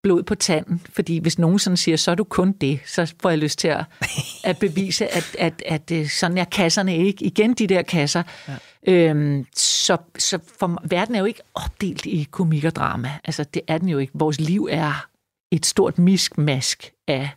blod 0.02 0.22
på 0.22 0.34
tanden, 0.34 0.82
fordi 0.92 1.18
hvis 1.18 1.38
nogen 1.38 1.58
sådan 1.58 1.76
siger, 1.76 1.96
så 1.96 2.10
er 2.10 2.14
du 2.14 2.24
kun 2.24 2.52
det, 2.52 2.80
så 2.86 3.14
får 3.22 3.30
jeg 3.30 3.38
lyst 3.38 3.58
til 3.58 3.68
at, 3.68 3.84
at 4.44 4.58
bevise, 4.58 5.08
at, 5.08 5.36
at, 5.38 5.62
at, 5.66 5.90
at 5.90 6.10
sådan 6.10 6.38
er 6.38 6.44
kasserne 6.44 6.96
ikke. 6.96 7.24
Igen 7.24 7.54
de 7.54 7.66
der 7.66 7.82
kasser. 7.82 8.22
Ja. 8.48 8.56
Øhm, 8.92 9.46
så, 9.56 9.96
så 10.18 10.38
for 10.58 10.82
verden 10.84 11.14
er 11.14 11.18
jo 11.18 11.24
ikke 11.24 11.42
opdelt 11.54 12.06
i 12.06 12.28
komik 12.30 12.64
og 12.64 12.76
drama. 12.76 13.10
Altså, 13.24 13.44
det 13.44 13.62
er 13.68 13.78
den 13.78 13.88
jo 13.88 13.98
ikke. 13.98 14.12
Vores 14.14 14.40
liv 14.40 14.68
er 14.70 15.06
et 15.50 15.66
stort 15.66 15.98
miskmask 15.98 16.92
af 17.08 17.30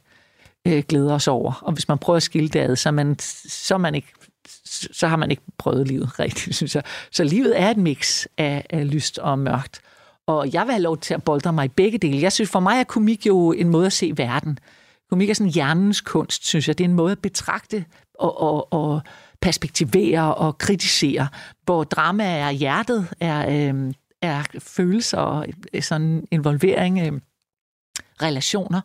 øh, 0.68 0.84
glæder 0.88 1.14
os 1.14 1.28
over. 1.28 1.62
Og 1.62 1.74
hvis 1.74 1.88
man 1.88 1.98
prøver 1.98 2.18
at 2.18 2.24
skille 2.24 2.50
det 2.50 2.60
ad, 2.60 2.76
så, 2.76 2.92
man, 2.92 3.20
så, 3.50 3.78
man 3.78 3.96
ikke, 3.96 4.08
så 4.92 5.08
har 5.08 5.16
man 5.16 5.32
ikke 5.32 5.44
prøvet 5.58 5.88
livet 5.88 6.20
rigtigt, 6.20 6.56
synes 6.56 6.76
jeg. 6.76 6.84
Så 7.12 7.24
livet 7.24 7.60
er 7.60 7.70
et 7.70 7.78
mix 7.78 8.26
af, 8.38 8.66
af 8.70 8.92
lyst 8.92 9.18
og 9.18 9.40
mørkt. 9.40 9.82
Og 10.28 10.54
jeg 10.54 10.66
vil 10.66 10.72
have 10.72 10.84
lov 10.84 10.98
til 10.98 11.14
at 11.14 11.24
boldre 11.24 11.54
mig 11.54 11.66
i 11.66 11.68
begge 11.68 11.98
dele. 11.98 12.22
Jeg 12.22 12.32
synes, 12.32 12.50
for 12.50 12.60
mig 12.60 12.80
er 12.80 12.84
komik 12.84 13.28
jo 13.28 13.52
en 13.52 13.70
måde 13.70 13.86
at 13.86 13.94
se 13.94 14.14
verden. 14.16 14.60
Komik 15.10 15.30
er 15.30 15.34
sådan 15.34 15.54
hjernens 15.54 16.02
kunst, 16.02 16.46
synes 16.46 16.68
jeg. 16.68 16.78
Det 16.78 16.84
er 16.84 16.90
en 16.90 16.96
måde 16.96 17.12
at 17.12 17.20
betragte 17.20 17.86
og, 18.20 18.42
og, 18.42 18.74
og 18.74 19.02
perspektivere 19.42 20.36
og 20.36 20.58
kritisere, 20.58 21.28
hvor 21.66 21.84
drama 21.84 22.24
er 22.24 22.52
hjertet, 22.52 23.08
er, 23.20 23.70
øh, 23.74 23.94
er 24.22 24.44
følelser 24.60 25.18
og 25.18 25.46
sådan 25.82 26.28
involvering, 26.32 27.00
øh, 27.00 27.20
relationer. 28.22 28.82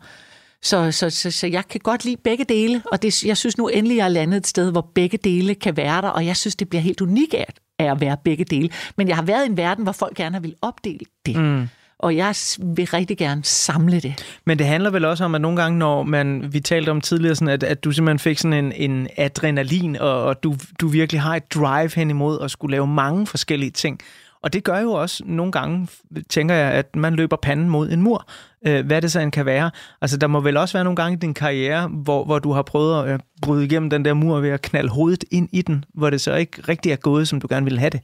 Så, 0.63 0.93
så, 0.93 1.11
så, 1.11 1.31
så 1.31 1.47
jeg 1.47 1.69
kan 1.69 1.81
godt 1.85 2.05
lide 2.05 2.17
begge 2.25 2.45
dele, 2.45 2.83
og 2.93 3.03
det, 3.03 3.25
jeg 3.25 3.37
synes 3.37 3.59
nu 3.59 3.69
endelig, 3.69 3.97
jeg 3.97 4.05
er 4.05 4.09
landet 4.09 4.37
et 4.37 4.47
sted, 4.47 4.71
hvor 4.71 4.91
begge 4.95 5.19
dele 5.19 5.55
kan 5.55 5.77
være 5.77 6.03
der, 6.03 6.09
og 6.09 6.27
jeg 6.27 6.37
synes, 6.37 6.57
det 6.57 6.69
bliver 6.69 6.83
helt 6.83 7.01
unikt 7.01 7.35
af, 7.35 7.47
at 7.79 8.01
være 8.01 8.17
begge 8.25 8.45
dele. 8.45 8.71
Men 8.97 9.09
jeg 9.09 9.17
har 9.17 9.23
været 9.23 9.45
i 9.45 9.51
en 9.51 9.57
verden, 9.57 9.85
hvor 9.85 9.93
folk 9.93 10.17
gerne 10.17 10.43
vil 10.43 10.55
opdele 10.63 11.05
det. 11.27 11.37
Mm. 11.37 11.69
Og 11.99 12.17
jeg 12.17 12.35
vil 12.59 12.87
rigtig 12.87 13.19
gerne 13.19 13.45
samle 13.45 14.01
det. 14.01 14.39
Men 14.45 14.59
det 14.59 14.67
handler 14.67 14.91
vel 14.91 15.05
også 15.05 15.25
om, 15.25 15.35
at 15.35 15.41
nogle 15.41 15.63
gange, 15.63 15.79
når 15.79 16.03
man, 16.03 16.53
vi 16.53 16.61
talte 16.61 16.91
om 16.91 17.01
tidligere, 17.01 17.35
sådan 17.35 17.49
at, 17.49 17.63
at 17.63 17.85
du 17.85 17.93
simpelthen 17.93 18.19
fik 18.19 18.39
sådan 18.39 18.65
en, 18.65 18.91
en 18.91 19.09
adrenalin, 19.17 19.97
og, 19.97 20.23
og 20.23 20.43
du, 20.43 20.57
du 20.81 20.89
virkelig 20.89 21.21
har 21.21 21.37
et 21.37 21.55
drive 21.55 21.91
hen 21.95 22.11
imod 22.11 22.41
at 22.41 22.51
skulle 22.51 22.71
lave 22.71 22.87
mange 22.87 23.27
forskellige 23.27 23.71
ting. 23.71 24.01
Og 24.43 24.53
det 24.53 24.65
gør 24.65 24.79
jo 24.79 24.93
også 24.93 25.23
nogle 25.27 25.53
gange, 25.53 25.89
tænker 26.29 26.55
jeg, 26.55 26.73
at 26.73 26.97
man 26.97 27.15
løber 27.15 27.37
panden 27.37 27.69
mod 27.69 27.91
en 27.91 28.03
mur, 28.03 28.29
øh, 28.67 28.87
hvad 28.87 29.03
det 29.03 29.13
så 29.13 29.21
end 29.21 29.33
kan 29.33 29.47
være. 29.47 29.71
Altså, 30.01 30.17
der 30.17 30.27
må 30.27 30.41
vel 30.41 30.57
også 30.57 30.73
være 30.73 30.85
nogle 30.85 30.97
gange 30.97 31.17
i 31.17 31.21
din 31.21 31.35
karriere, 31.35 31.89
hvor, 31.89 32.25
hvor 32.25 32.39
du 32.39 32.53
har 32.53 32.63
prøvet 32.63 33.05
at 33.05 33.13
øh, 33.13 33.19
bryde 33.43 33.65
igennem 33.65 33.91
den 33.91 34.05
der 34.05 34.15
mur 34.15 34.41
ved 34.41 34.51
at 34.51 34.63
knalde 34.63 34.89
hovedet 34.89 35.25
ind 35.31 35.49
i 35.53 35.63
den, 35.63 35.85
hvor 35.95 36.11
det 36.11 36.21
så 36.21 36.35
ikke 36.35 36.63
rigtig 36.63 36.93
er 36.93 36.97
gået, 36.97 37.29
som 37.29 37.41
du 37.41 37.47
gerne 37.51 37.65
ville 37.65 37.79
have 37.79 37.91
det. 37.91 38.01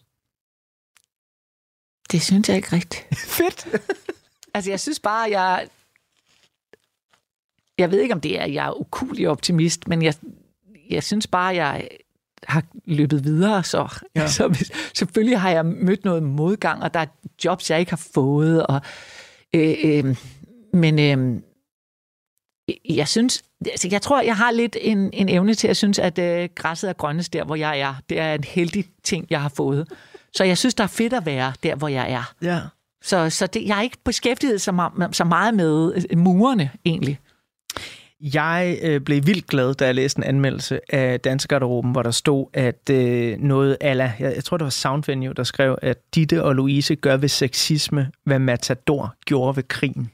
Det 2.12 2.22
synes 2.22 2.48
jeg 2.48 2.56
ikke 2.56 2.72
rigtigt. 2.72 3.06
Fedt! 3.38 3.68
Altså, 4.54 4.70
jeg 4.70 4.80
synes 4.80 5.00
bare, 5.00 5.30
jeg... 5.30 5.68
Jeg 7.78 7.90
ved 7.90 8.00
ikke, 8.00 8.14
om 8.14 8.20
det 8.20 8.40
er, 8.40 8.46
jeg 8.46 8.66
er 8.66 8.80
ukulig 8.80 9.28
optimist, 9.28 9.88
men 9.88 10.02
jeg, 10.02 10.14
jeg 10.90 11.02
synes 11.02 11.26
bare, 11.26 11.54
jeg 11.54 11.88
har 12.48 12.62
løbet 12.86 13.24
videre, 13.24 13.64
så, 13.64 13.88
Ja. 14.16 14.20
ja. 14.20 14.26
så 14.36 14.48
hvis- 14.48 14.70
selvfølgelig 14.94 15.40
har 15.40 15.50
jeg 15.50 15.66
mødt 15.66 16.04
noget 16.04 16.22
modgang, 16.22 16.82
og 16.82 16.94
der 16.94 17.00
er 17.00 17.06
jobs, 17.44 17.70
jeg 17.70 17.80
ikke 17.80 17.92
har 17.92 18.02
fået, 18.14 18.66
og, 18.66 18.80
øh, 19.54 19.74
øh, 19.84 20.16
men 20.72 20.98
øh, 20.98 21.40
jeg 22.88 23.08
synes, 23.08 23.42
altså 23.66 23.88
jeg 23.90 24.02
tror, 24.02 24.22
jeg 24.22 24.36
har 24.36 24.50
lidt 24.50 24.76
en, 24.80 25.10
en 25.12 25.28
evne 25.28 25.54
til 25.54 25.68
at 25.68 25.76
synes, 25.76 25.98
at 25.98 26.18
øh, 26.18 26.48
græsset 26.54 26.88
er 26.90 26.94
grønnest 26.94 27.32
der, 27.32 27.44
hvor 27.44 27.54
jeg 27.56 27.80
er. 27.80 27.94
Det 28.08 28.18
er 28.20 28.34
en 28.34 28.44
heldig 28.44 28.84
ting, 29.04 29.26
jeg 29.30 29.42
har 29.42 29.48
fået. 29.56 29.88
Så 30.34 30.44
jeg 30.44 30.58
synes, 30.58 30.74
der 30.74 30.84
er 30.84 30.88
fedt 30.88 31.12
at 31.12 31.26
være 31.26 31.52
der, 31.62 31.74
hvor 31.74 31.88
jeg 31.88 32.12
er. 32.12 32.32
Ja. 32.42 32.60
Så, 33.02 33.30
så 33.30 33.46
det, 33.46 33.66
jeg 33.66 33.78
er 33.78 33.82
ikke 33.82 33.98
beskæftiget 34.04 34.60
så, 34.60 34.70
ma- 34.70 35.12
så 35.12 35.24
meget 35.24 35.54
med 35.54 36.04
øh, 36.10 36.18
murene, 36.18 36.70
egentlig. 36.84 37.18
Jeg 38.20 38.78
øh, 38.82 39.00
blev 39.00 39.26
vildt 39.26 39.46
glad, 39.46 39.74
da 39.74 39.86
jeg 39.86 39.94
læste 39.94 40.18
en 40.18 40.24
anmeldelse 40.24 40.94
af 40.94 41.20
Dansegarderoben, 41.20 41.92
hvor 41.92 42.02
der 42.02 42.10
stod, 42.10 42.46
at 42.52 42.90
øh, 42.90 43.38
noget 43.38 43.76
ala, 43.80 44.12
jeg, 44.18 44.34
jeg 44.34 44.44
tror 44.44 44.56
det 44.56 44.64
var 44.64 44.70
Soundvenue, 44.70 45.34
der 45.34 45.42
skrev, 45.42 45.78
at 45.82 45.98
Ditte 46.14 46.44
og 46.44 46.54
Louise 46.54 46.94
gør 46.96 47.16
ved 47.16 47.28
sexisme, 47.28 48.10
hvad 48.24 48.38
Matador 48.38 49.14
gjorde 49.26 49.56
ved 49.56 49.62
krigen. 49.68 50.10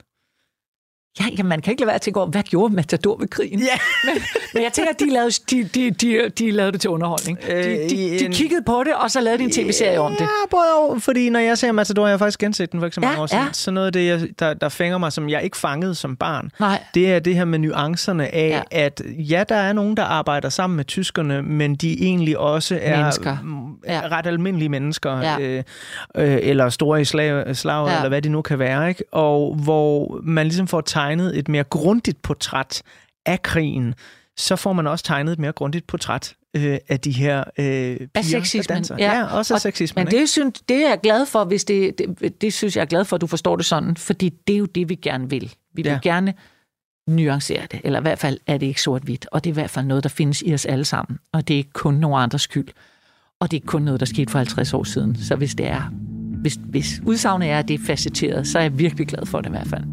Ja, 1.20 1.24
jamen, 1.38 1.48
man 1.48 1.60
kan 1.60 1.70
ikke 1.70 1.80
lade 1.80 1.88
være 1.90 1.98
til 1.98 2.10
at 2.10 2.14
gå, 2.14 2.26
hvad 2.26 2.42
gjorde 2.42 2.74
Matador 2.74 3.16
ved 3.18 3.28
krigen? 3.28 3.58
Ja. 3.60 3.64
men, 4.12 4.22
men 4.54 4.62
jeg 4.62 4.72
tænker, 4.72 4.90
at 4.92 5.00
de 5.00 5.10
lavede, 5.10 5.30
de, 5.50 5.64
de, 5.64 5.90
de, 5.90 6.28
de 6.38 6.50
lavede 6.50 6.72
det 6.72 6.80
til 6.80 6.90
underholdning. 6.90 7.38
De, 7.42 7.52
Øh, 7.52 7.64
de, 7.64 7.88
de 7.90 8.24
en- 8.24 8.32
kiggede 8.32 8.62
på 8.66 8.82
det, 8.86 8.94
og 8.94 9.10
så 9.10 9.20
lavede 9.20 9.38
de 9.38 9.44
en 9.44 9.50
tv-serie 9.50 10.00
om 10.00 10.12
det. 10.12 10.20
Ja, 10.20 10.26
både 10.50 10.62
og, 10.78 11.02
fordi 11.02 11.30
når 11.30 11.40
jeg 11.40 11.58
ser 11.58 11.72
Matador, 11.72 12.06
jeg 12.06 12.12
har 12.12 12.18
faktisk 12.18 12.38
genset 12.38 12.72
den 12.72 12.80
for 12.80 12.86
ikke 12.86 12.94
så 12.94 13.00
mange 13.00 13.16
Ja, 13.16 13.22
år 13.22 13.26
siden, 13.26 13.44
ja. 13.44 13.52
så 13.52 13.70
noget 13.70 13.86
af 13.86 13.92
det, 13.92 14.06
jeg, 14.06 14.20
der, 14.38 14.54
der 14.54 14.68
fænger 14.68 14.98
mig, 14.98 15.12
som 15.12 15.28
jeg 15.28 15.42
ikke 15.42 15.56
fangede 15.56 15.94
som 15.94 16.16
barn, 16.16 16.50
Nej. 16.60 16.82
det 16.94 17.12
er 17.12 17.18
det 17.18 17.34
her 17.34 17.44
med 17.44 17.58
nuancerne 17.58 18.34
af, 18.34 18.48
ja. 18.72 18.78
Ja. 18.78 18.84
at 18.84 19.02
ja, 19.08 19.44
der 19.48 19.54
er 19.56 19.72
nogen, 19.72 19.96
der 19.96 20.04
arbejder 20.04 20.48
sammen 20.48 20.76
med 20.76 20.84
tyskerne, 20.84 21.42
men 21.42 21.74
de 21.74 22.02
egentlig 22.02 22.38
også 22.38 22.78
er 22.82 22.96
Mennesker. 22.96 23.36
Ja. 23.88 24.00
ret 24.10 24.26
almindelige 24.26 24.68
mennesker, 24.68 25.18
Ja. 25.20 25.38
øh, 25.40 25.62
øh, 26.16 26.38
eller 26.42 26.68
store 26.68 27.00
i 27.00 27.04
slag, 27.04 27.56
slag 27.56 27.86
ja. 27.86 27.90
Ja. 27.90 27.96
eller 27.96 28.08
hvad 28.08 28.22
det 28.22 28.30
nu 28.30 28.42
kan 28.42 28.58
være, 28.58 28.88
ikke? 28.88 29.04
og 29.12 29.54
hvor 29.62 30.20
man 30.22 30.46
ligesom 30.46 30.66
får 30.68 30.80
tegnet 31.00 31.38
et 31.38 31.48
mere 31.48 31.64
grundigt 31.64 32.22
portræt 32.22 32.82
af 33.26 33.42
krigen, 33.42 33.94
så 34.36 34.56
får 34.56 34.72
man 34.72 34.86
også 34.86 35.04
tegnet 35.04 35.32
et 35.32 35.38
mere 35.38 35.52
grundigt 35.52 35.86
portræt 35.86 36.34
øh, 36.56 36.78
af 36.88 37.00
de 37.00 37.10
her 37.10 37.44
øh, 37.58 37.64
piger, 37.64 37.98
Af 38.02 38.08
der 38.14 38.22
sexismen. 38.22 38.74
danser. 38.76 38.96
Ja, 38.98 39.24
også 39.24 39.54
af 39.54 39.56
Og- 39.56 39.60
sexismen. 39.60 40.04
Men 40.04 40.10
det, 40.14 40.28
synes, 40.28 40.60
det 40.68 40.76
er 40.84 40.88
jeg 40.88 40.98
glad 41.02 41.26
for, 41.26 41.44
hvis 41.44 41.64
det, 41.64 41.98
det, 41.98 42.40
det 42.42 42.52
synes 42.52 42.76
jeg 42.76 42.82
er 42.82 42.86
glad 42.86 43.04
for, 43.04 43.16
at 43.16 43.20
du 43.20 43.26
forstår 43.26 43.56
det 43.56 43.64
sådan, 43.64 43.96
fordi 43.96 44.28
det 44.46 44.54
er 44.54 44.58
jo 44.58 44.64
det, 44.66 44.88
vi 44.88 44.94
gerne 44.94 45.30
vil. 45.30 45.42
Vi 45.74 45.82
vil 45.82 45.86
Ja. 45.86 45.92
ja. 45.92 45.98
gerne 46.02 46.34
nuancere 47.08 47.62
det, 47.72 47.80
eller 47.84 47.98
i 47.98 48.02
hvert 48.02 48.18
fald 48.18 48.38
er 48.46 48.58
det 48.58 48.66
ikke 48.66 48.82
sort-hvidt, 48.82 49.26
og 49.32 49.44
det 49.44 49.50
er 49.50 49.52
i 49.52 49.54
hvert 49.60 49.70
fald 49.70 49.86
noget, 49.86 50.02
der 50.04 50.08
findes 50.10 50.42
i 50.46 50.54
os 50.54 50.66
alle 50.66 50.84
sammen, 50.84 51.18
og 51.32 51.48
det 51.48 51.54
er 51.54 51.58
ikke 51.58 51.72
kun 51.72 51.94
nogen 51.94 52.22
andres 52.22 52.42
skyld, 52.42 52.68
og 53.40 53.50
det 53.50 53.56
er 53.56 53.58
ikke 53.58 53.66
kun 53.66 53.82
noget, 53.82 54.00
der 54.00 54.06
skete 54.06 54.30
for 54.32 54.38
50 54.38 54.74
år 54.74 54.84
siden. 54.84 55.16
Så 55.16 55.36
hvis 55.36 55.54
det 55.54 55.66
er, 55.66 55.82
hvis, 56.40 56.58
hvis 56.64 57.00
udsagnet 57.06 57.48
er, 57.50 57.58
at 57.58 57.68
det 57.68 57.74
er 57.80 57.84
facetteret, 57.86 58.46
så 58.46 58.58
er 58.58 58.62
jeg 58.62 58.78
virkelig 58.78 59.06
glad 59.06 59.26
for 59.26 59.40
det 59.40 59.48
i 59.48 59.50
hvert 59.50 59.66
fald. 59.68 59.84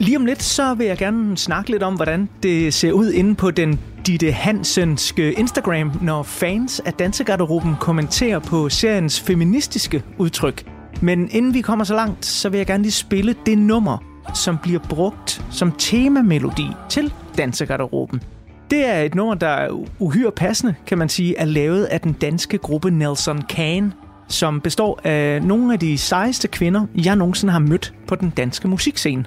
Lige 0.00 0.16
om 0.16 0.24
lidt, 0.26 0.42
så 0.42 0.74
vil 0.74 0.86
jeg 0.86 0.98
gerne 0.98 1.36
snakke 1.38 1.70
lidt 1.70 1.82
om, 1.82 1.94
hvordan 1.94 2.28
det 2.42 2.74
ser 2.74 2.92
ud 2.92 3.10
inde 3.12 3.34
på 3.34 3.50
den 3.50 3.80
Ditte 4.06 4.32
Hansenske 4.32 5.32
Instagram, 5.32 5.92
når 6.02 6.22
fans 6.22 6.80
af 6.80 6.92
Dansegarderoben 6.92 7.74
kommenterer 7.80 8.38
på 8.38 8.68
seriens 8.68 9.20
feministiske 9.20 10.02
udtryk. 10.18 10.64
Men 11.02 11.28
inden 11.30 11.54
vi 11.54 11.60
kommer 11.60 11.84
så 11.84 11.94
langt, 11.94 12.26
så 12.26 12.48
vil 12.48 12.58
jeg 12.58 12.66
gerne 12.66 12.82
lige 12.82 12.92
spille 12.92 13.34
det 13.46 13.58
nummer, 13.58 13.98
som 14.34 14.58
bliver 14.62 14.80
brugt 14.88 15.44
som 15.50 15.72
temamelodi 15.78 16.66
til 16.88 17.12
Dansegarderoben. 17.38 18.22
Det 18.70 18.86
er 18.86 19.00
et 19.00 19.14
nummer, 19.14 19.34
der 19.34 19.48
er 19.48 19.86
uhyre 19.98 20.32
passende, 20.32 20.74
kan 20.86 20.98
man 20.98 21.08
sige, 21.08 21.38
er 21.38 21.44
lavet 21.44 21.84
af 21.84 22.00
den 22.00 22.12
danske 22.12 22.58
gruppe 22.58 22.90
Nelson 22.90 23.42
Kane, 23.42 23.92
som 24.28 24.60
består 24.60 25.00
af 25.04 25.42
nogle 25.42 25.72
af 25.72 25.78
de 25.78 25.98
sejeste 25.98 26.48
kvinder, 26.48 26.86
jeg 27.04 27.16
nogensinde 27.16 27.52
har 27.52 27.60
mødt 27.60 27.94
på 28.08 28.14
den 28.14 28.30
danske 28.30 28.68
musikscene. 28.68 29.24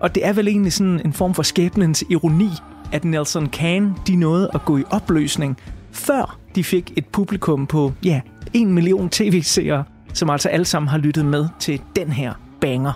Og 0.00 0.14
det 0.14 0.26
er 0.26 0.32
vel 0.32 0.48
egentlig 0.48 0.72
sådan 0.72 1.00
en 1.04 1.12
form 1.12 1.34
for 1.34 1.42
skæbnens 1.42 2.04
ironi, 2.10 2.48
at 2.92 3.04
Nelson 3.04 3.46
Kane 3.46 3.94
de 4.06 4.16
nåede 4.16 4.50
at 4.54 4.64
gå 4.64 4.78
i 4.78 4.82
opløsning, 4.90 5.56
før 5.92 6.38
de 6.54 6.64
fik 6.64 6.92
et 6.96 7.06
publikum 7.06 7.66
på, 7.66 7.92
ja, 8.04 8.20
en 8.52 8.72
million 8.72 9.08
tv-seere, 9.08 9.84
som 10.12 10.30
altså 10.30 10.48
alle 10.48 10.64
sammen 10.64 10.88
har 10.88 10.98
lyttet 10.98 11.26
med 11.26 11.48
til 11.58 11.80
den 11.96 12.12
her 12.12 12.32
banger. 12.60 12.92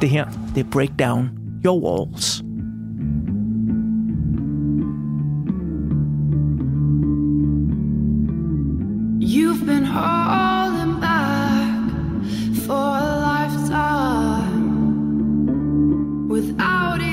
Det 0.00 0.10
her, 0.10 0.28
det 0.54 0.66
er 0.66 0.70
Breakdown 0.70 1.30
Your 1.64 1.82
Walls. 1.84 2.42
You've 9.22 9.64
been 9.66 9.84
holding 9.84 11.00
back 11.00 11.90
for 12.66 13.09
a 16.60 17.09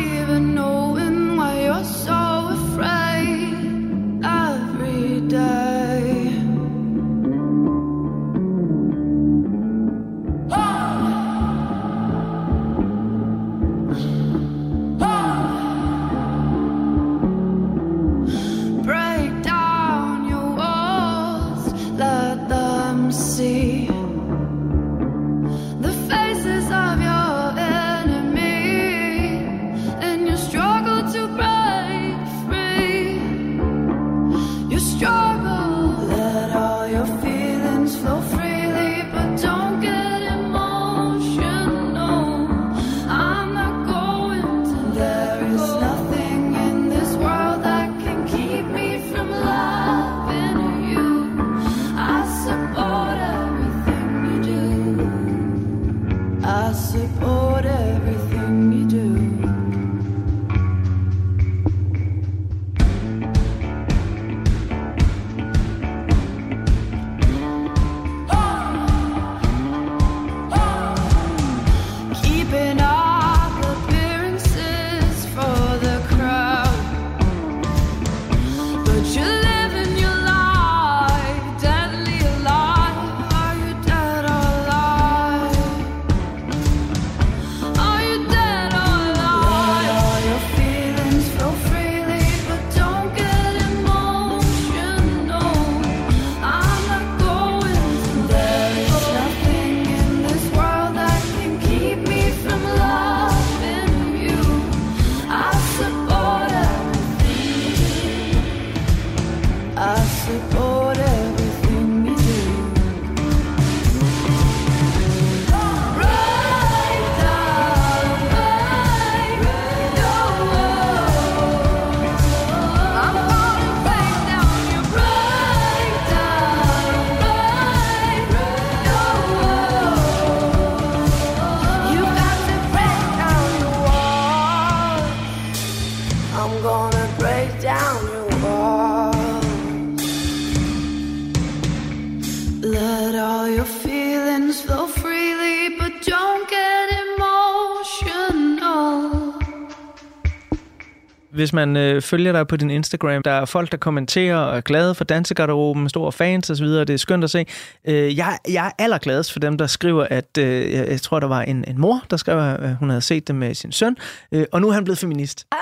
Hvis 151.38 151.54
man 151.54 151.78
øh, 151.78 152.02
følger 152.02 152.32
dig 152.32 152.48
på 152.48 152.56
din 152.58 152.70
Instagram, 152.70 153.24
der 153.24 153.32
er 153.32 153.46
folk, 153.46 153.72
der 153.72 153.78
kommenterer 153.78 154.38
og 154.38 154.58
er 154.58 154.62
glade 154.62 154.96
for 154.96 155.04
dansegarderoben, 155.04 155.90
store 155.90 156.12
fans 156.12 156.50
osv., 156.50 156.66
det 156.66 156.90
er 156.90 156.98
skønt 156.98 157.24
at 157.24 157.30
se. 157.30 157.46
Øh, 157.88 158.18
jeg, 158.18 158.38
jeg 158.50 158.68
er 158.68 158.84
allergladest 158.84 159.32
for 159.34 159.40
dem, 159.40 159.58
der 159.58 159.68
skriver, 159.68 160.08
at 160.10 160.38
øh, 160.40 160.72
jeg, 160.74 160.88
jeg 160.88 161.02
tror, 161.02 161.20
der 161.20 161.28
var 161.28 161.42
en, 161.42 161.64
en 161.68 161.82
mor, 161.82 162.04
der 162.12 162.18
skrev, 162.18 162.40
at 162.40 162.76
hun 162.76 162.90
havde 162.90 163.02
set 163.02 163.28
det 163.28 163.36
med 163.36 163.56
sin 163.56 163.72
søn, 163.72 163.98
øh, 164.32 164.46
og 164.52 164.62
nu 164.62 164.70
er 164.70 164.74
han 164.74 164.84
blevet 164.84 164.98
feminist. 165.00 165.46
Er 165.52 165.56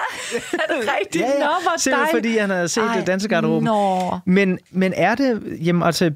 det 0.69 0.89
rigtigt? 1.01 1.23
Ja, 1.25 1.29
ja. 1.29 1.39
Nå, 1.39 1.45
hvor 1.61 1.79
Simpelthen 1.79 2.15
fordi 2.17 2.37
han 2.37 2.49
havde 2.49 2.67
set 2.67 2.83
Ej, 2.83 2.97
det 2.97 3.07
dansegarderoben. 3.07 3.65
Nå. 3.65 4.19
Men, 4.25 4.59
men 4.71 4.93
er 4.95 5.15
det, 5.15 5.43
jamen 5.65 5.83
altså, 5.83 6.11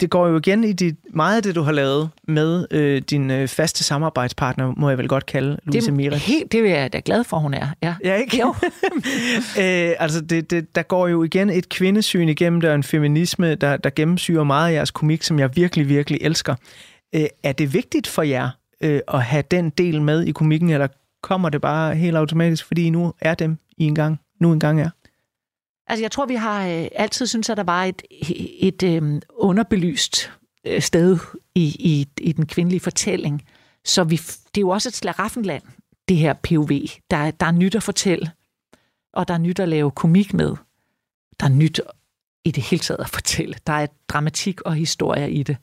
det 0.00 0.10
går 0.10 0.26
jo 0.28 0.38
igen 0.38 0.64
i 0.64 0.72
dit, 0.72 0.94
meget 1.14 1.36
af 1.36 1.42
det, 1.42 1.54
du 1.54 1.62
har 1.62 1.72
lavet 1.72 2.10
med 2.28 2.66
øh, 2.70 3.02
din 3.10 3.30
øh, 3.30 3.48
faste 3.48 3.84
samarbejdspartner, 3.84 4.72
må 4.76 4.88
jeg 4.88 4.98
vel 4.98 5.08
godt 5.08 5.26
kalde 5.26 5.58
Louise 5.64 5.86
Det, 5.86 5.94
Mira. 5.96 6.14
er 6.14 6.18
helt, 6.18 6.52
det 6.52 6.60
er 6.70 6.80
jeg 6.80 6.92
da 6.92 7.00
glad 7.04 7.24
for, 7.24 7.36
hun 7.36 7.54
er. 7.54 7.66
Ja, 7.82 7.94
Ja, 8.04 8.14
ikke? 8.14 8.38
Jo. 8.40 8.54
øh, 9.62 9.94
altså, 9.98 10.20
det, 10.20 10.50
det, 10.50 10.74
der 10.74 10.82
går 10.82 11.08
jo 11.08 11.22
igen 11.22 11.50
et 11.50 11.68
kvindesyn 11.68 12.28
igennem, 12.28 12.60
der 12.60 12.70
er 12.70 12.74
en 12.74 12.82
feminisme, 12.82 13.54
der, 13.54 13.76
der 13.76 13.90
gennemsyrer 13.90 14.44
meget 14.44 14.68
af 14.68 14.74
jeres 14.74 14.90
komik, 14.90 15.22
som 15.22 15.38
jeg 15.38 15.56
virkelig, 15.56 15.88
virkelig 15.88 16.18
elsker. 16.22 16.54
Øh, 17.14 17.26
er 17.42 17.52
det 17.52 17.74
vigtigt 17.74 18.06
for 18.06 18.22
jer 18.22 18.50
øh, 18.80 19.00
at 19.08 19.22
have 19.22 19.44
den 19.50 19.70
del 19.70 20.02
med 20.02 20.24
i 20.24 20.32
komikken, 20.32 20.70
eller 20.70 20.88
kommer 21.22 21.48
det 21.48 21.60
bare 21.60 21.94
helt 21.94 22.16
automatisk, 22.16 22.64
fordi 22.64 22.86
I 22.86 22.90
nu 22.90 23.12
er 23.20 23.34
dem 23.34 23.58
i 23.76 23.84
en 23.84 23.94
gang, 23.94 24.20
nu 24.40 24.52
engang 24.52 24.80
er? 24.80 24.90
Altså, 25.86 26.04
jeg 26.04 26.10
tror, 26.10 26.26
vi 26.26 26.34
har 26.34 26.66
øh, 26.66 26.88
altid 26.94 27.26
synes 27.26 27.50
at 27.50 27.56
der 27.56 27.62
var 27.62 27.84
et, 27.84 28.02
et 28.60 28.82
øh, 28.82 29.20
underbelyst 29.30 30.30
øh, 30.66 30.82
sted 30.82 31.18
i, 31.54 31.64
i, 31.64 32.08
i 32.20 32.32
den 32.32 32.46
kvindelige 32.46 32.80
fortælling. 32.80 33.42
Så 33.84 34.04
vi, 34.04 34.16
det 34.16 34.56
er 34.56 34.60
jo 34.60 34.68
også 34.68 34.88
et 34.88 34.94
slaraffenland, 34.94 35.62
det 36.08 36.16
her 36.16 36.32
POV. 36.32 36.70
Der, 37.10 37.30
der 37.30 37.46
er 37.46 37.50
nyt 37.50 37.74
at 37.74 37.82
fortælle, 37.82 38.30
og 39.12 39.28
der 39.28 39.34
er 39.34 39.38
nyt 39.38 39.60
at 39.60 39.68
lave 39.68 39.90
komik 39.90 40.34
med. 40.34 40.56
Der 41.40 41.46
er 41.46 41.50
nyt 41.50 41.80
i 42.44 42.50
det 42.50 42.62
hele 42.62 42.80
taget 42.80 43.00
at 43.00 43.08
fortælle. 43.08 43.54
Der 43.66 43.72
er 43.72 43.86
dramatik 44.08 44.60
og 44.60 44.74
historie 44.74 45.30
i 45.30 45.42
det. 45.42 45.56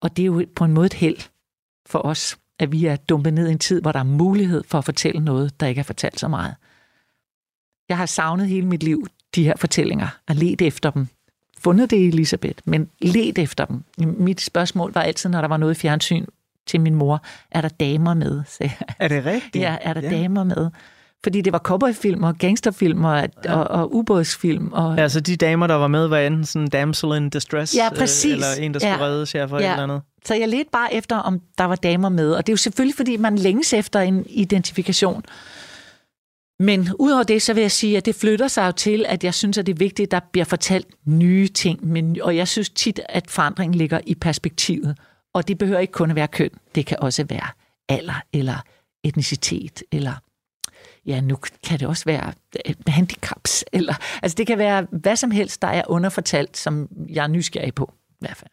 Og 0.00 0.16
det 0.16 0.22
er 0.22 0.26
jo 0.26 0.44
på 0.56 0.64
en 0.64 0.72
måde 0.72 0.86
et 0.86 0.94
held 0.94 1.16
for 1.86 1.98
os, 1.98 2.38
at 2.58 2.72
vi 2.72 2.86
er 2.86 2.96
dumpet 2.96 3.34
ned 3.34 3.48
i 3.48 3.52
en 3.52 3.58
tid, 3.58 3.80
hvor 3.80 3.92
der 3.92 3.98
er 3.98 4.04
mulighed 4.04 4.64
for 4.66 4.78
at 4.78 4.84
fortælle 4.84 5.24
noget, 5.24 5.60
der 5.60 5.66
ikke 5.66 5.78
er 5.78 5.82
fortalt 5.84 6.20
så 6.20 6.28
meget. 6.28 6.54
Jeg 7.88 7.96
har 7.96 8.06
savnet 8.06 8.48
hele 8.48 8.66
mit 8.66 8.82
liv 8.82 9.06
de 9.34 9.44
her 9.44 9.56
fortællinger, 9.56 10.08
og 10.28 10.34
let 10.34 10.62
efter 10.62 10.90
dem. 10.90 11.06
Fundet 11.58 11.90
det 11.90 11.96
i 11.96 12.08
Elisabeth, 12.08 12.58
men 12.64 12.90
let 13.00 13.38
efter 13.38 13.64
dem. 13.64 13.84
Mit 13.98 14.40
spørgsmål 14.40 14.92
var 14.92 15.02
altid, 15.02 15.30
når 15.30 15.40
der 15.40 15.48
var 15.48 15.56
noget 15.56 15.74
i 15.74 15.80
fjernsyn 15.80 16.26
til 16.66 16.80
min 16.80 16.94
mor, 16.94 17.22
er 17.50 17.60
der 17.60 17.68
damer 17.68 18.14
med? 18.14 18.42
sagde 18.46 18.72
jeg. 18.80 18.94
Er 18.98 19.08
det 19.08 19.24
rigtigt? 19.24 19.62
Ja, 19.62 19.76
er 19.80 19.92
der 19.92 20.00
ja. 20.00 20.10
damer 20.10 20.44
med? 20.44 20.70
Fordi 21.24 21.40
det 21.40 21.52
var 21.52 21.58
cowboyfilm 21.58 22.22
og 22.22 22.36
gangsterfilm 22.38 23.04
og, 23.04 23.28
ja. 23.44 23.54
og, 23.56 23.64
og 23.82 23.94
ubådsfilm. 23.94 24.72
Og, 24.72 24.98
Altså 25.00 25.20
de 25.20 25.36
damer, 25.36 25.66
der 25.66 25.74
var 25.74 25.88
med, 25.88 26.06
var 26.06 26.18
enten 26.18 26.44
sådan 26.44 26.68
damsel 26.68 27.16
in 27.16 27.30
distress, 27.30 27.76
Ja, 27.76 27.88
øh, 27.92 27.98
præcis. 27.98 28.32
eller 28.32 28.46
en, 28.60 28.74
der 28.74 28.80
skulle 28.80 28.92
Ja. 28.94 29.00
reddes 29.04 29.32
her 29.32 29.46
for 29.46 29.58
Ja. 29.58 29.66
et 29.66 29.70
eller 29.70 29.82
andet. 29.82 30.02
Så 30.26 30.34
jeg 30.34 30.48
ledte 30.48 30.70
bare 30.72 30.94
efter, 30.94 31.16
om 31.16 31.40
der 31.58 31.64
var 31.64 31.76
damer 31.76 32.08
med. 32.08 32.32
Og 32.32 32.46
det 32.46 32.50
er 32.50 32.52
jo 32.52 32.56
selvfølgelig, 32.56 32.96
fordi 32.96 33.16
man 33.16 33.38
længes 33.38 33.72
efter 33.72 34.00
en 34.00 34.26
identifikation. 34.28 35.22
Men 36.58 36.88
udover 36.98 37.22
det, 37.22 37.42
så 37.42 37.54
vil 37.54 37.60
jeg 37.60 37.70
sige, 37.70 37.96
at 37.96 38.04
det 38.06 38.14
flytter 38.14 38.48
sig 38.48 38.66
jo 38.66 38.72
til, 38.72 39.04
at 39.08 39.24
jeg 39.24 39.34
synes, 39.34 39.58
at 39.58 39.66
det 39.66 39.72
er 39.74 39.78
vigtigt, 39.78 40.06
at 40.06 40.10
der 40.10 40.20
bliver 40.32 40.44
fortalt 40.44 40.86
nye 41.06 41.48
ting. 41.48 41.86
Men, 41.86 42.18
og 42.22 42.36
jeg 42.36 42.48
synes 42.48 42.70
tit, 42.70 43.00
at 43.08 43.30
forandringen 43.30 43.74
ligger 43.78 44.00
i 44.06 44.14
perspektivet. 44.14 44.98
Og 45.34 45.48
det 45.48 45.58
behøver 45.58 45.80
ikke 45.80 45.92
kun 45.92 46.10
at 46.10 46.16
være 46.16 46.28
køn. 46.28 46.50
Det 46.74 46.86
kan 46.86 46.96
også 47.00 47.24
være 47.28 47.46
alder, 47.88 48.22
eller 48.32 48.56
etnicitet, 49.04 49.82
eller 49.92 50.12
ja, 51.06 51.20
nu 51.20 51.36
kan 51.66 51.78
det 51.80 51.88
også 51.88 52.04
være 52.04 52.32
øh, 52.68 52.74
handicaps, 52.86 53.64
eller, 53.72 53.94
altså 54.22 54.34
det 54.34 54.46
kan 54.46 54.58
være 54.58 54.86
hvad 54.90 55.16
som 55.16 55.30
helst, 55.30 55.62
der 55.62 55.68
er 55.68 55.82
underfortalt, 55.86 56.56
som 56.56 56.88
jeg 57.08 57.22
er 57.24 57.28
nysgerrig 57.28 57.74
på, 57.74 57.92
i 58.10 58.16
hvert 58.20 58.36
fald. 58.36 58.50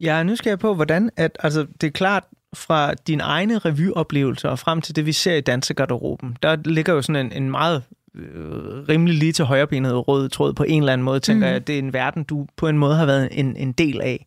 Jeg 0.00 0.18
er 0.18 0.22
nysgerrig 0.22 0.58
på, 0.58 0.74
hvordan 0.74 1.10
at, 1.16 1.38
altså, 1.42 1.66
det 1.80 1.86
er 1.86 1.90
klart, 1.90 2.24
fra 2.54 2.94
dine 2.94 3.22
egne 3.22 3.58
revyoplevelser 3.58 4.48
og 4.48 4.58
frem 4.58 4.80
til 4.80 4.96
det, 4.96 5.06
vi 5.06 5.12
ser 5.12 5.34
i 5.34 5.40
dansegarderoben, 5.40 6.36
der 6.42 6.56
ligger 6.64 6.92
jo 6.92 7.02
sådan 7.02 7.26
en, 7.26 7.42
en 7.42 7.50
meget 7.50 7.82
øh, 8.14 8.88
rimelig 8.88 9.14
lige 9.14 9.32
til 9.32 9.44
højrebenet 9.44 10.08
rød 10.08 10.28
tråd 10.28 10.52
på 10.52 10.62
en 10.62 10.82
eller 10.82 10.92
anden 10.92 11.04
måde, 11.04 11.20
tænker 11.20 11.46
Mhm. 11.46 11.50
mm. 11.50 11.54
jeg. 11.54 11.66
Det 11.66 11.74
er 11.74 11.78
en 11.78 11.92
verden, 11.92 12.24
du 12.24 12.46
på 12.56 12.68
en 12.68 12.78
måde 12.78 12.96
har 12.96 13.06
været 13.06 13.28
en, 13.32 13.56
en 13.56 13.72
del 13.72 14.00
af. 14.00 14.26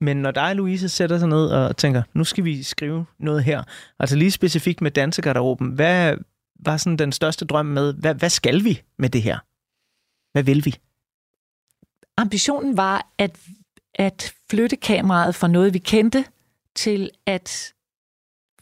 Men 0.00 0.16
når 0.16 0.30
dig, 0.30 0.54
Louise, 0.56 0.88
sætter 0.88 1.18
sig 1.18 1.28
ned 1.28 1.46
og 1.46 1.76
tænker, 1.76 2.02
nu 2.14 2.24
skal 2.24 2.44
vi 2.44 2.62
skrive 2.62 3.06
noget 3.18 3.44
her, 3.44 3.62
altså 3.98 4.16
lige 4.16 4.30
specifikt 4.30 4.80
med 4.80 4.90
dansegarderoben, 4.90 5.68
hvad 5.68 6.14
var 6.60 6.76
sådan 6.76 6.96
den 6.96 7.12
største 7.12 7.44
drøm 7.44 7.66
med, 7.66 7.94
hvad, 7.94 8.14
hvad 8.14 8.30
skal 8.30 8.64
vi 8.64 8.82
med 8.98 9.10
det 9.10 9.22
her? 9.22 9.38
Hvad 10.32 10.42
vil 10.42 10.64
vi? 10.64 10.76
ambitionen 12.16 12.76
var 12.76 13.06
at, 13.18 13.38
at 13.94 14.34
flytte 14.50 14.76
kameraet 14.76 15.34
fra 15.34 15.48
noget, 15.48 15.74
vi 15.74 15.78
kendte, 15.78 16.24
til 16.74 17.10
at 17.26 17.72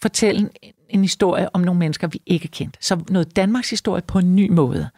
fortælle 0.03 0.51
en, 0.63 0.73
en 0.89 1.03
historie 1.03 1.55
om 1.55 1.61
nogle 1.61 1.79
mennesker, 1.79 2.07
vi 2.07 2.23
ikke 2.27 2.49
kendte. 2.49 2.79
Så 2.83 3.05
noget 3.09 3.37
Danmarks 3.37 3.71
historie 3.71 4.03
på 4.03 4.19
en 4.19 4.37
ny 4.37 4.51
måde. 4.51 4.91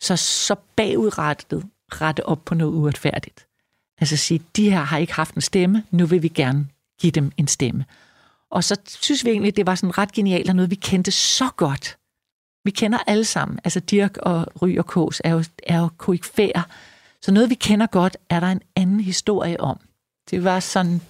Så, 0.00 0.16
så 0.16 0.56
bagudrettet 0.76 1.64
rette 1.92 2.26
op 2.26 2.44
på 2.44 2.54
noget 2.54 2.72
uretfærdigt. 2.72 3.46
Altså 4.00 4.16
sige, 4.16 4.42
de 4.56 4.70
her 4.70 4.80
har 4.80 4.98
ikke 4.98 5.12
haft 5.12 5.34
en 5.34 5.40
stemme, 5.40 5.84
nu 5.90 6.06
vil 6.06 6.22
vi 6.22 6.28
gerne 6.28 6.68
give 7.00 7.10
dem 7.10 7.32
en 7.36 7.48
stemme. 7.48 7.84
Og 8.50 8.64
så 8.64 8.76
synes 8.86 9.24
vi 9.24 9.30
egentlig, 9.30 9.56
det 9.56 9.66
var 9.66 9.74
sådan 9.74 9.98
ret 9.98 10.12
genialt, 10.12 10.48
og 10.48 10.56
noget 10.56 10.70
vi 10.70 10.74
kendte 10.74 11.10
så 11.10 11.48
godt. 11.56 11.98
Vi 12.64 12.70
kender 12.70 12.98
alle 13.06 13.24
sammen. 13.24 13.58
Altså 13.64 13.80
Dirk 13.80 14.16
og 14.16 14.46
Ry 14.62 14.78
og 14.78 14.86
Kås 14.86 15.20
er 15.24 15.30
jo, 15.30 15.44
er 15.66 15.78
jo 15.78 15.88
koryfærer. 15.98 16.62
Så 17.22 17.32
noget, 17.32 17.50
vi 17.50 17.54
kender 17.54 17.86
godt, 17.86 18.16
er 18.30 18.40
der 18.40 18.46
en 18.46 18.62
anden 18.76 19.00
historie 19.00 19.60
om. 19.60 19.80
Det 20.30 20.44
var 20.44 20.60
sådan, 20.60 21.00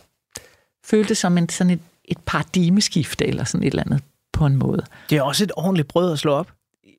føltes 0.85 1.19
som 1.19 1.39
en, 1.39 1.49
sådan 1.49 1.71
et, 1.71 1.81
et 2.05 2.19
paradigmeskifte, 2.27 3.27
eller 3.27 3.45
sådan 3.45 3.67
et 3.67 3.71
eller 3.71 3.83
andet 3.87 4.03
på 4.33 4.47
en 4.47 4.57
måde. 4.57 4.87
Det 5.11 5.19
er 5.19 5.23
også 5.23 5.45
et 5.45 5.53
ordentligt 5.57 5.89
brød 5.89 6.13
at 6.13 6.19
slå 6.19 6.33
op. 6.33 6.53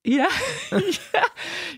Ja, 0.05 0.11
ja, 0.71 1.23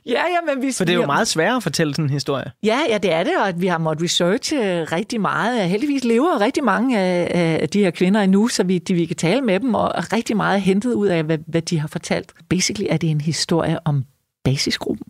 ja, 0.06 0.22
ja 0.22 0.54
men 0.54 0.62
vi... 0.62 0.72
For 0.72 0.86
det 0.86 0.94
er 0.94 0.98
jo 0.98 1.06
meget 1.06 1.28
sværere 1.28 1.56
at 1.56 1.64
fortælle 1.64 1.94
sådan 1.94 2.06
en 2.06 2.10
historie. 2.10 2.52
Ja, 2.64 2.80
ja, 2.90 2.98
det 2.98 3.14
er 3.14 3.24
det, 3.24 3.38
og 3.38 3.48
at 3.48 3.62
vi 3.62 3.68
har 3.68 3.78
måttet 3.78 4.04
researche 4.04 4.84
rigtig 4.84 5.22
meget. 5.22 5.70
Heldigvis 5.70 6.04
lever 6.04 6.42
rigtig 6.42 6.64
mange 6.64 7.00
af, 7.00 7.70
de 7.70 7.80
her 7.80 7.92
kvinder 7.92 8.22
endnu, 8.22 8.48
så 8.48 8.64
vi, 8.64 8.78
de, 8.78 8.94
vi 8.94 9.06
kan 9.06 9.16
tale 9.16 9.42
med 9.42 9.60
dem, 9.60 9.74
og 9.74 10.14
rigtig 10.14 10.38
meget 10.38 10.62
hentet 10.62 10.94
ud 10.94 11.08
af, 11.08 11.24
hvad, 11.24 11.38
hvad 11.48 11.62
de 11.62 11.80
har 11.80 11.88
fortalt. 11.88 12.34
Basically 12.50 12.88
er 12.90 12.98
det 12.98 13.10
en 13.10 13.22
historie 13.22 13.80
om 13.86 14.06
basisgruppen. 14.44 15.08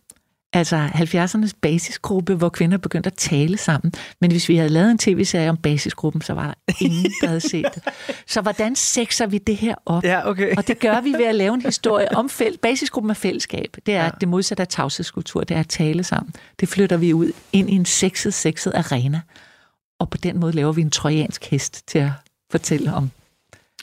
Altså 0.55 0.87
70'ernes 0.87 1.51
basisgruppe, 1.61 2.35
hvor 2.35 2.49
kvinder 2.49 2.77
begyndte 2.77 3.07
at 3.07 3.13
tale 3.13 3.57
sammen. 3.57 3.93
Men 4.21 4.31
hvis 4.31 4.49
vi 4.49 4.55
havde 4.55 4.69
lavet 4.69 4.91
en 4.91 4.97
tv-serie 4.97 5.49
om 5.49 5.57
basisgruppen, 5.57 6.21
så 6.21 6.33
var 6.33 6.45
der 6.67 6.73
ingen, 6.79 7.11
der 7.21 7.27
havde 7.27 7.39
set 7.39 7.65
det. 7.75 7.83
Så 8.27 8.41
hvordan 8.41 8.75
sexer 8.75 9.27
vi 9.27 9.37
det 9.37 9.57
her 9.57 9.75
op? 9.85 10.03
Ja, 10.03 10.29
okay. 10.29 10.55
Og 10.57 10.67
det 10.67 10.79
gør 10.79 11.01
vi 11.01 11.13
ved 11.13 11.25
at 11.25 11.35
lave 11.35 11.53
en 11.53 11.61
historie 11.61 12.15
om 12.15 12.29
fæl- 12.31 12.57
basisgruppen 12.57 13.09
af 13.09 13.17
fællesskab. 13.17 13.77
Det 13.85 13.95
er 13.95 14.03
ja. 14.03 14.09
det 14.19 14.27
modsatte 14.27 14.61
af 14.61 14.67
tavshedskultur, 14.67 15.43
det 15.43 15.55
er 15.55 15.59
at 15.59 15.67
tale 15.67 16.03
sammen. 16.03 16.33
Det 16.59 16.69
flytter 16.69 16.97
vi 16.97 17.13
ud 17.13 17.31
ind 17.53 17.69
i 17.69 17.73
en 17.73 17.85
sexet, 17.85 18.33
sexet 18.33 18.71
arena. 18.75 19.21
Og 19.99 20.09
på 20.09 20.17
den 20.17 20.39
måde 20.39 20.51
laver 20.51 20.71
vi 20.71 20.81
en 20.81 20.91
trojansk 20.91 21.45
hest 21.45 21.87
til 21.87 21.99
at 21.99 22.11
fortælle 22.51 22.93
om 22.93 23.11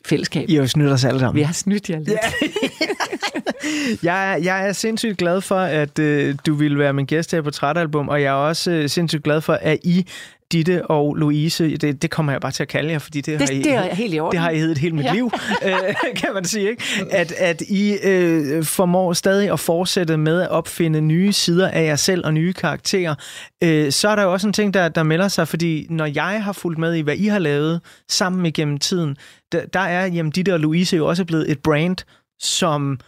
fællesskab. 0.06 0.44
I 0.48 0.54
har 0.54 0.66
snydt 0.66 0.92
os 0.92 1.04
alle 1.04 1.20
sammen. 1.20 1.36
Vi 1.36 1.42
har 1.42 1.52
snydt 1.52 1.90
jer 1.90 1.98
lidt. 1.98 2.08
Ja. 2.10 2.48
Jeg, 4.02 4.32
er- 4.32 4.36
jeg 4.36 4.68
er 4.68 4.72
sindssygt 4.72 5.18
glad 5.18 5.40
for, 5.40 5.56
at 5.58 5.98
øh, 5.98 6.34
du 6.46 6.54
ville 6.54 6.78
være 6.78 6.92
min 6.92 7.06
gæst 7.06 7.32
her 7.32 7.42
på 7.42 7.50
Trætalbum, 7.50 8.08
og 8.08 8.22
jeg 8.22 8.28
er 8.28 8.32
også 8.32 8.70
øh, 8.70 8.88
sindssygt 8.88 9.22
glad 9.24 9.40
for, 9.40 9.52
at 9.52 9.78
I, 9.84 10.06
Ditte 10.52 10.86
og 10.86 11.14
Louise, 11.14 11.76
det, 11.76 12.02
det 12.02 12.10
kommer 12.10 12.32
jeg 12.32 12.40
bare 12.40 12.52
til 12.52 12.62
at 12.62 12.68
kalde 12.68 12.90
jer, 12.92 12.98
fordi 12.98 13.20
det, 13.20 13.40
Det- 13.40 13.48
har 13.48 13.54
I, 13.56 13.62
det 13.62 13.74
er 13.74 13.94
helt 13.94 14.14
i 14.14 14.20
orden. 14.20 14.32
det 14.32 14.40
har 14.40 14.50
I 14.50 14.58
heddet 14.58 14.78
hele 14.78 14.96
mit 14.96 15.04
Ja. 15.04 15.12
liv, 15.12 15.30
øh, 15.66 15.72
kan 16.16 16.28
man 16.34 16.44
sige. 16.44 16.70
Ikke? 16.70 16.82
At, 17.10 17.32
at 17.32 17.60
I 17.60 17.96
øh, 18.04 18.64
formår 18.64 19.12
stadig 19.12 19.50
at 19.52 19.60
fortsætte 19.60 20.16
med 20.16 20.40
at 20.40 20.48
opfinde 20.48 21.00
nye 21.00 21.32
sider 21.32 21.68
af 21.68 21.84
jer 21.84 21.96
selv 21.96 22.26
og 22.26 22.34
nye 22.34 22.52
karakterer. 22.52 23.14
Øh, 23.64 23.92
så 23.92 24.08
er 24.08 24.16
der 24.16 24.22
jo 24.22 24.32
også 24.32 24.46
en 24.46 24.52
ting, 24.52 24.74
der, 24.74 24.88
der 24.88 25.02
melder 25.02 25.28
sig, 25.28 25.48
fordi 25.48 25.86
når 25.90 26.06
jeg 26.06 26.44
har 26.44 26.52
fulgt 26.52 26.78
med 26.78 26.94
i, 26.94 27.00
hvad 27.00 27.16
I 27.16 27.26
har 27.26 27.38
lavet 27.38 27.80
sammen 28.08 28.46
igennem 28.46 28.78
tiden, 28.78 29.16
der, 29.52 29.66
der 29.66 29.80
er 29.80 30.06
jamen, 30.06 30.32
Ditte 30.32 30.54
og 30.54 30.60
Louise 30.60 30.96
jo 30.96 31.06
også 31.06 31.24
blevet 31.24 31.50
et 31.50 31.58
brand, 31.58 31.96
som 32.40 32.98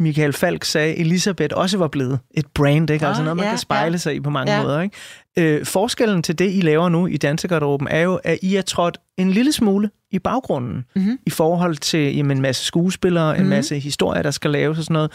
Michael 0.00 0.32
Falk 0.32 0.64
sagde, 0.64 0.96
Elisabeth 0.96 1.54
også 1.56 1.78
var 1.78 1.88
blevet 1.88 2.18
et 2.34 2.46
brand, 2.54 2.90
ikke? 2.90 3.06
Altså 3.06 3.20
Ah, 3.20 3.24
noget, 3.24 3.36
man 3.36 3.44
ja, 3.44 3.50
kan 3.50 3.58
spejle 3.58 3.92
ja. 3.92 3.96
sig 3.98 4.14
i 4.14 4.20
på 4.20 4.30
mange 4.30 4.52
Ja. 4.52 4.62
måder, 4.62 4.80
ikke? 4.80 4.96
Øh, 5.38 5.64
forskellen 5.66 6.22
til 6.22 6.38
det, 6.38 6.52
I 6.54 6.60
laver 6.60 6.88
nu 6.88 7.06
i 7.06 7.16
Dansegarderoben, 7.16 7.88
er 7.90 8.00
jo, 8.00 8.20
at 8.24 8.38
I 8.42 8.56
er 8.56 8.62
trådt 8.62 8.98
en 9.16 9.30
lille 9.30 9.52
smule 9.52 9.90
i 10.10 10.18
baggrunden 10.18 10.84
Mhm. 10.96 11.18
i 11.26 11.30
forhold 11.30 11.76
til 11.76 12.16
jamen, 12.16 12.36
en 12.36 12.42
masse 12.42 12.64
skuespillere, 12.64 13.36
en 13.36 13.40
Mhm. 13.42 13.50
masse 13.50 13.78
historier, 13.78 14.22
der 14.22 14.30
skal 14.30 14.50
laves 14.50 14.78
og 14.78 14.84
sådan 14.84 14.94
noget. 14.94 15.10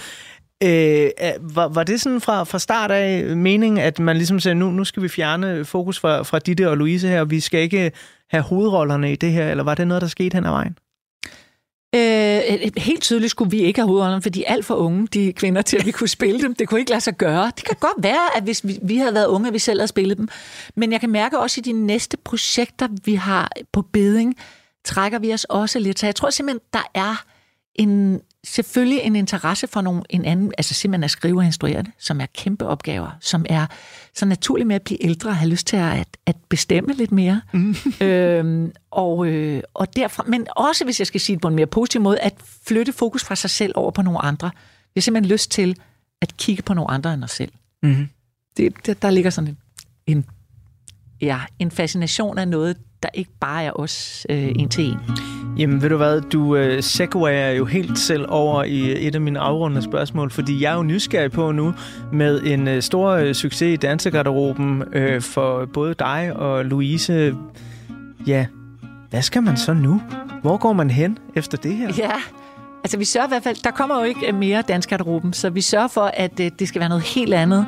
Øh, 0.63 1.09
var, 1.55 1.67
var 1.67 1.84
det 1.84 2.01
sådan 2.01 2.21
fra, 2.21 2.43
fra 2.43 2.59
start 2.59 2.91
af 2.91 3.36
meningen, 3.38 3.78
at 3.78 3.99
man 3.99 4.15
ligesom 4.17 4.39
sagde, 4.39 4.55
nu, 4.55 4.71
nu 4.71 4.84
skal 4.84 5.03
vi 5.03 5.07
fjerne 5.09 5.65
fokus 5.65 5.99
fra, 5.99 6.21
fra 6.24 6.39
Ditte 6.39 6.69
og 6.69 6.78
Louise 6.78 7.07
her, 7.07 7.19
og 7.21 7.30
vi 7.32 7.39
skal 7.39 7.59
ikke 7.61 7.91
have 8.32 8.43
hovedrollerne 8.43 9.11
i 9.11 9.15
det 9.15 9.32
her, 9.32 9.51
eller 9.51 9.63
var 9.63 9.76
det 9.76 9.88
noget, 9.88 10.01
der 10.01 10.07
skete 10.07 10.36
hen 10.36 10.45
ad 10.45 10.51
vejen? 10.51 10.78
Øh, 11.95 12.71
helt 12.77 13.01
tydeligt 13.01 13.31
skulle 13.31 13.51
vi 13.51 13.61
ikke 13.61 13.79
have 13.79 13.87
hovedrollerne, 13.87 14.21
for 14.21 14.29
de 14.29 14.45
er 14.45 14.53
alt 14.53 14.65
for 14.65 14.75
unge, 14.75 15.07
de 15.07 15.33
kvinder, 15.33 15.61
til 15.61 15.77
at 15.77 15.85
vi 15.85 15.91
kunne 15.91 16.07
spille 16.07 16.41
dem. 16.41 16.55
Det 16.55 16.67
kunne 16.67 16.79
ikke 16.79 16.89
lade 16.89 17.01
sig 17.01 17.17
gøre. 17.17 17.51
Det 17.55 17.65
kan 17.65 17.75
godt 17.79 18.03
være, 18.03 18.37
at 18.37 18.43
hvis 18.43 18.67
vi, 18.67 18.79
vi 18.81 18.97
havde 18.97 19.13
været 19.13 19.27
unge, 19.27 19.47
at 19.47 19.53
vi 19.53 19.59
selv 19.59 19.79
havde 19.79 19.87
spillet 19.87 20.17
dem. 20.17 20.27
Men 20.75 20.91
jeg 20.91 20.99
kan 20.99 21.09
mærke 21.09 21.39
også 21.39 21.59
i 21.59 21.61
de 21.61 21.71
næste 21.71 22.17
projekter, 22.17 22.87
vi 23.05 23.15
har 23.15 23.51
på 23.71 23.81
beding, 23.81 24.35
trækker 24.85 25.19
vi 25.19 25.33
os 25.33 25.43
også 25.43 25.79
lidt. 25.79 25.99
Så 25.99 26.05
jeg 26.05 26.15
tror 26.15 26.29
simpelthen, 26.29 26.61
der 26.73 26.89
er 26.93 27.23
en, 27.75 28.21
selvfølgelig 28.43 28.99
en 28.99 29.15
interesse 29.15 29.67
for 29.67 29.81
nogle, 29.81 30.01
en 30.09 30.25
anden, 30.25 30.53
altså 30.57 30.73
simpelthen 30.73 31.03
at 31.03 31.11
skrive 31.11 31.39
og 31.39 31.45
instruere 31.45 31.83
det, 31.83 31.91
som 31.99 32.21
er 32.21 32.25
kæmpe 32.25 32.65
opgaver, 32.65 33.17
som 33.19 33.45
er 33.49 33.65
så 34.13 34.25
naturligt 34.25 34.67
med 34.67 34.75
at 34.75 34.81
blive 34.81 35.03
ældre 35.03 35.29
og 35.29 35.35
have 35.35 35.49
lyst 35.49 35.67
til 35.67 35.77
at, 35.77 36.07
at 36.25 36.35
bestemme 36.49 36.93
lidt 36.93 37.11
mere. 37.11 37.41
Mm. 37.53 37.75
øhm, 38.07 38.71
og, 38.91 39.27
øh, 39.27 39.63
og 39.73 39.95
derfra, 39.95 40.23
men 40.27 40.47
også, 40.55 40.83
hvis 40.83 40.99
jeg 40.99 41.07
skal 41.07 41.21
sige 41.21 41.35
det 41.35 41.41
på 41.41 41.47
en 41.47 41.55
mere 41.55 41.67
positiv 41.67 42.01
måde, 42.01 42.19
at 42.19 42.33
flytte 42.67 42.93
fokus 42.93 43.23
fra 43.23 43.35
sig 43.35 43.49
selv 43.49 43.73
over 43.75 43.91
på 43.91 44.01
nogle 44.01 44.19
andre. 44.19 44.51
Vi 44.93 44.99
har 44.99 45.01
simpelthen 45.01 45.31
lyst 45.31 45.51
til 45.51 45.77
at 46.21 46.37
kigge 46.37 46.63
på 46.63 46.73
nogle 46.73 46.91
andre 46.91 47.13
end 47.13 47.23
os 47.23 47.31
selv. 47.31 47.51
Mm-hmm. 47.83 48.09
Det, 48.57 48.73
der, 48.85 48.93
der 48.93 49.09
ligger 49.09 49.29
sådan 49.29 49.47
en, 49.47 49.57
en, 50.17 50.25
ja, 51.21 51.39
en 51.59 51.71
fascination 51.71 52.37
af 52.37 52.47
noget, 52.47 52.77
der 53.03 53.09
ikke 53.13 53.31
bare 53.39 53.63
er 53.63 53.71
os 53.79 54.25
øh, 54.29 54.51
en 54.55 54.69
til 54.69 54.85
en. 54.85 54.97
Jamen, 55.57 55.81
ved 55.81 55.89
du 55.89 55.97
hvad, 55.97 56.21
du 56.21 56.55
øh, 56.55 56.83
segwayer 56.83 57.49
jo 57.49 57.65
helt 57.65 57.99
selv 57.99 58.25
over 58.29 58.63
i 58.63 59.07
et 59.07 59.15
af 59.15 59.21
mine 59.21 59.39
afrundende 59.39 59.81
spørgsmål, 59.81 60.31
fordi 60.31 60.63
jeg 60.63 60.71
er 60.71 60.75
jo 60.75 60.83
nysgerrig 60.83 61.31
på 61.31 61.51
nu 61.51 61.73
med 62.13 62.41
en 62.43 62.67
øh, 62.67 62.81
stor 62.81 63.09
øh, 63.11 63.33
succes 63.33 63.73
i 63.73 63.75
dansegarderoben 63.75 64.83
øh, 64.93 65.21
for 65.21 65.65
både 65.73 65.93
dig 65.93 66.33
og 66.35 66.65
Louise. 66.65 67.35
Ja, 68.27 68.45
hvad 69.09 69.21
skal 69.21 69.43
man 69.43 69.57
så 69.57 69.73
nu? 69.73 70.01
Hvor 70.41 70.57
går 70.57 70.73
man 70.73 70.89
hen 70.89 71.17
efter 71.35 71.57
det 71.57 71.75
her? 71.75 71.93
Ja, 71.97 72.11
altså 72.83 72.97
vi 72.97 73.05
sørger 73.05 73.27
i 73.27 73.29
hvert 73.29 73.43
fald, 73.43 73.63
der 73.63 73.71
kommer 73.71 73.99
jo 73.99 74.03
ikke 74.03 74.31
mere 74.31 74.63
dansk 74.67 74.89
garderoben, 74.89 75.33
så 75.33 75.49
vi 75.49 75.61
sørger 75.61 75.87
for, 75.87 76.11
at 76.13 76.39
øh, 76.39 76.51
det 76.59 76.67
skal 76.67 76.79
være 76.79 76.89
noget 76.89 77.03
helt 77.03 77.33
andet, 77.33 77.65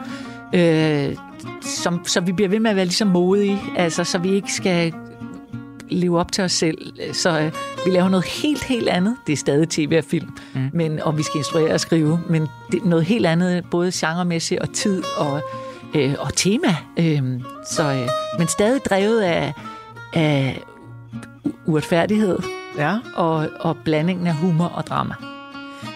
øh, 0.53 1.15
som, 1.61 2.05
så 2.05 2.21
vi 2.21 2.31
bliver 2.31 2.49
ved 2.49 2.59
med 2.59 2.69
at 2.69 2.75
være 2.75 2.85
ligesom 2.85 3.07
modige, 3.07 3.61
altså 3.77 4.03
så 4.03 4.17
vi 4.17 4.29
ikke 4.29 4.53
skal 4.53 4.93
leve 5.89 6.19
op 6.19 6.31
til 6.31 6.43
os 6.43 6.51
selv. 6.51 6.77
Så 7.13 7.39
øh, 7.39 7.51
vi 7.85 7.91
laver 7.91 8.09
noget 8.09 8.25
helt, 8.25 8.63
helt 8.63 8.89
andet. 8.89 9.15
Det 9.27 9.33
er 9.33 9.37
stadig 9.37 9.69
tv 9.69 9.95
og 9.97 10.03
film, 10.03 10.29
mm. 10.53 10.69
men, 10.73 10.99
og 10.99 11.17
vi 11.17 11.23
skal 11.23 11.37
instruere 11.37 11.73
og 11.73 11.79
skrive, 11.79 12.19
men 12.29 12.47
det 12.71 12.81
er 12.81 12.85
noget 12.85 13.05
helt 13.05 13.25
andet, 13.25 13.65
både 13.71 13.91
genremæssigt 13.93 14.61
og 14.61 14.73
tid 14.73 15.03
og, 15.17 15.41
øh, 15.95 16.15
og 16.19 16.33
tema. 16.33 16.75
Øh, 16.97 17.21
så, 17.71 17.83
øh, 17.83 18.09
men 18.39 18.47
stadig 18.47 18.81
drevet 18.85 19.21
af, 19.21 19.53
af 20.13 20.61
uretfærdighed 21.65 22.39
Ja. 22.77 22.97
og, 23.15 23.49
og 23.59 23.77
blandingen 23.83 24.27
af 24.27 24.35
humor 24.35 24.65
og 24.65 24.87
drama. 24.87 25.13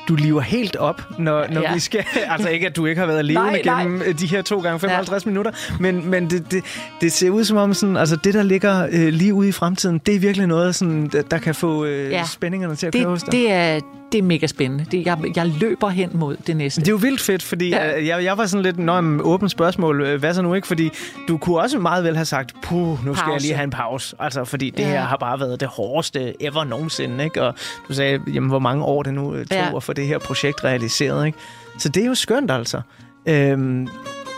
Du 0.10 0.16
lever 0.16 0.42
helt 0.42 0.76
op, 0.76 1.02
når, 1.18 1.46
når 1.52 1.62
Ja. 1.62 1.74
vi 1.74 1.80
skal... 1.80 2.04
Altså 2.32 2.50
ikke, 2.50 2.68
at 2.68 2.76
du 2.76 2.86
ikke 2.86 3.00
har 3.00 3.08
været 3.08 3.26
levende 3.26 3.52
Nej, 3.52 3.62
nej. 3.66 3.82
gennem 3.84 4.02
øh, 4.06 4.20
de 4.20 4.28
her 4.28 4.42
to 4.42 4.60
gange 4.60 4.80
55 4.80 5.26
ja. 5.26 5.30
minutter, 5.30 5.52
men, 5.80 6.10
men 6.10 6.30
det, 6.30 6.52
det, 6.52 6.64
det 7.02 7.12
ser 7.12 7.30
ud 7.30 7.44
som 7.44 7.58
om, 7.58 7.74
sådan, 7.74 7.98
altså 7.98 8.16
det, 8.16 8.34
der 8.34 8.44
ligger 8.44 8.88
øh, 8.92 9.08
lige 9.08 9.34
ude 9.34 9.50
i 9.50 9.52
fremtiden, 9.52 9.98
det 10.06 10.16
er 10.16 10.20
virkelig 10.20 10.48
noget, 10.48 10.76
sådan, 10.76 11.08
der, 11.12 11.22
der 11.22 11.38
kan 11.38 11.56
få 11.56 11.86
øh, 11.86 12.12
Ja. 12.12 12.24
spændingerne 12.26 12.76
til 12.76 12.88
at 12.88 12.94
køre 12.94 13.06
hos 13.06 13.24
Det, 13.24 13.32
dig. 13.32 13.40
det, 13.42 13.52
er, 13.52 13.80
det 14.12 14.18
er 14.18 14.24
mega 14.24 14.48
spændende. 14.48 14.86
Det, 14.92 15.06
jeg, 15.06 15.18
jeg 15.36 15.46
løber 15.48 15.90
hen 15.90 16.10
mod 16.14 16.38
det 16.48 16.58
næste. 16.58 16.82
Det 16.82 16.88
er 16.88 16.92
jo 16.92 16.98
vildt 16.98 17.22
fedt, 17.22 17.44
fordi 17.44 17.70
Ja. 17.70 17.88
ja. 17.90 18.06
jeg, 18.16 18.24
jeg 18.24 18.38
var 18.38 18.46
sådan 18.46 18.64
lidt, 18.64 18.78
når 18.80 19.00
en 19.00 19.22
åbent 19.24 19.52
spørgsmål, 19.52 20.02
øh, 20.02 20.20
hvad 20.20 20.34
så 20.34 20.42
nu 20.42 20.54
ikke? 20.54 20.68
Fordi 20.68 20.90
du 21.28 21.38
kunne 21.38 21.60
også 21.60 21.80
meget 21.80 22.04
vel 22.04 22.16
have 22.16 22.26
sagt, 22.26 22.54
puh, 22.64 23.06
nu 23.06 23.16
skal 23.16 23.26
jeg 23.28 23.34
Pause. 23.34 23.46
lige 23.46 23.56
have 23.56 23.64
en 23.64 23.70
pause. 23.70 24.16
Altså, 24.20 24.46
fordi 24.46 24.70
det 24.70 24.80
Ja. 24.84 24.88
her 24.90 25.02
har 25.02 25.18
bare 25.18 25.40
været 25.40 25.60
det 25.60 25.68
hårdeste 25.68 26.34
ever 26.44 26.64
nogensinde, 26.64 27.24
ikke? 27.24 27.44
Og 27.44 27.54
du 27.88 27.94
sagde, 27.94 28.20
jamen, 28.34 28.50
hvor 28.50 28.60
mange 28.60 28.84
år 28.84 29.04
det 29.04 29.14
nu 29.14 29.34
øh, 29.34 29.46
tog 29.46 29.58
Ja. 29.58 29.76
at 29.76 29.84
få 29.84 29.94
det 30.00 30.08
her 30.08 30.18
projekt 30.18 30.64
realiseret. 30.64 31.26
Ikke? 31.26 31.38
Så 31.80 31.90
det 31.90 32.04
er 32.04 32.08
jo 32.08 32.16
skønt 32.16 32.52
altså. 32.52 32.82
Øhm, 33.26 33.88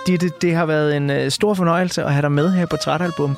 det, 0.07 0.21
det, 0.21 0.41
det 0.41 0.55
har 0.55 0.65
været 0.65 0.97
en 0.97 1.09
øh, 1.09 1.31
stor 1.31 1.53
fornøjelse 1.53 2.03
at 2.03 2.13
have 2.13 2.21
dig 2.21 2.31
med 2.31 2.51
her 2.51 2.65
på 2.65 2.69
Portrætalbum. 2.69 3.35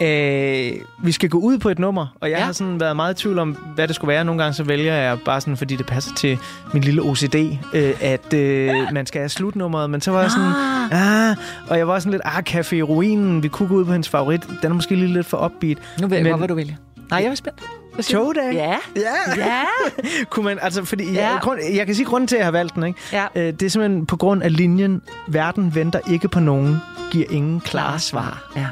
Øh, 0.00 0.72
vi 1.02 1.12
skal 1.12 1.28
gå 1.28 1.38
ud 1.38 1.58
på 1.58 1.68
et 1.68 1.78
nummer, 1.78 2.06
og 2.20 2.30
jeg 2.30 2.38
ja. 2.38 2.44
har 2.44 2.52
sådan 2.52 2.80
været 2.80 2.96
meget 2.96 3.14
i 3.18 3.22
tvivl 3.22 3.38
om, 3.38 3.56
hvad 3.74 3.88
det 3.88 3.96
skulle 3.96 4.08
være. 4.08 4.24
Nogle 4.24 4.42
gange 4.42 4.54
så 4.54 4.62
vælger 4.64 4.94
jeg 4.94 5.18
bare 5.24 5.40
sådan, 5.40 5.56
fordi 5.56 5.76
det 5.76 5.86
passer 5.86 6.14
til 6.14 6.38
min 6.72 6.82
lille 6.82 7.02
OCD, 7.02 7.34
øh, 7.74 7.94
at 8.00 8.34
øh, 8.34 8.70
man 8.92 9.06
skal 9.06 9.18
have 9.20 9.28
slutnummeret. 9.28 9.90
Men 9.90 10.00
så 10.00 10.10
var 10.10 10.20
jeg 10.20 10.30
sådan, 10.30 10.52
ah, 10.92 11.36
og 11.68 11.78
jeg 11.78 11.88
var 11.88 11.98
sådan 11.98 12.12
lidt, 12.12 12.22
ah, 12.24 12.42
Café 12.50 12.80
Ruinen, 12.82 13.42
vi 13.42 13.48
kunne 13.48 13.68
gå 13.68 13.74
ud 13.74 13.84
på 13.84 13.92
hendes 13.92 14.08
favorit. 14.08 14.42
Den 14.62 14.70
er 14.70 14.74
måske 14.74 14.94
lige 14.94 15.12
lidt 15.12 15.26
for 15.26 15.44
upbeat. 15.44 15.78
Nu 16.00 16.06
ved 16.08 16.16
jeg 16.16 16.22
Men- 16.24 16.30
godt, 16.32 16.40
hvad 16.40 16.48
du 16.48 16.54
vælger. 16.54 16.74
Nej, 17.10 17.22
jeg 17.22 17.30
er 17.30 17.34
spændt. 17.34 17.62
Togdag? 18.02 18.52
Ja. 18.54 18.76
Ja. 18.96 19.36
Ja. 19.36 19.62
Kunne 20.30 20.44
man, 20.44 20.58
altså, 20.62 20.84
fordi 20.84 21.12
ja. 21.12 21.30
Jeg, 21.30 21.38
grund, 21.42 21.60
jeg 21.74 21.86
kan 21.86 21.94
sige 21.94 22.06
grunden 22.06 22.28
til, 22.28 22.36
at 22.36 22.38
jeg 22.38 22.46
har 22.46 22.50
valgt 22.52 22.74
den, 22.74 22.84
ikke? 22.86 22.98
Ja. 23.12 23.26
Øh, 23.34 23.52
det 23.52 23.62
er 23.62 23.68
simpelthen 23.70 24.06
på 24.06 24.16
grund 24.16 24.42
af 24.42 24.56
linjen, 24.56 25.02
verden 25.28 25.74
venter 25.74 26.00
ikke 26.10 26.28
på 26.28 26.40
nogen, 26.40 26.76
giver 27.10 27.26
ingen 27.30 27.60
klare 27.60 27.98
svar. 27.98 28.52
Ja. 28.56 28.66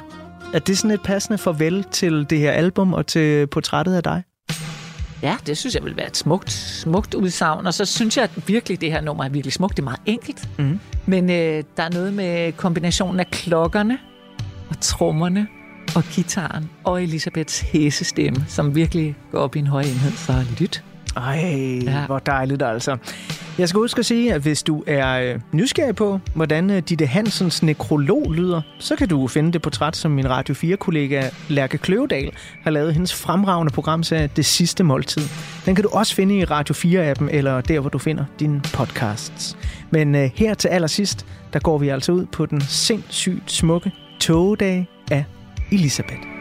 Er 0.55 0.59
det 0.59 0.79
sådan 0.79 0.91
et 0.91 1.03
passende 1.03 1.39
farvel 1.39 1.85
til 1.91 2.27
det 2.31 2.39
her 2.39 2.53
album 2.53 2.93
og 2.93 3.07
til 3.07 3.47
portrættet 3.47 3.95
af 3.95 4.03
dig? 4.03 4.23
Ja, 5.23 5.37
det 5.47 5.59
synes 5.59 5.75
jeg 5.75 5.85
vil 5.85 5.97
være 5.97 6.07
et 6.07 6.17
smukt, 6.17 6.53
smukt 6.53 7.15
udsagn. 7.15 7.67
Og 7.67 7.75
så 7.75 7.85
synes 7.85 8.17
jeg 8.17 8.25
at 8.25 8.49
virkelig, 8.49 8.81
det 8.81 8.93
her 8.93 9.01
nummer 9.01 9.25
er 9.25 9.29
virkelig 9.29 9.53
smukt. 9.53 9.77
Det 9.77 9.83
er 9.83 9.85
meget 9.85 10.01
enkelt. 10.07 10.49
Mhm. 10.59 10.81
Men 11.07 11.31
øh, 11.31 11.65
der 11.77 11.83
er 11.83 11.91
noget 11.91 12.15
med 12.15 12.53
kombinationen 12.53 13.21
af 13.21 13.27
klokkerne 13.31 13.99
og 14.71 14.81
trommerne 14.81 15.47
og 15.97 16.05
gitaren 16.13 16.71
og 16.85 17.03
Elisabeths 17.03 17.61
hæsestemme, 17.61 18.45
som 18.49 18.75
virkelig 18.75 19.17
går 19.33 19.39
op 19.39 19.57
i 19.57 19.59
en 19.59 19.67
høj 19.67 19.81
enhed. 19.81 20.13
Så 20.13 20.33
lyt. 20.61 20.85
Ej, 21.17 21.37
Ja. 21.85 21.91
ja. 21.91 22.07
hvor 22.07 22.19
dejligt 22.19 22.63
altså. 22.63 22.97
Jeg 23.59 23.69
skal 23.69 23.79
huske 23.79 23.99
at 23.99 24.07
sige, 24.07 24.35
at 24.35 24.43
hvis 24.43 24.63
du 24.63 24.85
er 24.87 25.21
øh, 25.35 25.41
nysgerrig 25.53 25.97
på, 25.97 26.21
hvordan 26.35 26.71
øh, 26.71 26.83
Ditte 26.89 27.07
Hansens 27.07 27.63
nekrolog 27.63 28.33
lyder, 28.33 28.61
så 28.79 28.97
kan 28.97 29.09
du 29.09 29.27
finde 29.29 29.53
det 29.53 29.63
portræt, 29.63 29.97
som 29.97 30.11
min 30.11 30.31
Radio 30.31 30.55
4-kollega 30.55 31.29
Lærke 31.49 31.79
Kløvedal 31.79 32.33
har 32.63 32.71
lavet 32.71 32.95
hendes 32.95 33.15
fremragende 33.15 33.73
programserie 33.73 34.31
Det 34.37 34.45
Sidste 34.45 34.85
Måltid. 34.85 35.23
Den 35.67 35.75
kan 35.75 35.83
du 35.83 35.89
også 35.93 36.15
finde 36.15 36.39
i 36.39 36.45
Radio 36.45 36.75
4-appen, 36.75 37.29
eller 37.31 37.61
der, 37.61 37.81
hvor 37.81 37.91
du 37.91 37.99
finder 37.99 38.25
dine 38.41 38.61
podcasts. 38.73 39.57
Men 39.91 40.15
øh, 40.15 40.31
her 40.35 40.55
til 40.55 40.69
allersidst, 40.69 41.27
der 41.53 41.59
går 41.59 41.79
vi 41.79 41.89
altså 41.89 42.13
ud 42.13 42.27
på 42.27 42.47
den 42.47 42.61
sindssygt 42.61 43.53
smukke 43.53 43.93
togdag 44.21 44.89
af 45.11 45.25
Elisabeth. 45.71 46.34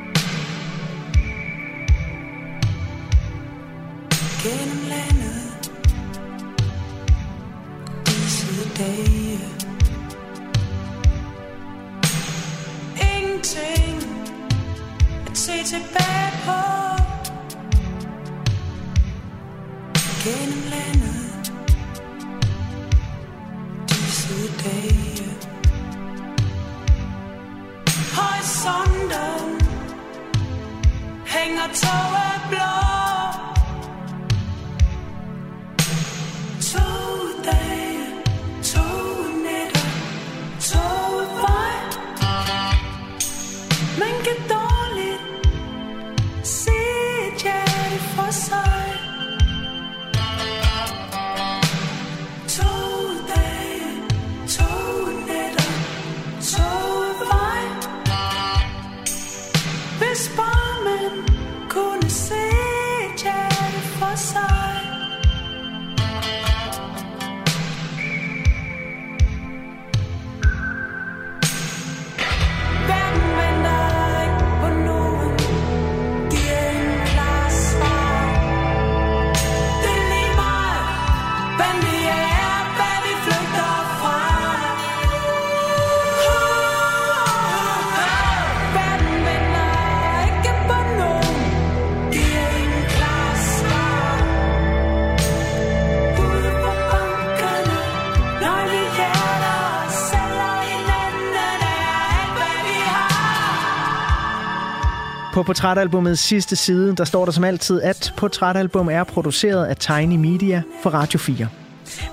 På 105.34 105.44
portrætalbumets 105.44 106.22
sidste 106.22 106.56
side, 106.56 106.96
der 106.96 107.04
står 107.04 107.26
der 107.26 107.32
som 107.32 107.44
altid, 107.44 107.82
at 107.82 108.14
portrætalbum 108.18 108.90
er 108.90 109.04
produceret 109.04 109.66
af 109.66 109.78
Tiny 109.78 110.16
Media 110.16 110.64
for 110.84 110.90
Radio 110.90 111.20
4. 111.20 111.48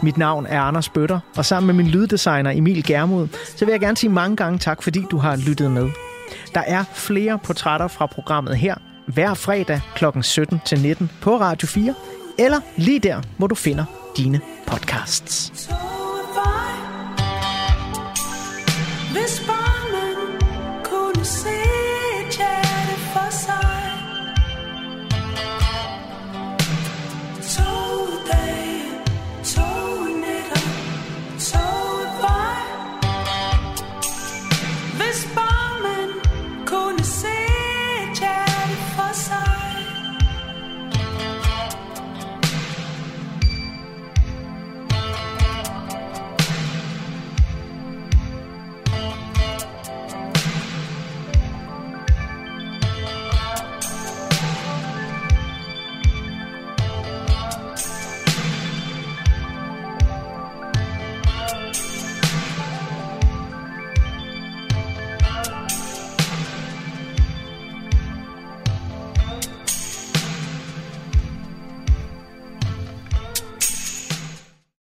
Mit 0.02 0.18
navn 0.18 0.46
er 0.46 0.60
Anders 0.60 0.88
Bøtter, 0.88 1.20
og 1.36 1.44
sammen 1.44 1.66
med 1.66 1.84
min 1.84 1.92
lyddesigner 1.92 2.50
Emil 2.50 2.84
Germod, 2.84 3.28
så 3.56 3.64
vil 3.64 3.72
jeg 3.72 3.80
gerne 3.80 3.96
sige 3.96 4.10
mange 4.10 4.36
gange 4.36 4.58
tak, 4.58 4.82
fordi 4.82 5.04
du 5.10 5.18
har 5.18 5.36
lyttet 5.36 5.70
med. 5.70 5.88
Der 6.54 6.60
er 6.60 6.84
flere 6.94 7.38
portrætter 7.38 7.88
fra 7.88 8.06
programmet 8.06 8.56
her, 8.56 8.74
hver 9.06 9.34
fredag 9.34 9.80
kl. 9.94 10.04
17-19 10.04 11.04
på 11.20 11.40
Radio 11.40 11.68
4, 11.68 11.94
eller 12.38 12.60
lige 12.76 12.98
der, 12.98 13.22
hvor 13.38 13.46
du 13.46 13.54
finder 13.54 13.84
dine 14.16 14.40
podcasts. 14.66 15.70